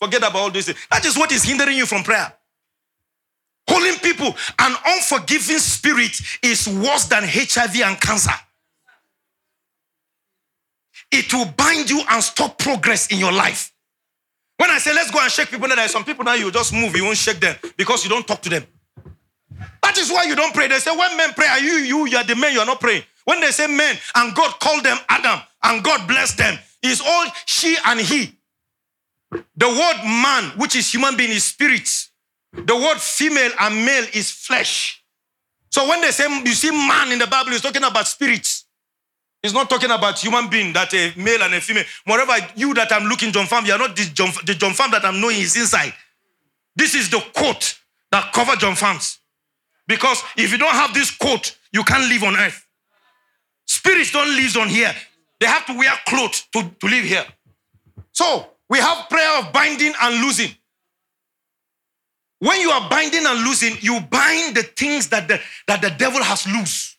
forget 0.01 0.19
about 0.23 0.37
all 0.37 0.51
this. 0.51 0.75
That 0.91 1.05
is 1.05 1.17
what 1.17 1.31
is 1.33 1.45
hindering 1.45 1.77
you 1.77 1.87
from 1.87 2.03
prayer. 2.03 2.33
Calling 3.69 3.95
people, 3.99 4.35
an 4.59 4.77
unforgiving 4.87 5.59
spirit 5.59 6.21
is 6.43 6.69
worse 6.69 7.05
than 7.07 7.23
HIV 7.25 7.81
and 7.83 8.01
cancer. 8.01 8.33
It 11.11 11.33
will 11.33 11.47
bind 11.47 11.91
you 11.91 12.03
and 12.11 12.23
stop 12.23 12.59
progress 12.59 13.09
in 13.09 13.19
your 13.19 13.33
life. 13.33 13.73
When 14.57 14.71
I 14.71 14.79
say 14.79 14.95
let's 14.95 15.11
go 15.11 15.21
and 15.21 15.31
shake 15.31 15.51
people, 15.51 15.69
there 15.69 15.79
are 15.79 15.89
some 15.89 16.05
people 16.05 16.25
now 16.25 16.35
you 16.35 16.51
just 16.51 16.73
move, 16.73 16.97
you 16.97 17.05
won't 17.05 17.17
shake 17.17 17.41
them 17.41 17.57
because 17.77 18.05
you 18.05 18.11
don't 18.11 18.27
talk 18.27 18.41
to 18.43 18.49
them. 18.49 18.65
That 19.83 19.99
is 19.99 20.11
why 20.11 20.25
you 20.25 20.35
don't 20.35 20.55
pray. 20.55 20.69
They 20.69 20.79
say 20.79 20.97
when 20.97 21.17
men 21.17 21.33
pray, 21.35 21.47
are 21.47 21.61
you 21.61 21.75
you 21.75 22.07
you 22.07 22.17
are 22.17 22.25
the 22.25 22.37
men 22.37 22.53
you 22.53 22.61
are 22.61 22.67
not 22.67 22.81
praying. 22.81 23.03
When 23.25 23.41
they 23.41 23.51
say 23.51 23.67
men 23.67 23.97
and 24.15 24.35
God 24.35 24.59
called 24.61 24.85
them 24.85 24.99
Adam 25.09 25.41
and 25.65 25.85
God 25.85 26.09
blessed 26.09 26.39
them, 26.39 26.59
is 26.83 27.01
all 27.05 27.27
she 27.47 27.77
and 27.87 28.01
he. 28.01 28.39
The 29.31 29.69
word 29.69 30.05
man, 30.05 30.59
which 30.59 30.77
is 30.77 30.93
human 30.93 31.17
being, 31.17 31.31
is 31.31 31.45
spirit. 31.45 31.89
The 32.53 32.77
word 32.77 32.99
female 32.99 33.51
and 33.61 33.85
male 33.85 34.07
is 34.13 34.31
flesh. 34.31 35.03
So 35.71 35.89
when 35.89 36.01
they 36.03 36.11
say 36.11 36.29
you 36.29 36.53
see 36.53 36.71
man 36.71 37.13
in 37.13 37.19
the 37.19 37.27
Bible, 37.27 37.53
it's 37.53 37.63
talking 37.63 37.83
about 37.83 38.07
spirits. 38.07 38.67
It's 39.43 39.55
not 39.55 39.69
talking 39.69 39.91
about 39.91 40.19
human 40.19 40.49
being 40.49 40.73
that 40.75 40.93
a 40.95 41.13
male 41.17 41.43
and 41.43 41.55
a 41.55 41.61
female. 41.61 41.85
Moreover, 42.07 42.35
you 42.55 42.75
that 42.75 42.93
I'm 42.93 43.05
looking 43.05 43.33
John 43.33 43.47
Farm, 43.47 43.65
you 43.65 43.73
are 43.73 43.79
not 43.79 43.97
the 43.97 44.05
John, 44.05 44.31
the 44.47 44.55
John 44.55 44.73
Farm 44.73 44.91
that 44.93 45.05
I'm 45.05 45.21
knowing 45.21 45.39
is 45.39 45.57
inside. 45.57 45.95
This 46.77 46.95
is 46.95 47.11
the 47.11 47.21
coat 47.35 47.79
that 48.13 48.33
cover 48.33 48.55
John 48.57 48.77
Farms. 48.77 49.19
Because 49.89 50.23
if 50.37 50.53
you 50.53 50.59
don't 50.59 50.75
have 50.75 50.95
this 50.95 51.11
coat, 51.11 51.57
you 51.73 51.83
can't 51.83 52.09
live 52.09 52.23
on 52.23 52.37
earth. 52.37 52.67
Spirits 53.67 54.13
don't 54.13 54.29
live 54.37 54.57
on 54.59 54.69
here. 54.69 54.95
They 55.41 55.47
have 55.47 55.67
to 55.67 55.77
wear 55.77 55.93
clothes 56.07 56.47
to, 56.53 56.71
to 56.81 56.87
live 56.87 57.05
here. 57.05 57.25
So 58.13 58.47
we 58.69 58.79
have 58.79 59.09
prayer 59.09 59.39
of 59.39 59.53
binding 59.53 59.93
and 60.01 60.23
losing. 60.23 60.55
When 62.43 62.61
you 62.61 62.71
are 62.71 62.91
binding 62.91 63.25
and 63.25 63.45
losing, 63.45 63.77
you 63.83 64.01
bind 64.01 64.57
the 64.57 64.65
things 64.65 65.09
that 65.11 65.29
the, 65.29 65.41
that 65.69 65.81
the 65.81 65.91
devil 65.91 66.21
has 66.21 66.45
loose. 66.45 66.97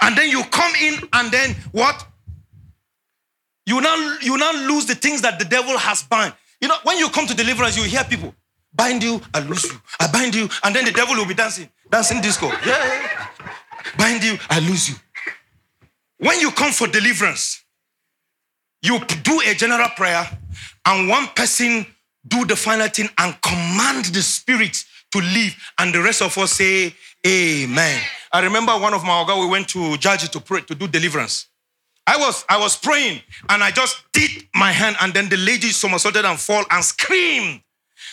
And 0.00 0.16
then 0.16 0.30
you 0.30 0.42
come 0.44 0.72
in 0.80 0.94
and 1.12 1.30
then 1.30 1.54
what? 1.70 2.02
You 3.66 3.82
now 3.82 4.16
you 4.22 4.38
now 4.38 4.52
lose 4.66 4.86
the 4.86 4.94
things 4.94 5.20
that 5.20 5.38
the 5.38 5.44
devil 5.44 5.76
has 5.76 6.02
bind. 6.04 6.32
You 6.62 6.68
know, 6.68 6.76
when 6.82 6.96
you 6.96 7.10
come 7.10 7.26
to 7.26 7.34
deliverance, 7.34 7.76
you 7.76 7.82
hear 7.82 8.04
people 8.04 8.34
bind 8.72 9.02
you, 9.02 9.20
I 9.34 9.40
lose 9.40 9.64
you. 9.64 9.78
I 10.00 10.10
bind 10.10 10.34
you, 10.34 10.48
and 10.64 10.74
then 10.74 10.86
the 10.86 10.92
devil 10.92 11.14
will 11.14 11.26
be 11.26 11.34
dancing, 11.34 11.68
dancing 11.90 12.22
disco. 12.22 12.50
Yeah. 12.64 13.28
Bind 13.98 14.24
you, 14.24 14.38
I 14.48 14.60
lose 14.60 14.88
you. 14.88 14.94
When 16.16 16.40
you 16.40 16.52
come 16.52 16.72
for 16.72 16.86
deliverance, 16.86 17.62
you 18.80 18.98
do 18.98 19.42
a 19.44 19.52
general 19.52 19.90
prayer, 19.90 20.26
and 20.86 21.06
one 21.06 21.26
person 21.36 21.84
do 22.26 22.44
the 22.44 22.56
final 22.56 22.88
thing 22.88 23.08
and 23.18 23.40
command 23.42 24.06
the 24.06 24.22
spirit 24.22 24.84
to 25.12 25.18
leave, 25.18 25.54
and 25.78 25.94
the 25.94 26.00
rest 26.00 26.22
of 26.22 26.36
us 26.38 26.52
say, 26.52 26.94
Amen. 27.26 28.00
I 28.32 28.40
remember 28.40 28.72
one 28.78 28.94
of 28.94 29.04
my 29.04 29.22
we 29.38 29.46
went 29.46 29.68
to 29.68 29.78
Jaji 29.78 30.30
to 30.30 30.40
pray 30.40 30.62
to 30.62 30.74
do 30.74 30.88
deliverance. 30.88 31.46
I 32.06 32.16
was 32.16 32.44
I 32.48 32.58
was 32.58 32.76
praying 32.76 33.20
and 33.48 33.62
I 33.62 33.70
just 33.70 34.02
did 34.12 34.30
my 34.54 34.72
hand, 34.72 34.96
and 35.00 35.12
then 35.14 35.28
the 35.28 35.36
lady 35.36 35.68
somersaulted 35.68 36.24
and 36.24 36.38
fall 36.38 36.64
and 36.70 36.84
screamed. 36.84 37.60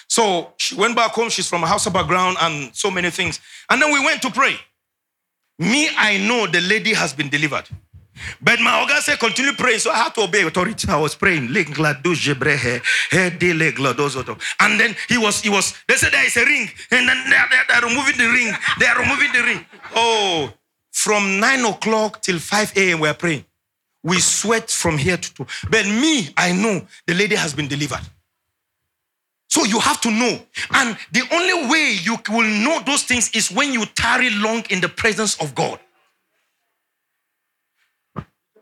So 0.08 0.54
she 0.58 0.76
went 0.76 0.96
back 0.96 1.12
home. 1.12 1.30
She's 1.30 1.48
from 1.48 1.64
a 1.64 1.68
Hausa 1.68 1.90
background 1.90 2.38
and 2.42 2.76
so 2.76 2.92
many 2.92 3.10
things. 3.10 3.40
And 3.70 3.82
then 3.82 3.92
we 3.92 4.04
went 4.04 4.22
to 4.24 4.30
pray. 4.32 4.56
Me, 5.58 5.90
I 5.98 6.18
know 6.18 6.48
the 6.48 6.62
lady 6.62 6.94
has 6.94 7.14
been 7.14 7.30
delivered. 7.30 7.66
But 8.42 8.60
my 8.60 8.82
organ 8.82 9.02
said, 9.02 9.20
continue 9.20 9.54
praying. 9.54 9.80
So 9.80 9.92
I 9.92 9.98
had 9.98 10.16
to 10.16 10.22
obey 10.22 10.44
authority. 10.44 10.88
I 10.88 10.98
was 10.98 11.16
praying. 11.16 11.48
And 11.48 11.56
then 14.80 14.96
he 15.08 15.18
was, 15.18 15.42
he 15.42 15.50
was, 15.50 15.74
they 15.88 15.96
said 15.96 16.12
there 16.12 16.26
is 16.26 16.38
a 16.38 16.46
ring. 16.46 16.70
And 16.92 17.10
then 17.10 17.30
they 17.30 17.36
are, 17.36 17.48
they 17.68 17.74
are 17.74 17.90
removing 17.90 18.18
the 18.18 18.28
ring. 18.28 18.54
They 18.80 18.86
are 18.88 19.00
removing 19.00 19.32
the 19.32 19.44
ring. 19.44 19.66
Oh, 19.96 20.54
from 20.92 21.40
nine 21.40 21.64
o'clock 21.66 22.22
till 22.22 22.40
5 22.40 22.74
a.m. 22.78 23.00
we 23.00 23.08
are 23.08 23.14
praying. 23.14 23.46
We 24.04 24.20
sweat 24.20 24.70
from 24.70 24.98
here 24.98 25.18
to 25.18 25.34
two. 25.34 25.46
But 25.70 25.86
me, 25.86 26.30
I 26.38 26.54
know 26.54 26.86
the 27.06 27.14
lady 27.14 27.36
has 27.36 27.54
been 27.54 27.68
delivered. 27.68 28.02
So 29.50 29.64
you 29.66 29.80
have 29.80 30.00
to 30.02 30.12
know. 30.12 30.40
And 30.74 30.98
the 31.12 31.24
only 31.32 31.70
way 31.70 31.98
you 32.02 32.18
will 32.30 32.48
know 32.48 32.82
those 32.86 33.04
things 33.04 33.32
is 33.34 33.52
when 33.52 33.74
you 33.74 33.86
tarry 33.88 34.30
long 34.30 34.64
in 34.70 34.80
the 34.80 34.90
presence 34.90 35.40
of 35.42 35.56
God. 35.56 35.80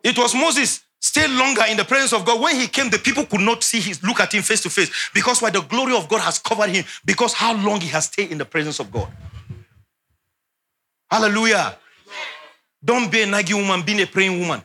It 0.08 0.18
was 0.18 0.34
Moses 0.34 0.86
stayed 1.02 1.30
longer 1.32 1.64
in 1.68 1.76
the 1.76 1.84
presence 1.84 2.14
of 2.14 2.24
God. 2.24 2.40
When 2.40 2.56
he 2.56 2.68
came, 2.68 2.90
the 2.90 2.98
people 2.98 3.26
could 3.26 3.42
not 3.42 3.62
see 3.62 3.82
his 3.82 4.02
look 4.02 4.22
at 4.22 4.34
him 4.34 4.42
face 4.42 4.62
to 4.62 4.70
face 4.70 4.90
because 5.14 5.42
why 5.42 5.50
the 5.50 5.60
glory 5.60 5.94
of 5.98 6.08
God 6.08 6.22
has 6.22 6.40
covered 6.40 6.70
him 6.70 6.86
because 7.04 7.34
how 7.34 7.54
long 7.54 7.82
he 7.82 7.90
has 7.90 8.06
stayed 8.06 8.32
in 8.32 8.38
the 8.38 8.46
presence 8.46 8.80
of 8.80 8.90
God. 8.90 9.10
Hallelujah. 11.12 11.78
Don't 12.84 13.12
be 13.12 13.24
a 13.24 13.26
naggy 13.26 13.54
woman, 13.54 13.82
be 13.86 14.02
a 14.02 14.08
praying 14.08 14.40
woman. 14.40 14.62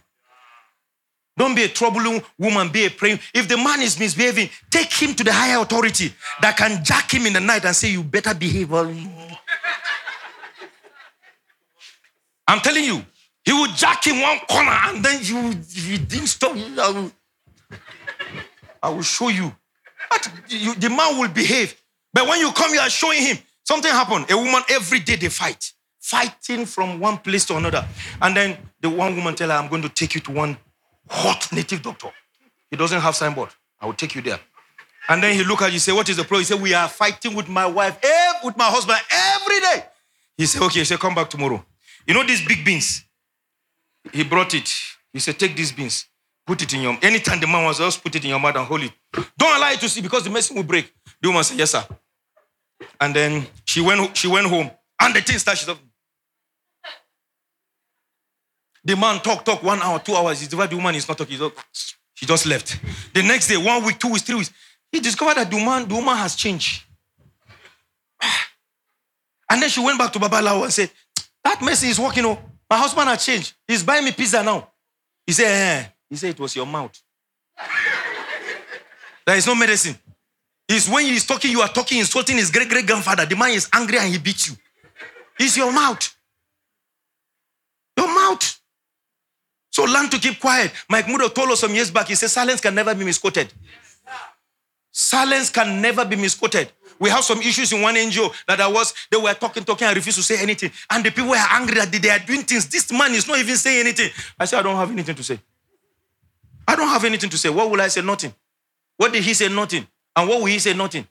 Don't 1.36 1.56
be 1.56 1.64
a 1.64 1.68
troubling 1.68 2.22
woman, 2.38 2.68
be 2.68 2.86
a 2.86 2.90
praying. 2.90 3.18
If 3.34 3.48
the 3.48 3.56
man 3.56 3.80
is 3.80 3.98
misbehaving, 3.98 4.48
take 4.70 4.92
him 4.92 5.12
to 5.14 5.24
the 5.24 5.32
higher 5.32 5.60
authority 5.60 6.14
that 6.40 6.56
can 6.56 6.84
jack 6.84 7.12
him 7.12 7.26
in 7.26 7.32
the 7.32 7.40
night 7.40 7.64
and 7.64 7.74
say, 7.74 7.88
You 7.88 8.04
better 8.04 8.32
behave. 8.32 8.72
I'm 12.46 12.60
telling 12.60 12.84
you, 12.84 13.04
he 13.44 13.52
would 13.52 13.70
jack 13.70 14.06
in 14.06 14.20
one 14.20 14.38
corner 14.48 14.70
and 14.70 15.04
then 15.04 15.20
you, 15.22 15.54
you 15.68 15.98
didn't 15.98 16.28
stop, 16.28 16.56
I 16.56 16.90
will, 16.90 17.12
I 18.82 18.88
will 18.90 19.02
show 19.02 19.28
you. 19.28 19.52
But 20.10 20.30
you, 20.48 20.74
the 20.74 20.90
man 20.90 21.18
will 21.18 21.28
behave. 21.28 21.74
But 22.12 22.28
when 22.28 22.40
you 22.40 22.52
come, 22.52 22.72
you 22.72 22.80
are 22.80 22.90
showing 22.90 23.22
him 23.22 23.38
something 23.64 23.90
happened. 23.90 24.30
A 24.30 24.36
woman 24.36 24.62
every 24.68 25.00
day 25.00 25.16
they 25.16 25.28
fight, 25.28 25.72
fighting 26.00 26.66
from 26.66 27.00
one 27.00 27.18
place 27.18 27.44
to 27.46 27.56
another. 27.56 27.86
And 28.20 28.36
then 28.36 28.58
the 28.80 28.90
one 28.90 29.16
woman 29.16 29.34
tell 29.34 29.48
her, 29.48 29.56
I'm 29.56 29.68
going 29.68 29.82
to 29.82 29.88
take 29.88 30.14
you 30.14 30.20
to 30.22 30.32
one 30.32 30.56
hot 31.08 31.48
native 31.52 31.82
doctor. 31.82 32.08
He 32.70 32.76
doesn't 32.76 33.00
have 33.00 33.16
signboard. 33.16 33.50
I 33.80 33.86
will 33.86 33.94
take 33.94 34.14
you 34.14 34.22
there. 34.22 34.38
And 35.08 35.22
then 35.22 35.34
he 35.34 35.42
look 35.42 35.62
at 35.62 35.72
you, 35.72 35.78
say, 35.78 35.92
What 35.92 36.08
is 36.08 36.16
the 36.16 36.22
problem? 36.22 36.40
He 36.40 36.44
said, 36.44 36.60
We 36.62 36.74
are 36.74 36.88
fighting 36.88 37.34
with 37.34 37.48
my 37.48 37.66
wife, 37.66 37.98
eh, 38.02 38.32
with 38.44 38.56
my 38.56 38.66
husband 38.66 38.98
every 39.10 39.60
day. 39.60 39.84
He 40.36 40.46
said, 40.46 40.62
Okay, 40.62 40.78
he 40.80 40.84
said, 40.84 41.00
Come 41.00 41.14
back 41.14 41.28
tomorrow. 41.28 41.64
You 42.06 42.14
know 42.14 42.24
these 42.24 42.46
big 42.46 42.64
beans? 42.64 43.04
He 44.12 44.24
brought 44.24 44.54
it. 44.54 44.70
He 45.12 45.20
said, 45.20 45.38
Take 45.38 45.54
these 45.54 45.72
beans, 45.72 46.06
put 46.46 46.62
it 46.62 46.72
in 46.72 46.82
your 46.82 46.98
anytime 47.02 47.38
the 47.40 47.46
man 47.46 47.64
was 47.64 47.78
just 47.78 48.02
put 48.02 48.14
it 48.14 48.24
in 48.24 48.30
your 48.30 48.40
mouth 48.40 48.56
and 48.56 48.66
hold 48.66 48.82
it. 48.82 48.92
Don't 49.36 49.56
allow 49.56 49.70
it 49.70 49.80
to 49.80 49.88
see 49.88 50.00
because 50.00 50.24
the 50.24 50.30
medicine 50.30 50.56
will 50.56 50.62
break. 50.64 50.92
The 51.20 51.28
woman 51.28 51.44
said, 51.44 51.58
Yes, 51.58 51.70
sir. 51.72 51.84
And 53.00 53.14
then 53.14 53.46
she 53.64 53.80
went, 53.80 54.16
she 54.16 54.28
went 54.28 54.46
home. 54.46 54.70
And 55.00 55.14
the 55.14 55.20
thing 55.20 55.38
started. 55.38 55.76
The 58.84 58.96
man 58.96 59.20
talk, 59.20 59.44
talk 59.44 59.62
one 59.62 59.80
hour, 59.80 59.98
two 60.00 60.14
hours. 60.14 60.40
He 60.40 60.46
discovered 60.46 60.70
the 60.70 60.76
woman 60.76 60.94
is 60.96 61.06
not 61.06 61.16
talking. 61.18 61.38
She 62.14 62.26
just 62.26 62.46
left. 62.46 62.80
The 63.14 63.22
next 63.22 63.48
day, 63.48 63.56
one 63.56 63.84
week, 63.84 63.98
two 63.98 64.08
weeks, 64.08 64.22
three 64.22 64.36
weeks, 64.36 64.50
he 64.90 65.00
discovered 65.00 65.36
that 65.36 65.50
the 65.50 65.56
woman, 65.56 65.88
the 65.88 65.94
woman 65.94 66.16
has 66.16 66.34
changed. 66.36 66.84
And 69.50 69.60
then 69.60 69.68
she 69.68 69.84
went 69.84 69.98
back 69.98 70.10
to 70.14 70.18
Babalawo 70.18 70.64
and 70.64 70.72
said, 70.72 70.90
That 71.44 71.60
mercy 71.60 71.88
is 71.88 72.00
working. 72.00 72.24
Oh. 72.24 72.38
My 72.72 72.78
husband 72.78 73.06
has 73.10 73.22
changed. 73.22 73.52
He's 73.68 73.82
buying 73.82 74.02
me 74.02 74.12
pizza 74.12 74.42
now. 74.42 74.66
He 75.26 75.32
said, 75.34 75.44
eh. 75.44 75.88
He 76.08 76.16
said, 76.16 76.30
It 76.30 76.40
was 76.40 76.56
your 76.56 76.64
mouth. 76.64 76.98
There 79.26 79.36
is 79.36 79.46
no 79.46 79.54
medicine. 79.54 79.94
It's 80.66 80.88
when 80.88 81.04
he's 81.04 81.26
talking, 81.26 81.50
you 81.50 81.60
are 81.60 81.68
talking, 81.68 81.98
insulting 81.98 82.38
his 82.38 82.50
great 82.50 82.70
great 82.70 82.86
grandfather. 82.86 83.26
The 83.26 83.36
man 83.36 83.50
is 83.50 83.68
angry 83.74 83.98
and 83.98 84.10
he 84.10 84.18
beats 84.18 84.48
you. 84.48 84.56
It's 85.38 85.54
your 85.54 85.70
mouth. 85.70 86.16
Your 87.94 88.08
mouth. 88.08 88.58
So 89.70 89.84
learn 89.84 90.08
to 90.08 90.18
keep 90.18 90.40
quiet. 90.40 90.72
Mike 90.88 91.08
Murdock 91.08 91.34
told 91.34 91.50
us 91.50 91.60
some 91.60 91.74
years 91.74 91.90
back, 91.90 92.08
he 92.08 92.14
said, 92.14 92.30
silence 92.30 92.62
can 92.62 92.74
never 92.74 92.94
be 92.94 93.04
misquoted. 93.04 93.52
Silence 94.90 95.50
can 95.50 95.82
never 95.82 96.06
be 96.06 96.16
misquoted. 96.16 96.72
We 97.02 97.10
have 97.10 97.24
some 97.24 97.40
issues 97.42 97.72
in 97.72 97.82
one 97.82 97.96
NGO 97.96 98.32
that 98.46 98.60
I 98.60 98.68
was, 98.68 98.94
they 99.10 99.16
were 99.16 99.34
talking, 99.34 99.64
talking, 99.64 99.88
and 99.88 99.96
refused 99.96 100.18
to 100.18 100.22
say 100.22 100.40
anything. 100.40 100.70
And 100.88 101.04
the 101.04 101.10
people 101.10 101.30
were 101.30 101.46
angry 101.50 101.74
that 101.74 101.90
they 101.90 102.08
are 102.08 102.20
doing 102.20 102.42
things. 102.42 102.68
This 102.68 102.92
man 102.92 103.10
is 103.10 103.26
not 103.26 103.40
even 103.40 103.56
saying 103.56 103.80
anything. 103.80 104.08
I 104.38 104.44
said, 104.44 104.60
I 104.60 104.62
don't 104.62 104.76
have 104.76 104.88
anything 104.88 105.16
to 105.16 105.24
say. 105.24 105.40
I 106.68 106.76
don't 106.76 106.86
have 106.86 107.04
anything 107.04 107.28
to 107.28 107.36
say. 107.36 107.48
What 107.48 107.68
will 107.68 107.80
I 107.80 107.88
say? 107.88 108.02
Nothing. 108.02 108.32
What 108.96 109.12
did 109.12 109.24
he 109.24 109.34
say? 109.34 109.48
Nothing. 109.48 109.84
And 110.14 110.28
what 110.28 110.38
will 110.38 110.46
he 110.46 110.60
say? 110.60 110.74
Nothing. 110.74 111.08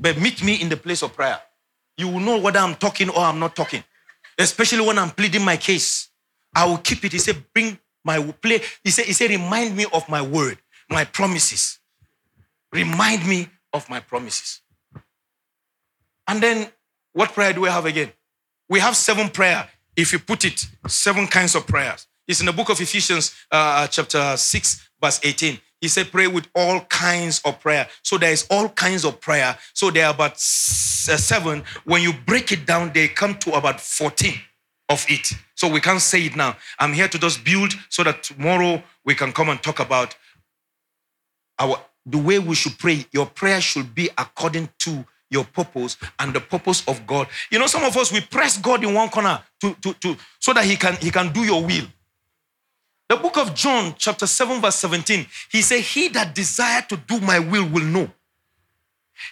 But 0.00 0.20
meet 0.20 0.42
me 0.42 0.60
in 0.60 0.68
the 0.68 0.76
place 0.76 1.04
of 1.04 1.14
prayer. 1.14 1.38
You 1.96 2.08
will 2.08 2.18
know 2.18 2.38
whether 2.38 2.58
I'm 2.58 2.74
talking 2.74 3.10
or 3.10 3.20
I'm 3.20 3.38
not 3.38 3.54
talking. 3.54 3.84
Especially 4.36 4.84
when 4.84 4.98
I'm 4.98 5.10
pleading 5.10 5.44
my 5.44 5.56
case. 5.56 6.08
I 6.56 6.64
will 6.66 6.78
keep 6.78 7.04
it. 7.04 7.12
He 7.12 7.18
said, 7.18 7.36
bring 7.54 7.78
my 8.04 8.20
play. 8.42 8.62
He 8.82 8.90
said, 8.90 9.04
he 9.04 9.12
said, 9.12 9.30
remind 9.30 9.76
me 9.76 9.86
of 9.92 10.08
my 10.08 10.22
word, 10.22 10.58
my 10.90 11.04
promises. 11.04 11.78
Remind 12.72 13.24
me 13.24 13.48
of 13.72 13.88
my 13.88 14.00
promises. 14.00 14.60
And 16.26 16.42
then 16.42 16.68
what 17.12 17.32
prayer 17.32 17.52
do 17.52 17.62
we 17.62 17.68
have 17.68 17.86
again? 17.86 18.12
We 18.68 18.80
have 18.80 18.96
seven 18.96 19.28
prayer. 19.28 19.68
If 19.96 20.12
you 20.12 20.18
put 20.18 20.44
it, 20.44 20.66
seven 20.86 21.26
kinds 21.26 21.54
of 21.54 21.66
prayers. 21.66 22.06
It's 22.28 22.40
in 22.40 22.46
the 22.46 22.52
book 22.52 22.68
of 22.68 22.80
Ephesians, 22.80 23.34
uh, 23.50 23.86
chapter 23.86 24.36
6, 24.36 24.90
verse 25.00 25.20
18. 25.24 25.58
He 25.80 25.88
said, 25.88 26.10
pray 26.10 26.26
with 26.26 26.46
all 26.54 26.80
kinds 26.82 27.40
of 27.44 27.58
prayer. 27.60 27.88
So 28.02 28.18
there 28.18 28.32
is 28.32 28.46
all 28.50 28.68
kinds 28.68 29.04
of 29.04 29.20
prayer. 29.20 29.56
So 29.74 29.90
there 29.90 30.06
are 30.06 30.14
about 30.14 30.32
uh, 30.32 30.36
seven. 31.16 31.62
When 31.84 32.02
you 32.02 32.12
break 32.26 32.52
it 32.52 32.66
down, 32.66 32.92
they 32.92 33.08
come 33.08 33.38
to 33.38 33.52
about 33.54 33.80
14 33.80 34.34
of 34.88 35.06
it. 35.08 35.32
So 35.54 35.68
we 35.68 35.80
can't 35.80 36.00
say 36.00 36.26
it 36.26 36.36
now. 36.36 36.56
I'm 36.78 36.92
here 36.92 37.08
to 37.08 37.18
just 37.18 37.44
build 37.44 37.74
so 37.88 38.02
that 38.04 38.22
tomorrow 38.22 38.82
we 39.04 39.14
can 39.14 39.32
come 39.32 39.48
and 39.48 39.62
talk 39.62 39.80
about 39.80 40.16
our 41.58 41.80
the 42.10 42.18
way 42.18 42.38
we 42.38 42.54
should 42.54 42.78
pray. 42.78 43.06
Your 43.12 43.26
prayer 43.26 43.60
should 43.60 43.94
be 43.94 44.10
according 44.16 44.68
to 44.80 45.04
your 45.30 45.44
purpose 45.44 45.96
and 46.18 46.32
the 46.32 46.40
purpose 46.40 46.86
of 46.88 47.06
God. 47.06 47.28
You 47.50 47.58
know, 47.58 47.66
some 47.66 47.84
of 47.84 47.96
us 47.96 48.12
we 48.12 48.20
press 48.20 48.56
God 48.58 48.82
in 48.82 48.94
one 48.94 49.08
corner 49.10 49.42
to, 49.60 49.74
to, 49.74 49.92
to 49.94 50.16
so 50.38 50.52
that 50.52 50.64
He 50.64 50.76
can 50.76 50.96
He 50.96 51.10
can 51.10 51.32
do 51.32 51.40
your 51.44 51.62
will. 51.62 51.84
The 53.08 53.16
book 53.16 53.38
of 53.38 53.54
John, 53.54 53.94
chapter 53.96 54.26
7, 54.26 54.60
verse 54.60 54.76
17, 54.76 55.26
he 55.50 55.62
said, 55.62 55.80
He 55.80 56.08
that 56.08 56.34
desire 56.34 56.82
to 56.90 56.96
do 56.96 57.18
my 57.20 57.38
will 57.38 57.66
will 57.66 57.84
know. 57.84 58.10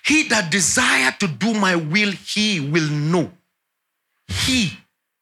He 0.04 0.22
that 0.28 0.50
desire 0.50 1.12
to 1.20 1.28
do 1.28 1.52
my 1.52 1.76
will, 1.76 2.10
he 2.10 2.58
will 2.60 2.88
know. 2.88 3.30
He 4.26 4.72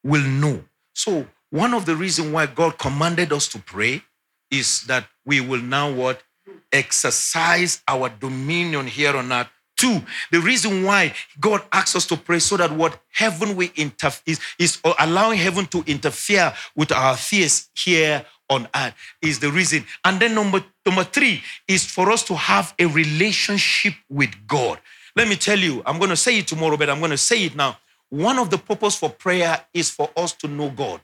will 0.03 0.23
know. 0.23 0.63
So, 0.93 1.27
one 1.49 1.73
of 1.73 1.85
the 1.85 1.95
reasons 1.95 2.31
why 2.31 2.45
God 2.45 2.77
commanded 2.77 3.33
us 3.33 3.47
to 3.49 3.59
pray 3.59 4.03
is 4.49 4.83
that 4.83 5.05
we 5.25 5.41
will 5.41 5.61
now 5.61 5.91
what? 5.91 6.23
Exercise 6.71 7.81
our 7.87 8.09
dominion 8.09 8.87
here 8.87 9.15
on 9.15 9.31
earth 9.31 9.49
Two, 9.77 10.01
the 10.31 10.39
reason 10.39 10.83
why 10.83 11.13
God 11.39 11.61
asks 11.73 11.95
us 11.97 12.05
to 12.07 12.15
pray 12.15 12.39
so 12.39 12.55
that 12.57 12.71
what 12.71 12.97
heaven 13.11 13.57
we 13.57 13.71
interfere 13.75 14.21
is, 14.25 14.39
is 14.57 14.79
allowing 14.99 15.37
heaven 15.37 15.65
to 15.67 15.83
interfere 15.85 16.53
with 16.75 16.93
our 16.93 17.17
fears 17.17 17.69
here 17.75 18.25
on 18.49 18.69
earth 18.73 18.93
is 19.21 19.39
the 19.39 19.51
reason. 19.51 19.85
And 20.05 20.19
then 20.19 20.33
number 20.33 20.63
number 20.85 21.03
three 21.03 21.43
is 21.67 21.85
for 21.85 22.09
us 22.09 22.23
to 22.25 22.35
have 22.35 22.73
a 22.79 22.85
relationship 22.85 23.95
with 24.09 24.29
God. 24.47 24.79
Let 25.15 25.27
me 25.27 25.35
tell 25.35 25.59
you, 25.59 25.81
I'm 25.85 25.97
going 25.97 26.09
to 26.09 26.15
say 26.15 26.39
it 26.39 26.47
tomorrow, 26.47 26.77
but 26.77 26.89
I'm 26.89 26.99
going 26.99 27.11
to 27.11 27.17
say 27.17 27.43
it 27.43 27.55
now. 27.55 27.77
One 28.09 28.39
of 28.39 28.49
the 28.49 28.57
purpose 28.57 28.95
for 28.95 29.09
prayer 29.09 29.59
is 29.73 29.89
for 29.89 30.09
us 30.15 30.31
to 30.33 30.47
know 30.47 30.69
God. 30.69 31.01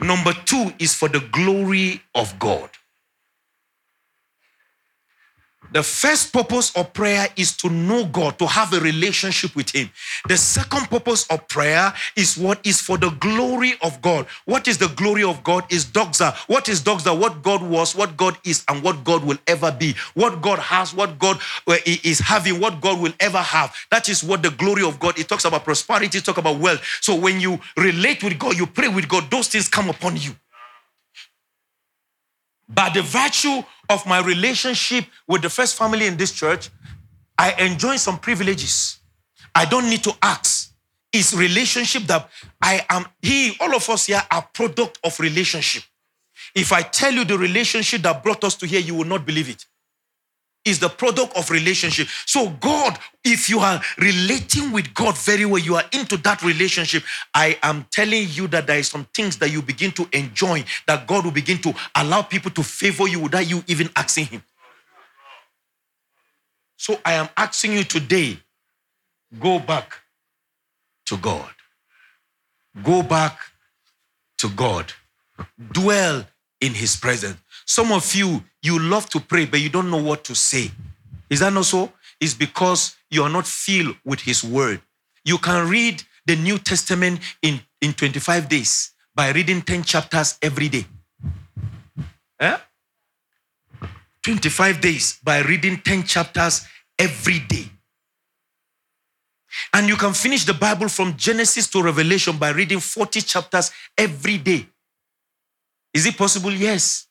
Number 0.00 0.32
two 0.44 0.72
is 0.80 0.94
for 0.94 1.08
the 1.08 1.20
glory 1.30 2.02
of 2.16 2.36
God. 2.40 2.70
The 5.70 5.82
first 5.82 6.32
purpose 6.32 6.74
of 6.76 6.94
prayer 6.94 7.28
is 7.36 7.54
to 7.58 7.68
know 7.68 8.06
God, 8.06 8.38
to 8.38 8.46
have 8.46 8.72
a 8.72 8.80
relationship 8.80 9.54
with 9.54 9.70
Him. 9.70 9.90
The 10.26 10.36
second 10.36 10.88
purpose 10.88 11.26
of 11.26 11.46
prayer 11.48 11.92
is 12.16 12.38
what 12.38 12.64
is 12.66 12.80
for 12.80 12.96
the 12.96 13.10
glory 13.10 13.74
of 13.82 14.00
God. 14.00 14.26
What 14.46 14.66
is 14.66 14.78
the 14.78 14.88
glory 14.88 15.24
of 15.24 15.44
God? 15.44 15.70
Is 15.70 15.84
doxa. 15.84 16.34
What 16.48 16.70
is 16.70 16.80
doxa? 16.80 17.18
What 17.18 17.42
God 17.42 17.62
was, 17.62 17.94
what 17.94 18.16
God 18.16 18.38
is, 18.44 18.64
and 18.68 18.82
what 18.82 19.04
God 19.04 19.24
will 19.24 19.38
ever 19.46 19.70
be. 19.70 19.94
What 20.14 20.40
God 20.40 20.58
has, 20.58 20.94
what 20.94 21.18
God 21.18 21.38
uh, 21.66 21.76
is 21.84 22.18
having, 22.18 22.60
what 22.60 22.80
God 22.80 22.98
will 23.00 23.12
ever 23.20 23.38
have. 23.38 23.76
That 23.90 24.08
is 24.08 24.24
what 24.24 24.42
the 24.42 24.50
glory 24.50 24.84
of 24.84 24.98
God. 24.98 25.18
It 25.18 25.28
talks 25.28 25.44
about 25.44 25.64
prosperity, 25.64 26.18
it 26.18 26.24
talks 26.24 26.38
about 26.38 26.58
wealth. 26.58 26.82
So 27.02 27.14
when 27.14 27.40
you 27.40 27.60
relate 27.76 28.22
with 28.24 28.38
God, 28.38 28.56
you 28.56 28.66
pray 28.66 28.88
with 28.88 29.06
God, 29.06 29.30
those 29.30 29.48
things 29.48 29.68
come 29.68 29.90
upon 29.90 30.16
you. 30.16 30.32
By 32.68 32.90
the 32.90 33.02
virtue 33.02 33.62
of 33.88 34.06
my 34.06 34.20
relationship 34.20 35.04
with 35.26 35.42
the 35.42 35.50
first 35.50 35.76
family 35.76 36.06
in 36.06 36.16
this 36.16 36.32
church, 36.32 36.70
I 37.38 37.52
enjoy 37.52 37.96
some 37.96 38.18
privileges. 38.18 38.98
I 39.54 39.64
don't 39.64 39.88
need 39.88 40.04
to 40.04 40.12
ask. 40.20 40.72
It's 41.12 41.32
relationship 41.32 42.02
that 42.04 42.28
I 42.60 42.84
am, 42.90 43.06
he, 43.22 43.56
all 43.60 43.74
of 43.74 43.88
us 43.88 44.06
here 44.06 44.22
are 44.30 44.46
product 44.52 44.98
of 45.02 45.18
relationship. 45.18 45.82
If 46.54 46.72
I 46.72 46.82
tell 46.82 47.12
you 47.12 47.24
the 47.24 47.38
relationship 47.38 48.02
that 48.02 48.22
brought 48.22 48.44
us 48.44 48.54
to 48.56 48.66
here, 48.66 48.80
you 48.80 48.94
will 48.94 49.06
not 49.06 49.24
believe 49.24 49.48
it 49.48 49.64
is 50.68 50.78
the 50.78 50.88
product 50.88 51.36
of 51.36 51.50
relationship. 51.50 52.08
So, 52.26 52.50
God, 52.60 52.98
if 53.24 53.48
you 53.48 53.60
are 53.60 53.80
relating 53.98 54.72
with 54.72 54.92
God 54.94 55.16
very 55.18 55.44
well, 55.44 55.58
you 55.58 55.76
are 55.76 55.84
into 55.92 56.16
that 56.18 56.42
relationship. 56.42 57.02
I 57.34 57.58
am 57.62 57.86
telling 57.90 58.26
you 58.30 58.48
that 58.48 58.66
there 58.66 58.78
is 58.78 58.88
some 58.88 59.06
things 59.14 59.36
that 59.38 59.50
you 59.50 59.62
begin 59.62 59.92
to 59.92 60.08
enjoy, 60.12 60.64
that 60.86 61.06
God 61.06 61.24
will 61.24 61.32
begin 61.32 61.58
to 61.58 61.74
allow 61.94 62.22
people 62.22 62.50
to 62.52 62.62
favor 62.62 63.08
you 63.08 63.20
without 63.20 63.48
you 63.48 63.62
even 63.66 63.90
asking 63.96 64.26
Him. 64.26 64.42
So, 66.76 66.98
I 67.04 67.14
am 67.14 67.28
asking 67.36 67.72
you 67.72 67.84
today 67.84 68.38
go 69.38 69.58
back 69.58 69.94
to 71.06 71.16
God. 71.16 71.50
Go 72.82 73.02
back 73.02 73.38
to 74.38 74.48
God. 74.50 74.92
Dwell 75.72 76.26
in 76.60 76.74
His 76.74 76.96
presence. 76.96 77.38
Some 77.68 77.92
of 77.92 78.14
you, 78.14 78.42
you 78.62 78.78
love 78.78 79.10
to 79.10 79.20
pray, 79.20 79.44
but 79.44 79.60
you 79.60 79.68
don't 79.68 79.90
know 79.90 80.02
what 80.02 80.24
to 80.24 80.34
say. 80.34 80.70
Is 81.28 81.40
that 81.40 81.52
not 81.52 81.66
so? 81.66 81.92
It's 82.18 82.32
because 82.32 82.96
you 83.10 83.22
are 83.22 83.28
not 83.28 83.46
filled 83.46 83.94
with 84.06 84.20
His 84.20 84.42
word. 84.42 84.80
You 85.22 85.36
can 85.36 85.68
read 85.68 86.02
the 86.24 86.36
New 86.36 86.58
Testament 86.58 87.20
in, 87.42 87.60
in 87.82 87.92
25 87.92 88.48
days 88.48 88.92
by 89.14 89.32
reading 89.32 89.60
10 89.60 89.82
chapters 89.82 90.38
every 90.40 90.70
day. 90.70 90.86
Eh? 92.40 92.56
25 94.22 94.80
days 94.80 95.18
by 95.22 95.42
reading 95.42 95.76
10 95.76 96.04
chapters 96.04 96.66
every 96.98 97.40
day. 97.40 97.66
And 99.74 99.88
you 99.88 99.96
can 99.96 100.14
finish 100.14 100.46
the 100.46 100.54
Bible 100.54 100.88
from 100.88 101.18
Genesis 101.18 101.68
to 101.68 101.82
Revelation 101.82 102.38
by 102.38 102.48
reading 102.48 102.80
40 102.80 103.20
chapters 103.20 103.70
every 103.98 104.38
day. 104.38 104.66
Is 105.92 106.06
it 106.06 106.16
possible? 106.16 106.50
Yes. 106.50 107.07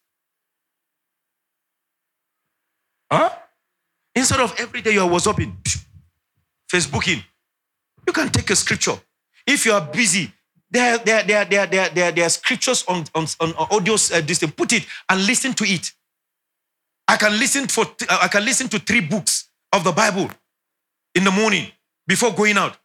Huh? 3.12 3.30
Instead 4.16 4.40
of 4.40 4.54
every 4.60 4.82
day 4.82 4.94
you 4.94 5.02
are 5.02 5.10
WhatsApping, 5.10 5.56
Facebooking, 6.72 7.24
you 8.06 8.14
can 8.14 8.30
take 8.30 8.50
a 8.50 8.56
scripture. 8.56 8.96
If 9.46 9.66
you 9.66 9.74
are 9.74 9.82
busy, 9.82 10.32
there, 10.70 10.98
there, 10.98 11.24
there, 11.24 11.46
there, 11.46 11.66
there, 11.68 11.90
there, 11.90 12.12
there 12.12 12.26
are 12.26 12.30
scriptures 12.30 12.84
on, 12.88 13.06
on, 13.16 13.26
on 13.40 13.54
audio 13.72 13.94
uh. 13.94 14.22
Put 14.56 14.74
it 14.74 14.86
and 15.10 15.26
listen 15.26 15.54
to 15.54 15.64
it. 15.64 15.92
I 17.08 17.16
can 17.16 17.40
listen 17.40 17.68
for 17.68 17.86
I 18.10 18.28
can 18.28 18.44
listen 18.44 18.68
to 18.70 18.80
three 18.80 19.00
books 19.00 19.50
of 19.72 19.84
the 19.86 19.94
Bible 19.94 20.30
in 21.16 21.24
the 21.24 21.32
morning 21.32 21.72
before 22.06 22.34
going 22.34 22.58
out. 22.58 22.78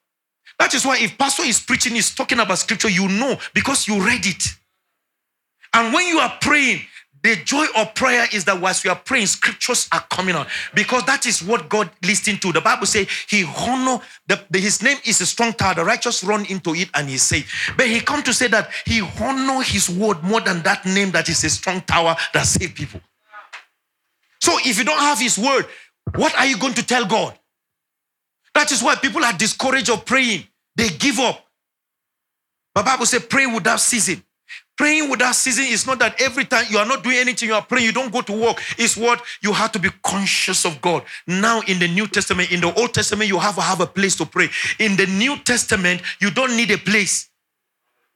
That 0.58 0.74
is 0.74 0.86
why 0.86 0.98
if 1.00 1.18
pastor 1.18 1.42
is 1.42 1.58
preaching, 1.58 1.96
is 1.96 2.14
talking 2.14 2.38
about 2.38 2.58
scripture, 2.58 2.88
you 2.88 3.08
know 3.08 3.36
because 3.52 3.88
you 3.88 4.00
read 4.04 4.24
it. 4.26 4.44
And 5.74 5.92
when 5.92 6.06
you 6.06 6.18
are 6.18 6.38
praying, 6.40 6.82
the 7.22 7.36
joy 7.44 7.66
of 7.76 7.94
prayer 7.94 8.26
is 8.32 8.44
that 8.46 8.60
whilst 8.60 8.84
we 8.84 8.90
are 8.90 8.96
praying, 8.96 9.26
scriptures 9.26 9.88
are 9.92 10.04
coming 10.10 10.34
on 10.34 10.46
because 10.74 11.04
that 11.04 11.24
is 11.24 11.42
what 11.42 11.68
God 11.68 11.88
listened 12.04 12.42
to. 12.42 12.52
The 12.52 12.60
Bible 12.60 12.86
says 12.86 13.06
He 13.28 13.44
honor 13.44 14.00
the, 14.26 14.40
the, 14.50 14.58
His 14.58 14.82
name 14.82 14.98
is 15.04 15.20
a 15.20 15.26
strong 15.26 15.52
tower. 15.52 15.74
The 15.74 15.84
righteous 15.84 16.24
run 16.24 16.44
into 16.46 16.74
it 16.74 16.88
and 16.94 17.08
He 17.08 17.18
safe. 17.18 17.72
But 17.76 17.86
He 17.86 18.00
come 18.00 18.22
to 18.24 18.34
say 18.34 18.48
that 18.48 18.70
He 18.84 19.00
honor 19.20 19.62
His 19.62 19.88
word 19.88 20.22
more 20.22 20.40
than 20.40 20.62
that 20.62 20.84
name 20.84 21.12
that 21.12 21.28
is 21.28 21.44
a 21.44 21.50
strong 21.50 21.80
tower 21.82 22.16
that 22.34 22.46
save 22.46 22.74
people. 22.74 23.00
So 24.40 24.58
if 24.64 24.78
you 24.78 24.84
don't 24.84 24.98
have 24.98 25.20
His 25.20 25.38
word, 25.38 25.66
what 26.16 26.34
are 26.34 26.46
you 26.46 26.58
going 26.58 26.74
to 26.74 26.84
tell 26.84 27.06
God? 27.06 27.38
That 28.54 28.72
is 28.72 28.82
why 28.82 28.96
people 28.96 29.24
are 29.24 29.32
discouraged 29.32 29.90
of 29.90 30.04
praying. 30.04 30.44
They 30.76 30.88
give 30.88 31.18
up. 31.18 31.46
The 32.74 32.82
Bible 32.82 33.06
says, 33.06 33.24
pray 33.28 33.46
without 33.46 33.80
ceasing. 33.80 34.22
Praying 34.76 35.10
with 35.10 35.22
without 35.22 35.34
ceasing 35.36 35.66
is 35.66 35.86
not 35.86 35.98
that 36.00 36.20
every 36.20 36.44
time 36.44 36.64
you 36.68 36.78
are 36.78 36.86
not 36.86 37.04
doing 37.04 37.16
anything, 37.16 37.48
you 37.48 37.54
are 37.54 37.62
praying, 37.62 37.86
you 37.86 37.92
don't 37.92 38.12
go 38.12 38.22
to 38.22 38.32
work. 38.32 38.60
It's 38.78 38.96
what 38.96 39.22
you 39.40 39.52
have 39.52 39.70
to 39.72 39.78
be 39.78 39.88
conscious 40.02 40.64
of 40.64 40.80
God. 40.80 41.04
Now, 41.26 41.60
in 41.68 41.78
the 41.78 41.86
New 41.86 42.08
Testament, 42.08 42.50
in 42.50 42.60
the 42.60 42.74
Old 42.74 42.92
Testament, 42.92 43.28
you 43.28 43.38
have 43.38 43.54
to 43.54 43.60
have 43.60 43.80
a 43.80 43.86
place 43.86 44.16
to 44.16 44.26
pray. 44.26 44.48
In 44.80 44.96
the 44.96 45.06
New 45.06 45.36
Testament, 45.38 46.02
you 46.20 46.30
don't 46.30 46.56
need 46.56 46.70
a 46.72 46.78
place. 46.78 47.28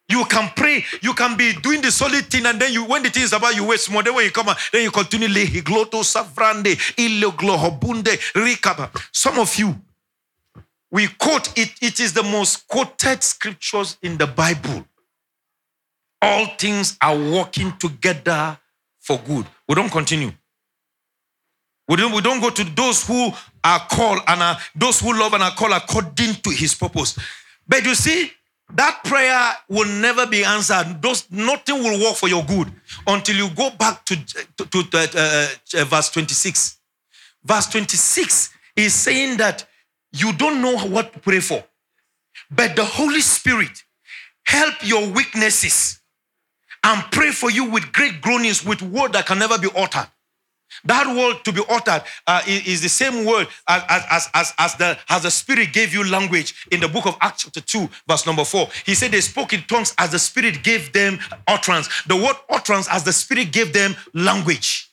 You 0.09 0.24
can 0.24 0.50
pray. 0.57 0.84
You 1.02 1.14
can 1.14 1.36
be 1.36 1.52
doing 1.52 1.80
the 1.80 1.90
solid 1.90 2.26
thing, 2.26 2.46
and 2.46 2.61
then 2.61 2.72
you, 2.72 2.84
when 2.84 3.02
the 3.02 3.11
thing 3.11 3.24
is 3.24 3.32
about 3.32 3.54
you, 3.54 3.64
wait 3.64 3.88
more. 3.90 4.02
Then 4.02 4.14
when 4.14 4.24
you 4.24 4.30
come 4.30 4.48
out, 4.48 4.59
then 4.72 4.82
you 4.82 4.90
continue 4.90 5.28
savrande 5.28 6.74
iloglohobunde 6.96 8.18
rikaba. 8.34 8.90
Some 9.12 9.38
of 9.38 9.54
you, 9.57 9.76
we 10.90 11.09
quote 11.09 11.57
it. 11.59 11.72
It 11.82 12.00
is 12.00 12.12
the 12.12 12.22
most 12.22 12.66
quoted 12.68 13.22
scriptures 13.22 13.98
in 14.02 14.16
the 14.16 14.26
Bible. 14.26 14.86
All 16.22 16.46
things 16.58 16.96
are 17.00 17.16
working 17.16 17.76
together 17.78 18.58
for 19.00 19.18
good. 19.18 19.46
We 19.68 19.74
don't 19.74 19.90
continue. 19.90 20.32
We 21.88 21.96
don't, 21.96 22.12
we 22.12 22.20
don't 22.20 22.40
go 22.40 22.50
to 22.50 22.64
those 22.64 23.06
who 23.06 23.30
are 23.62 23.80
called 23.90 24.20
and 24.26 24.42
are 24.42 24.58
those 24.74 25.00
who 25.00 25.16
love 25.18 25.34
and 25.34 25.42
are 25.42 25.52
called 25.52 25.72
according 25.72 26.34
to 26.34 26.50
his 26.50 26.74
purpose. 26.74 27.18
But 27.68 27.84
you 27.84 27.94
see, 27.94 28.32
that 28.74 29.02
prayer 29.04 29.52
will 29.68 29.88
never 30.00 30.26
be 30.26 30.42
answered. 30.44 31.00
Those, 31.00 31.30
nothing 31.30 31.82
will 31.82 32.00
work 32.00 32.16
for 32.16 32.28
your 32.28 32.44
good 32.44 32.72
until 33.06 33.36
you 33.36 33.48
go 33.54 33.70
back 33.70 34.04
to, 34.06 34.16
to, 34.16 34.82
to 34.82 34.98
uh, 35.14 35.80
uh, 35.80 35.84
verse 35.84 36.10
26. 36.10 36.78
Verse 37.44 37.66
26 37.68 38.50
is 38.74 38.92
saying 38.92 39.36
that 39.36 39.64
you 40.12 40.32
don't 40.32 40.60
know 40.60 40.76
what 40.88 41.12
to 41.12 41.18
pray 41.20 41.40
for, 41.40 41.62
but 42.50 42.74
the 42.74 42.84
Holy 42.84 43.20
Spirit 43.20 43.84
help 44.44 44.74
your 44.82 45.08
weaknesses 45.10 46.00
and 46.87 47.03
pray 47.11 47.32
for 47.32 47.51
you 47.51 47.68
with 47.68 47.93
great 47.93 48.20
groanings 48.20 48.64
with 48.64 48.80
word 48.80 49.12
that 49.12 49.26
can 49.26 49.41
never 49.41 49.59
be 49.59 49.68
uttered. 49.76 50.07
That 50.84 51.07
word 51.16 51.45
to 51.45 51.53
be 51.53 51.62
uttered 51.68 52.03
uh, 52.26 52.43
is, 52.47 52.82
the 52.82 52.89
same 52.89 53.24
word 53.24 53.49
as, 53.68 53.82
as, 53.89 54.28
as, 54.34 54.53
as, 54.59 54.74
the, 54.76 54.99
as 55.09 55.22
the 55.22 55.30
Spirit 55.30 55.72
gave 55.72 55.93
you 55.93 56.05
language 56.05 56.55
in 56.70 56.80
the 56.80 56.89
book 56.89 57.07
of 57.07 57.16
Acts, 57.20 57.45
chapter 57.45 57.61
2, 57.61 57.89
verse 58.09 58.26
number 58.26 58.45
4. 58.45 58.68
He 58.84 58.95
said 58.95 59.11
they 59.11 59.20
spoke 59.20 59.53
in 59.53 59.62
tongues 59.62 59.95
as 59.99 60.11
the 60.11 60.18
Spirit 60.18 60.62
gave 60.62 60.93
them 60.93 61.18
utterance. 61.49 61.89
The 62.05 62.16
word 62.16 62.37
utterance 62.51 62.89
as 62.91 63.05
the 63.05 63.12
Spirit 63.12 63.53
gave 63.53 63.72
them 63.72 63.97
language. 64.14 64.86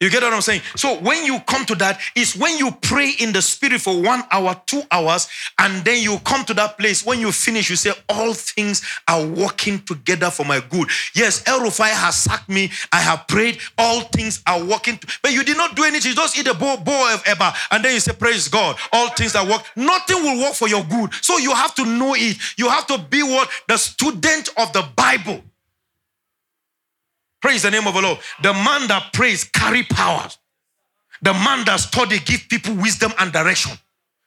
You 0.00 0.10
get 0.10 0.22
what 0.22 0.32
I'm 0.34 0.42
saying? 0.42 0.60
So 0.74 0.98
when 0.98 1.24
you 1.24 1.38
come 1.46 1.64
to 1.66 1.74
that, 1.76 2.00
is 2.16 2.36
when 2.36 2.58
you 2.58 2.72
pray 2.82 3.12
in 3.20 3.32
the 3.32 3.40
spirit 3.40 3.80
for 3.80 4.02
one 4.02 4.22
hour, 4.32 4.60
two 4.66 4.82
hours, 4.90 5.28
and 5.60 5.84
then 5.84 6.02
you 6.02 6.18
come 6.24 6.44
to 6.46 6.54
that 6.54 6.76
place. 6.78 7.06
When 7.06 7.20
you 7.20 7.30
finish, 7.30 7.70
you 7.70 7.76
say, 7.76 7.92
All 8.08 8.34
things 8.34 8.82
are 9.06 9.24
working 9.24 9.78
together 9.80 10.30
for 10.30 10.44
my 10.44 10.60
good. 10.68 10.88
Yes, 11.14 11.44
El 11.46 11.60
Rufai 11.60 11.90
has 11.90 12.16
sacked 12.16 12.48
me. 12.48 12.70
I 12.92 13.00
have 13.00 13.26
prayed. 13.28 13.58
All 13.78 14.00
things 14.00 14.42
are 14.48 14.62
working. 14.62 14.98
To... 14.98 15.06
But 15.22 15.32
you 15.32 15.44
did 15.44 15.56
not 15.56 15.76
do 15.76 15.84
anything. 15.84 16.10
You 16.10 16.16
just 16.16 16.36
eat 16.38 16.48
a 16.48 16.54
bowl, 16.54 16.76
bowl 16.76 17.06
of 17.06 17.22
Eba, 17.24 17.54
and 17.70 17.84
then 17.84 17.94
you 17.94 18.00
say, 18.00 18.12
Praise 18.12 18.48
God. 18.48 18.76
All 18.92 19.10
things 19.10 19.36
are 19.36 19.48
work. 19.48 19.62
Nothing 19.76 20.22
will 20.22 20.40
work 20.42 20.54
for 20.54 20.68
your 20.68 20.84
good. 20.84 21.14
So 21.22 21.38
you 21.38 21.54
have 21.54 21.74
to 21.76 21.84
know 21.86 22.14
it. 22.16 22.36
You 22.58 22.68
have 22.68 22.86
to 22.88 22.98
be 22.98 23.22
what? 23.22 23.48
The 23.68 23.76
student 23.76 24.48
of 24.58 24.72
the 24.72 24.86
Bible. 24.96 25.40
Praise 27.44 27.60
the 27.60 27.70
name 27.70 27.86
of 27.86 27.92
the 27.92 28.00
Lord. 28.00 28.18
The 28.42 28.54
man 28.54 28.88
that 28.88 29.12
prays 29.12 29.44
carry 29.44 29.82
power. 29.82 30.26
The 31.20 31.34
man 31.34 31.66
that 31.66 31.78
study 31.78 32.18
give 32.20 32.48
people 32.48 32.74
wisdom 32.74 33.12
and 33.18 33.30
direction. 33.30 33.72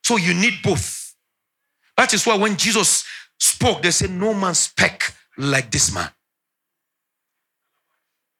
So 0.04 0.18
you 0.18 0.36
need 0.36 0.54
both. 0.64 1.16
That 1.98 2.14
is 2.14 2.28
why 2.28 2.38
when 2.38 2.56
Jesus 2.58 3.04
spoke, 3.40 3.82
they 3.82 3.90
said, 3.90 4.12
No 4.12 4.36
man 4.36 4.54
spake 4.54 5.02
like 5.36 5.72
this 5.72 5.92
man. 5.92 6.12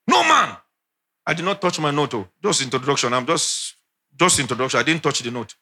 No 0.08 0.22
man. 0.22 0.56
I 1.26 1.34
did 1.34 1.44
not 1.44 1.60
touch 1.60 1.80
my 1.80 1.90
note. 1.90 2.14
Oh. 2.14 2.28
Just 2.44 2.62
introduction. 2.62 3.12
I'm 3.16 3.26
just 3.26 3.78
just 4.16 4.40
introduction. 4.40 4.80
I 4.80 4.84
didn't 4.84 5.02
touch 5.02 5.22
the 5.22 5.32
note. 5.32 5.56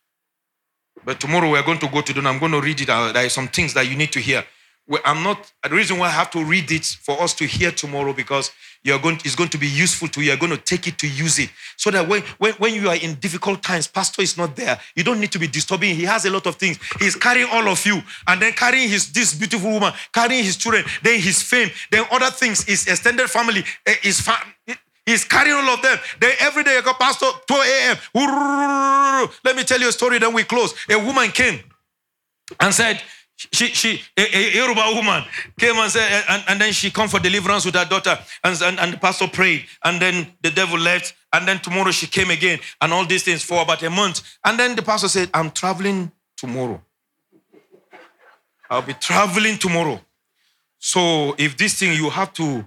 But 1.05 1.22
tomorrow 1.22 1.49
we're 1.49 1.63
going 1.63 1.80
to 1.80 1.88
go 1.88 2.01
to 2.01 2.11
the. 2.11 2.20
I'm 2.28 2.38
going 2.38 2.51
to 2.51 2.59
read 2.59 2.82
it. 2.82 2.89
Uh, 2.89 3.13
there 3.13 3.26
are 3.26 3.30
some 3.30 3.47
things 3.47 3.74
that 3.76 3.88
you 3.88 3.95
need 3.95 4.11
to 4.11 4.20
hear. 4.20 4.43
I'm 5.03 5.24
not, 5.24 5.51
the 5.63 5.76
reason 5.76 5.97
why 5.97 6.07
I 6.07 6.11
have 6.11 6.30
to 6.32 6.43
read 6.43 6.72
it 6.72 6.86
for 6.86 7.20
us 7.22 7.34
to 7.36 7.45
hear 7.45 7.72
tomorrow 7.72 8.13
because 8.13 8.51
you're 8.86 8.99
going, 8.99 9.19
it's 9.25 9.36
going 9.36 9.49
to 9.49 9.57
be 9.57 9.67
useful 9.67 10.07
to 10.09 10.21
you. 10.21 10.27
You're 10.27 10.38
going 10.38 10.51
to 10.51 10.59
take 10.59 10.88
it 10.88 10.99
to 10.99 11.07
use 11.07 11.39
it. 11.39 11.49
So 11.75 11.89
that 11.89 12.07
when, 12.07 12.21
when, 12.38 12.53
when 12.53 12.75
you 12.75 12.88
are 12.88 12.95
in 12.95 13.15
difficult 13.15 13.63
times, 13.63 13.88
pastor 13.88 14.21
is 14.21 14.38
not 14.38 14.55
there. 14.55 14.79
You 14.95 15.03
don't 15.03 15.19
need 15.19 15.31
to 15.31 15.39
be 15.39 15.47
disturbing. 15.47 15.95
He 15.95 16.03
has 16.03 16.25
a 16.25 16.29
lot 16.29 16.45
of 16.45 16.57
things. 16.57 16.77
He's 16.99 17.15
carrying 17.15 17.49
all 17.51 17.67
of 17.67 17.83
you 17.83 18.03
and 18.27 18.39
then 18.39 18.53
carrying 18.53 18.88
his, 18.88 19.11
this 19.11 19.33
beautiful 19.33 19.71
woman, 19.71 19.91
carrying 20.13 20.43
his 20.43 20.55
children, 20.55 20.86
then 21.01 21.19
his 21.19 21.41
fame, 21.41 21.71
then 21.89 22.05
other 22.11 22.29
things, 22.29 22.63
his 22.63 22.86
extended 22.86 23.27
family, 23.27 23.63
eh, 23.88 23.95
his 24.03 24.21
family. 24.21 24.53
He's 25.03 25.23
carrying 25.23 25.55
all 25.55 25.69
of 25.73 25.81
them. 25.81 25.97
Then 26.19 26.33
every 26.39 26.63
day 26.63 26.77
I 26.77 26.81
go, 26.81 26.93
Pastor, 26.93 27.25
2 27.47 27.53
a.m. 27.55 27.97
Let 29.43 29.55
me 29.55 29.63
tell 29.63 29.79
you 29.79 29.89
a 29.89 29.91
story, 29.91 30.19
then 30.19 30.33
we 30.33 30.43
close. 30.43 30.75
A 30.91 30.97
woman 30.97 31.31
came 31.31 31.59
and 32.59 32.71
said, 32.71 33.01
she, 33.36 33.67
she, 33.67 34.01
a, 34.17 34.21
a 34.21 34.55
Yoruba 34.55 34.93
woman 34.95 35.23
came 35.59 35.75
and 35.75 35.91
said, 35.91 36.23
and, 36.29 36.43
and 36.47 36.61
then 36.61 36.71
she 36.71 36.89
come 36.89 37.09
for 37.09 37.19
deliverance 37.19 37.65
with 37.65 37.75
her 37.75 37.86
daughter, 37.86 38.17
and, 38.43 38.61
and, 38.61 38.79
and 38.79 38.93
the 38.93 38.97
pastor 38.97 39.27
prayed, 39.27 39.65
and 39.83 40.01
then 40.01 40.27
the 40.41 40.51
devil 40.51 40.79
left, 40.79 41.13
and 41.33 41.47
then 41.47 41.59
tomorrow 41.59 41.91
she 41.91 42.07
came 42.07 42.31
again, 42.31 42.59
and 42.81 42.93
all 42.93 43.05
these 43.05 43.23
things 43.23 43.43
for 43.43 43.61
about 43.61 43.83
a 43.83 43.89
month, 43.89 44.21
and 44.45 44.57
then 44.57 44.75
the 44.75 44.81
pastor 44.81 45.07
said, 45.09 45.29
"I'm 45.33 45.51
traveling 45.51 46.11
tomorrow. 46.38 46.81
I'll 48.69 48.81
be 48.81 48.93
traveling 48.93 49.57
tomorrow. 49.57 49.99
So 50.79 51.36
if 51.38 51.57
this 51.57 51.79
thing, 51.79 51.93
you 51.93 52.09
have 52.09 52.33
to 52.33 52.65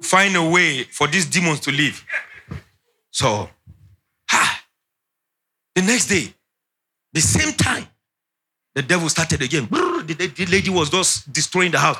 find 0.00 0.36
a 0.36 0.42
way 0.42 0.84
for 0.84 1.06
these 1.06 1.26
demons 1.26 1.60
to 1.60 1.70
leave. 1.70 2.04
So, 3.10 3.48
ha, 4.28 4.64
the 5.74 5.82
next 5.82 6.06
day, 6.08 6.34
the 7.12 7.20
same 7.20 7.52
time, 7.52 7.86
the 8.74 8.82
devil 8.82 9.08
started 9.08 9.42
again. 9.42 9.68
The 9.70 10.46
lady 10.50 10.70
was 10.70 10.90
just 10.90 11.32
destroying 11.32 11.72
the 11.72 11.78
house. 11.78 11.98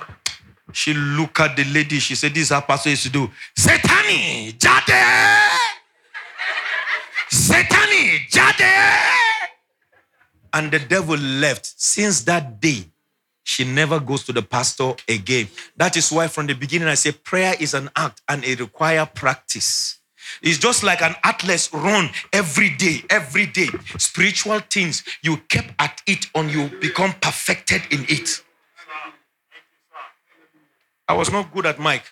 She 0.72 0.94
looked 0.94 1.38
at 1.40 1.56
the 1.56 1.64
lady. 1.64 1.98
She 1.98 2.14
said, 2.14 2.34
This 2.34 2.44
is 2.44 2.48
how 2.50 2.60
pastor 2.62 2.90
used 2.90 3.02
to 3.04 3.10
do. 3.10 3.30
Satani, 3.56 4.58
Jade! 4.58 5.02
Satani, 7.30 8.28
Jade! 8.28 8.72
And 10.54 10.70
the 10.70 10.78
devil 10.78 11.16
left. 11.16 11.72
Since 11.76 12.22
that 12.22 12.60
day, 12.60 12.84
she 13.42 13.64
never 13.64 14.00
goes 14.00 14.24
to 14.24 14.32
the 14.32 14.42
pastor 14.42 14.94
again. 15.08 15.48
That 15.76 15.96
is 15.96 16.10
why 16.10 16.28
from 16.28 16.46
the 16.46 16.54
beginning 16.54 16.88
I 16.88 16.94
say 16.94 17.12
prayer 17.12 17.54
is 17.58 17.74
an 17.74 17.90
act 17.96 18.22
and 18.28 18.44
it 18.44 18.60
requires 18.60 19.08
practice. 19.14 19.98
It's 20.40 20.58
just 20.58 20.82
like 20.82 21.02
an 21.02 21.14
athlete 21.24 21.68
run 21.72 22.10
every 22.32 22.70
day, 22.70 23.04
every 23.10 23.46
day. 23.46 23.68
Spiritual 23.98 24.60
things, 24.60 25.02
you 25.22 25.36
kept 25.48 25.72
at 25.78 26.00
it 26.06 26.26
and 26.34 26.50
you 26.50 26.68
become 26.80 27.12
perfected 27.20 27.82
in 27.90 28.04
it. 28.08 28.42
I 31.08 31.14
was 31.14 31.30
not 31.30 31.52
good 31.52 31.66
at 31.66 31.78
mic. 31.78 32.02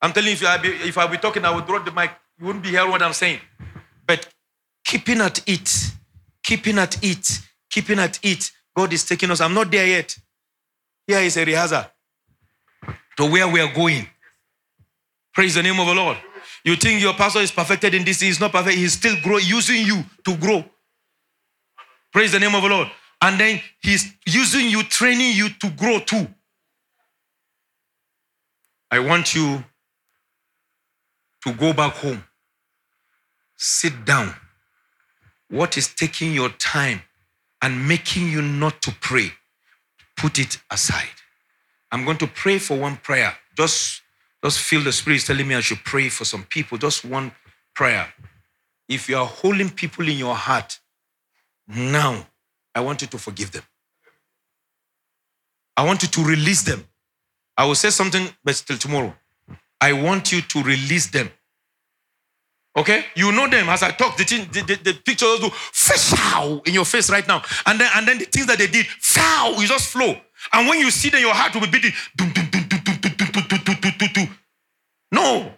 I'm 0.00 0.12
telling 0.12 0.28
you, 0.28 0.34
if 0.34 0.44
I 0.44 0.58
be, 0.58 0.68
if 0.68 0.98
I 0.98 1.06
be 1.06 1.16
talking, 1.16 1.44
I 1.44 1.54
would 1.54 1.66
drop 1.66 1.84
the 1.84 1.92
mic. 1.92 2.10
You 2.38 2.46
wouldn't 2.46 2.64
be 2.64 2.70
hearing 2.70 2.90
what 2.90 3.02
I'm 3.02 3.12
saying. 3.12 3.40
But 4.06 4.28
keeping 4.84 5.20
at 5.20 5.48
it, 5.48 5.92
keeping 6.42 6.78
at 6.78 7.02
it, 7.04 7.40
keeping 7.70 7.98
at 7.98 8.18
it. 8.22 8.50
God 8.76 8.92
is 8.92 9.04
taking 9.04 9.30
us. 9.30 9.40
I'm 9.40 9.54
not 9.54 9.70
there 9.70 9.86
yet. 9.86 10.16
Here 11.06 11.20
is 11.20 11.36
a 11.36 11.44
rehearsal 11.44 11.84
to 13.16 13.30
where 13.30 13.46
we 13.48 13.60
are 13.60 13.72
going. 13.72 14.06
Praise 15.34 15.54
the 15.54 15.62
name 15.62 15.78
of 15.78 15.86
the 15.86 15.94
Lord. 15.94 16.16
You 16.64 16.76
think 16.76 17.00
your 17.00 17.14
pastor 17.14 17.40
is 17.40 17.50
perfected 17.50 17.94
in 17.94 18.04
this, 18.04 18.20
he's 18.20 18.40
not 18.40 18.52
perfect. 18.52 18.76
He's 18.76 18.92
still 18.92 19.16
using 19.40 19.84
you 19.84 20.04
to 20.24 20.36
grow. 20.36 20.64
Praise 22.12 22.32
the 22.32 22.38
name 22.38 22.54
of 22.54 22.62
the 22.62 22.68
Lord. 22.68 22.88
And 23.20 23.38
then 23.38 23.60
he's 23.80 24.12
using 24.26 24.68
you, 24.68 24.82
training 24.82 25.34
you 25.34 25.48
to 25.48 25.70
grow 25.70 25.98
too. 26.00 26.28
I 28.90 28.98
want 28.98 29.34
you 29.34 29.64
to 31.44 31.52
go 31.54 31.72
back 31.72 31.94
home. 31.94 32.22
Sit 33.56 34.04
down. 34.04 34.34
What 35.48 35.76
is 35.76 35.94
taking 35.94 36.32
your 36.32 36.50
time 36.50 37.02
and 37.62 37.88
making 37.88 38.28
you 38.28 38.42
not 38.42 38.82
to 38.82 38.92
pray? 39.00 39.32
Put 40.16 40.38
it 40.38 40.58
aside. 40.70 41.08
I'm 41.90 42.04
going 42.04 42.18
to 42.18 42.26
pray 42.26 42.58
for 42.58 42.76
one 42.76 42.96
prayer. 42.96 43.34
Just 43.56 44.01
just 44.44 44.60
feel 44.60 44.82
the 44.82 44.92
Spirit 44.92 45.16
is 45.16 45.24
telling 45.24 45.46
me 45.46 45.54
I 45.54 45.60
should 45.60 45.84
pray 45.84 46.08
for 46.08 46.24
some 46.24 46.44
people. 46.44 46.78
Just 46.78 47.04
one 47.04 47.32
prayer. 47.74 48.12
If 48.88 49.08
you 49.08 49.16
are 49.16 49.26
holding 49.26 49.70
people 49.70 50.08
in 50.08 50.18
your 50.18 50.34
heart, 50.34 50.80
now 51.68 52.26
I 52.74 52.80
want 52.80 53.02
you 53.02 53.08
to 53.08 53.18
forgive 53.18 53.52
them. 53.52 53.62
I 55.76 55.84
want 55.84 56.02
you 56.02 56.08
to 56.08 56.24
release 56.24 56.62
them. 56.62 56.84
I 57.56 57.66
will 57.66 57.74
say 57.74 57.90
something, 57.90 58.28
but 58.44 58.54
still 58.56 58.78
tomorrow. 58.78 59.14
I 59.80 59.92
want 59.92 60.32
you 60.32 60.40
to 60.42 60.62
release 60.62 61.06
them. 61.08 61.30
Okay? 62.76 63.04
You 63.14 63.32
know 63.32 63.48
them 63.48 63.68
as 63.68 63.82
I 63.82 63.90
talk, 63.90 64.16
the, 64.16 64.24
thing, 64.24 64.48
the, 64.50 64.62
the, 64.62 64.76
the 64.82 64.94
pictures 64.94 65.40
do 65.40 65.50
foul 65.50 66.62
in 66.66 66.74
your 66.74 66.84
face 66.84 67.10
right 67.10 67.26
now. 67.26 67.42
And 67.66 67.78
then, 67.78 67.90
and 67.94 68.08
then 68.08 68.18
the 68.18 68.24
things 68.24 68.46
that 68.46 68.58
they 68.58 68.66
did, 68.66 68.86
foul, 68.86 69.60
you 69.60 69.66
just 69.66 69.88
flow. 69.88 70.16
And 70.52 70.68
when 70.68 70.78
you 70.78 70.90
see 70.90 71.10
them, 71.10 71.20
your 71.20 71.34
heart 71.34 71.54
will 71.54 71.62
be 71.62 71.68
beating. 71.68 71.92
Dum, 72.16 72.32
dum, 72.32 72.48
dum, 72.50 72.61
tu, 73.74 73.90
tu, 73.92 74.08
tu. 74.08 74.28
No. 75.10 75.52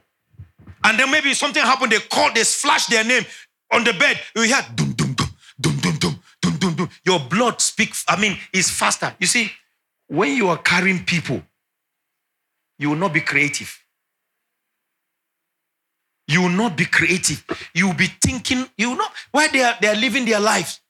And 0.83 0.99
then 0.99 1.11
maybe 1.11 1.33
something 1.35 1.62
happened, 1.62 1.93
they 1.93 2.01
called, 2.01 2.35
they 2.35 2.45
flashed 2.45 2.91
their 2.91 3.05
name 3.05 3.25
on 3.73 3.85
the 3.85 3.93
bed. 3.93 4.21
You 4.37 4.43
hear 4.43 4.61
dum, 4.75 4.93
dum, 4.93 5.15
dum, 5.15 5.29
dum, 5.61 5.77
dum, 5.81 5.99
dum, 5.99 6.21
dum, 6.43 6.59
dum, 6.59 6.75
dum. 6.75 6.91
Your 7.05 7.21
blood 7.21 7.61
speak, 7.61 7.95
I 8.09 8.21
mean, 8.21 8.37
is 8.53 8.71
faster. 8.71 9.15
You 9.19 9.27
see, 9.27 9.51
when 10.09 10.37
you 10.37 10.49
are 10.49 10.59
carrying 10.59 11.05
people, 11.05 11.43
you 12.79 12.91
will 12.91 12.97
not 12.97 13.12
be 13.15 13.21
creative. 13.21 13.79
You 16.27 16.43
will 16.43 16.51
not 16.51 16.77
be 16.77 16.85
creative. 16.85 17.45
You 17.75 17.89
will 17.89 17.95
be 17.95 18.09
thinking, 18.23 18.67
you 18.77 18.91
will 18.91 18.97
not, 18.97 19.12
why 19.31 19.49
they 19.49 19.62
are, 19.62 19.75
they 19.81 19.89
are 19.89 19.95
living 19.95 20.25
their 20.25 20.41
lives. 20.41 20.81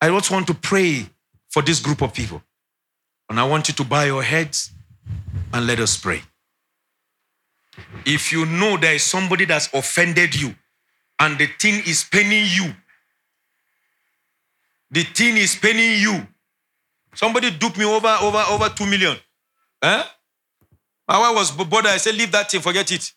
I 0.00 0.08
just 0.08 0.30
want 0.30 0.46
to 0.48 0.54
pray 0.54 1.06
for 1.48 1.62
this 1.62 1.80
group 1.80 2.02
of 2.02 2.12
people. 2.12 2.42
And 3.28 3.38
I 3.38 3.44
want 3.44 3.68
you 3.68 3.74
to 3.74 3.84
bow 3.84 4.02
your 4.02 4.22
heads 4.22 4.70
and 5.52 5.66
let 5.66 5.80
us 5.80 5.96
pray. 5.96 6.22
If 8.08 8.32
you 8.32 8.46
know 8.46 8.78
there 8.78 8.94
is 8.94 9.02
somebody 9.02 9.44
that's 9.44 9.68
offended 9.74 10.34
you 10.34 10.54
and 11.20 11.36
the 11.36 11.46
thing 11.46 11.82
is 11.86 12.04
paining 12.10 12.46
you, 12.48 12.74
the 14.90 15.02
thing 15.02 15.36
is 15.36 15.54
paining 15.56 16.00
you. 16.00 16.26
Somebody 17.14 17.50
duped 17.50 17.76
me 17.76 17.84
over 17.84 18.16
over 18.22 18.42
over 18.48 18.70
two 18.70 18.86
million. 18.86 19.14
Eh? 19.82 20.02
My 21.06 21.18
wife 21.18 21.34
was 21.36 21.50
bothered. 21.50 21.92
I 21.92 21.98
said, 21.98 22.14
leave 22.14 22.32
that 22.32 22.50
thing, 22.50 22.62
forget 22.62 22.90
it. 22.92 23.12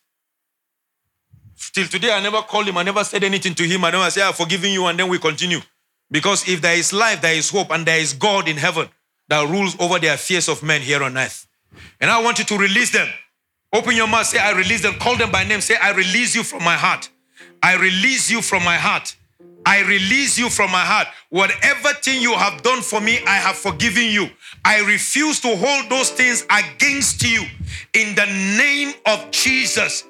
Till 1.72 1.86
today, 1.86 2.12
I 2.12 2.20
never 2.20 2.42
called 2.42 2.68
him. 2.68 2.76
I 2.76 2.82
never 2.82 3.02
said 3.02 3.24
anything 3.24 3.54
to 3.54 3.64
him. 3.64 3.84
I 3.86 3.90
never 3.90 4.10
said, 4.10 4.24
I've 4.24 4.36
forgiven 4.36 4.72
you, 4.72 4.84
and 4.86 4.98
then 4.98 5.08
we 5.08 5.18
continue. 5.18 5.60
Because 6.10 6.46
if 6.46 6.60
there 6.60 6.76
is 6.76 6.92
life, 6.92 7.22
there 7.22 7.34
is 7.34 7.48
hope, 7.48 7.70
and 7.70 7.86
there 7.86 7.98
is 7.98 8.12
God 8.12 8.46
in 8.46 8.58
heaven 8.58 8.88
that 9.28 9.48
rules 9.48 9.74
over 9.80 9.98
the 9.98 10.08
affairs 10.08 10.48
of 10.48 10.62
men 10.62 10.82
here 10.82 11.02
on 11.02 11.16
earth. 11.16 11.46
And 11.98 12.10
I 12.10 12.22
want 12.22 12.38
you 12.38 12.44
to 12.44 12.58
release 12.58 12.90
them. 12.90 13.08
Open 13.72 13.96
your 13.96 14.06
mouth, 14.06 14.26
say, 14.26 14.38
I 14.38 14.52
release 14.52 14.82
them. 14.82 14.94
Call 14.94 15.16
them 15.16 15.30
by 15.30 15.44
name. 15.44 15.60
Say, 15.62 15.76
I 15.76 15.92
release 15.92 16.34
you 16.34 16.42
from 16.42 16.62
my 16.62 16.76
heart. 16.76 17.08
I 17.62 17.76
release 17.76 18.30
you 18.30 18.42
from 18.42 18.64
my 18.64 18.76
heart. 18.76 19.16
I 19.64 19.80
release 19.82 20.36
you 20.38 20.50
from 20.50 20.70
my 20.70 20.84
heart. 20.84 21.06
Whatever 21.30 21.90
thing 22.02 22.20
you 22.20 22.34
have 22.34 22.62
done 22.62 22.82
for 22.82 23.00
me, 23.00 23.20
I 23.26 23.36
have 23.36 23.56
forgiven 23.56 24.04
you. 24.04 24.28
I 24.64 24.80
refuse 24.80 25.40
to 25.40 25.56
hold 25.56 25.88
those 25.88 26.10
things 26.10 26.44
against 26.50 27.22
you. 27.22 27.44
In 27.94 28.14
the 28.14 28.26
name 28.58 28.92
of 29.06 29.30
Jesus, 29.30 30.04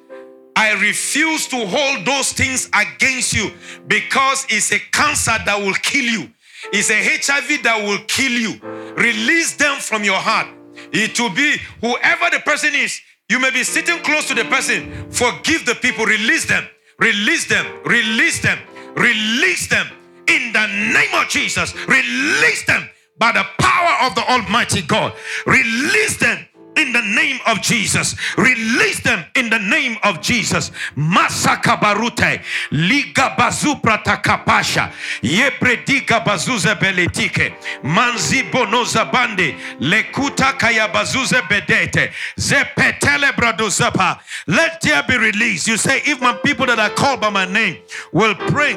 I 0.57 0.73
refuse 0.73 1.47
to 1.49 1.67
hold 1.67 2.05
those 2.07 2.33
things 2.33 2.69
against 2.75 3.35
you 3.35 3.53
because 3.87 4.47
it's 4.49 4.73
a 4.73 4.79
cancer 4.91 5.37
that 5.45 5.59
will 5.59 5.75
kill 5.75 6.05
you. 6.05 6.31
It's 6.73 6.91
a 6.91 6.95
HIV 6.97 7.63
that 7.63 7.83
will 7.83 7.99
kill 8.09 8.33
you. 8.33 8.61
Release 8.97 9.57
them 9.57 9.79
from 9.79 10.03
your 10.03 10.19
heart. 10.19 10.49
It 10.93 11.19
will 11.21 11.31
be 11.31 11.57
whoever 11.81 12.31
the 12.31 12.41
person 12.45 12.75
is. 12.75 13.01
You 13.29 13.39
may 13.39 13.51
be 13.51 13.65
sitting 13.65 13.99
close 14.03 14.29
to 14.29 14.35
the 14.35 14.45
person. 14.45 15.11
Forgive 15.11 15.65
the 15.67 15.75
people. 15.75 16.05
Release 16.05 16.47
them. 16.47 16.67
Release 16.99 17.47
them. 17.49 17.67
Release 17.85 18.41
them. 18.41 18.59
Release 18.97 19.69
them. 19.69 19.87
In 20.29 20.53
the 20.53 20.67
name 20.67 21.15
of 21.15 21.29
Jesus. 21.29 21.75
Release 21.89 22.65
them 22.67 22.89
by 23.19 23.33
the 23.33 23.45
power 23.59 24.07
of 24.07 24.15
the 24.15 24.23
Almighty 24.31 24.83
God. 24.83 25.15
Release 25.47 26.19
them 26.19 26.47
in 26.77 26.93
the 26.93 27.03
name 27.03 27.39
of 27.47 27.61
Jesus. 27.61 28.17
Release 28.37 29.01
them 29.03 29.25
in 29.35 29.51
the 29.51 29.59
name 29.59 29.97
of 30.03 30.21
Jesus. 30.21 30.71
Masaka 30.97 31.77
barute 31.79 32.43
liga 32.71 33.35
bazupra 33.39 34.03
takapasha 34.03 34.93
yebrediga 35.23 36.25
bazuze 36.25 36.75
beletike 36.79 37.55
manzi 37.83 38.51
bonoza 38.51 39.11
bande 39.11 39.57
lekuta 39.81 40.59
kaya 40.59 40.89
bazuze 40.89 41.41
bedete 41.49 42.13
zepetele 42.37 43.33
bradozapa. 43.33 44.21
Let 44.47 44.81
there 44.81 45.03
be 45.07 45.17
release. 45.17 45.67
You 45.69 45.77
say, 45.77 46.01
if 46.05 46.21
my 46.21 46.35
people 46.45 46.67
that 46.67 46.79
are 46.79 46.91
called 46.91 47.21
by 47.21 47.31
my 47.31 47.45
name 47.47 47.79
will 48.13 48.35
pray 48.35 48.77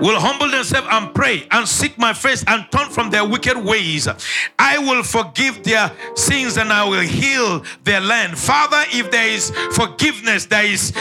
will 0.00 0.18
humble 0.20 0.50
themselves 0.50 0.88
and 0.90 1.14
pray 1.14 1.46
and 1.50 1.66
seek 1.68 1.98
my 1.98 2.12
face 2.12 2.44
and 2.46 2.66
turn 2.70 2.88
from 2.90 3.10
their 3.10 3.26
wicked 3.26 3.56
ways, 3.56 4.08
I 4.58 4.78
will 4.78 5.02
forgive 5.02 5.64
their 5.64 5.90
sins 6.14 6.56
and 6.56 6.72
I 6.72 6.88
will 6.88 7.00
heal 7.00 7.64
their 7.84 8.00
land. 8.00 8.38
Father, 8.38 8.84
if 8.92 9.10
there 9.10 9.28
is 9.28 9.50
forgiveness, 9.72 10.46
there 10.46 10.64
is 10.64 10.92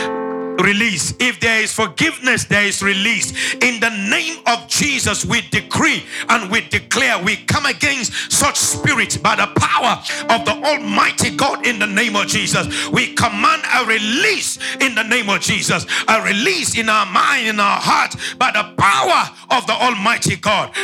release. 0.64 1.14
If 1.20 1.40
there 1.40 1.62
is 1.62 1.74
forgiveness, 1.74 2.46
there 2.46 2.66
is 2.66 2.82
release. 2.82 3.54
In 3.56 3.80
the 3.80 3.90
name 3.90 4.42
of 4.48 4.68
Jesus, 4.68 5.26
we 5.26 5.42
decree 5.50 6.04
and 6.30 6.52
we 6.52 6.62
declare 6.62 7.22
we 7.24 7.38
come 7.38 7.66
against 7.66 8.32
such 8.32 8.56
spirits 8.56 9.18
by 9.18 9.36
the 9.36 9.48
power 9.56 10.02
of 10.30 10.46
the 10.46 10.54
Almighty 10.64 11.36
God 11.36 11.66
in 11.66 11.80
the 11.80 11.88
name 11.88 12.16
of 12.16 12.28
Jesus. 12.28 12.88
We 12.90 13.14
command 13.14 13.64
a 13.74 13.86
release 13.86 14.58
in 14.82 14.96
the 14.96 15.04
name 15.04 15.30
of 15.30 15.42
Jesus, 15.42 15.86
a 16.08 16.22
release 16.22 16.78
in 16.78 16.90
our 16.90 17.06
mind, 17.06 17.48
in 17.48 17.60
our 17.60 17.80
heart 17.80 18.16
by 18.38 18.52
the 18.52 18.74
power 18.78 19.30
of 19.52 19.68
the 19.68 19.74
Almighty 19.74 20.36
God. 20.36 20.76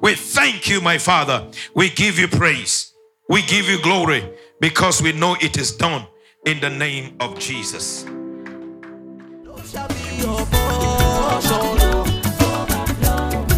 We 0.00 0.14
thank 0.14 0.68
you, 0.68 0.80
my 0.80 0.98
Father. 0.98 1.46
We 1.74 1.90
give 1.90 2.18
you 2.18 2.28
praise. 2.28 2.92
We 3.28 3.42
give 3.42 3.68
you 3.68 3.80
glory 3.82 4.28
because 4.60 5.00
we 5.00 5.12
know 5.12 5.36
it 5.40 5.56
is 5.56 5.76
done 5.76 6.06
in 6.46 6.60
the 6.60 6.70
name 6.70 7.16
of 7.20 7.38
Jesus. 7.38 8.04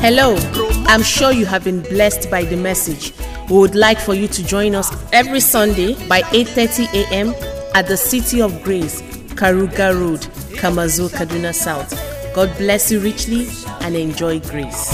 Hello, 0.03 0.34
I'm 0.88 1.05
sure 1.05 1.30
you 1.30 1.46
have 1.46 1.62
been 1.62 1.80
blessed 1.80 2.28
by 2.28 2.42
the 2.42 2.57
message. 2.57 3.12
We 3.48 3.57
would 3.57 3.76
like 3.76 4.00
for 4.00 4.14
you 4.14 4.26
to 4.26 4.44
join 4.44 4.74
us 4.74 4.90
every 5.12 5.38
Sunday 5.38 5.94
by 6.09 6.22
8:30 6.22 6.92
a.m. 6.92 7.32
at 7.76 7.86
the 7.86 7.96
City 7.96 8.42
of 8.42 8.64
Grace, 8.64 9.00
Karuga 9.38 9.94
Road, 9.94 10.22
Kamazu, 10.59 11.09
Kaduna 11.09 11.55
South. 11.55 11.94
God 12.34 12.50
bless 12.59 12.90
you 12.90 12.98
richly 12.98 13.46
and 13.82 13.94
enjoy 13.94 14.40
grace. 14.40 14.92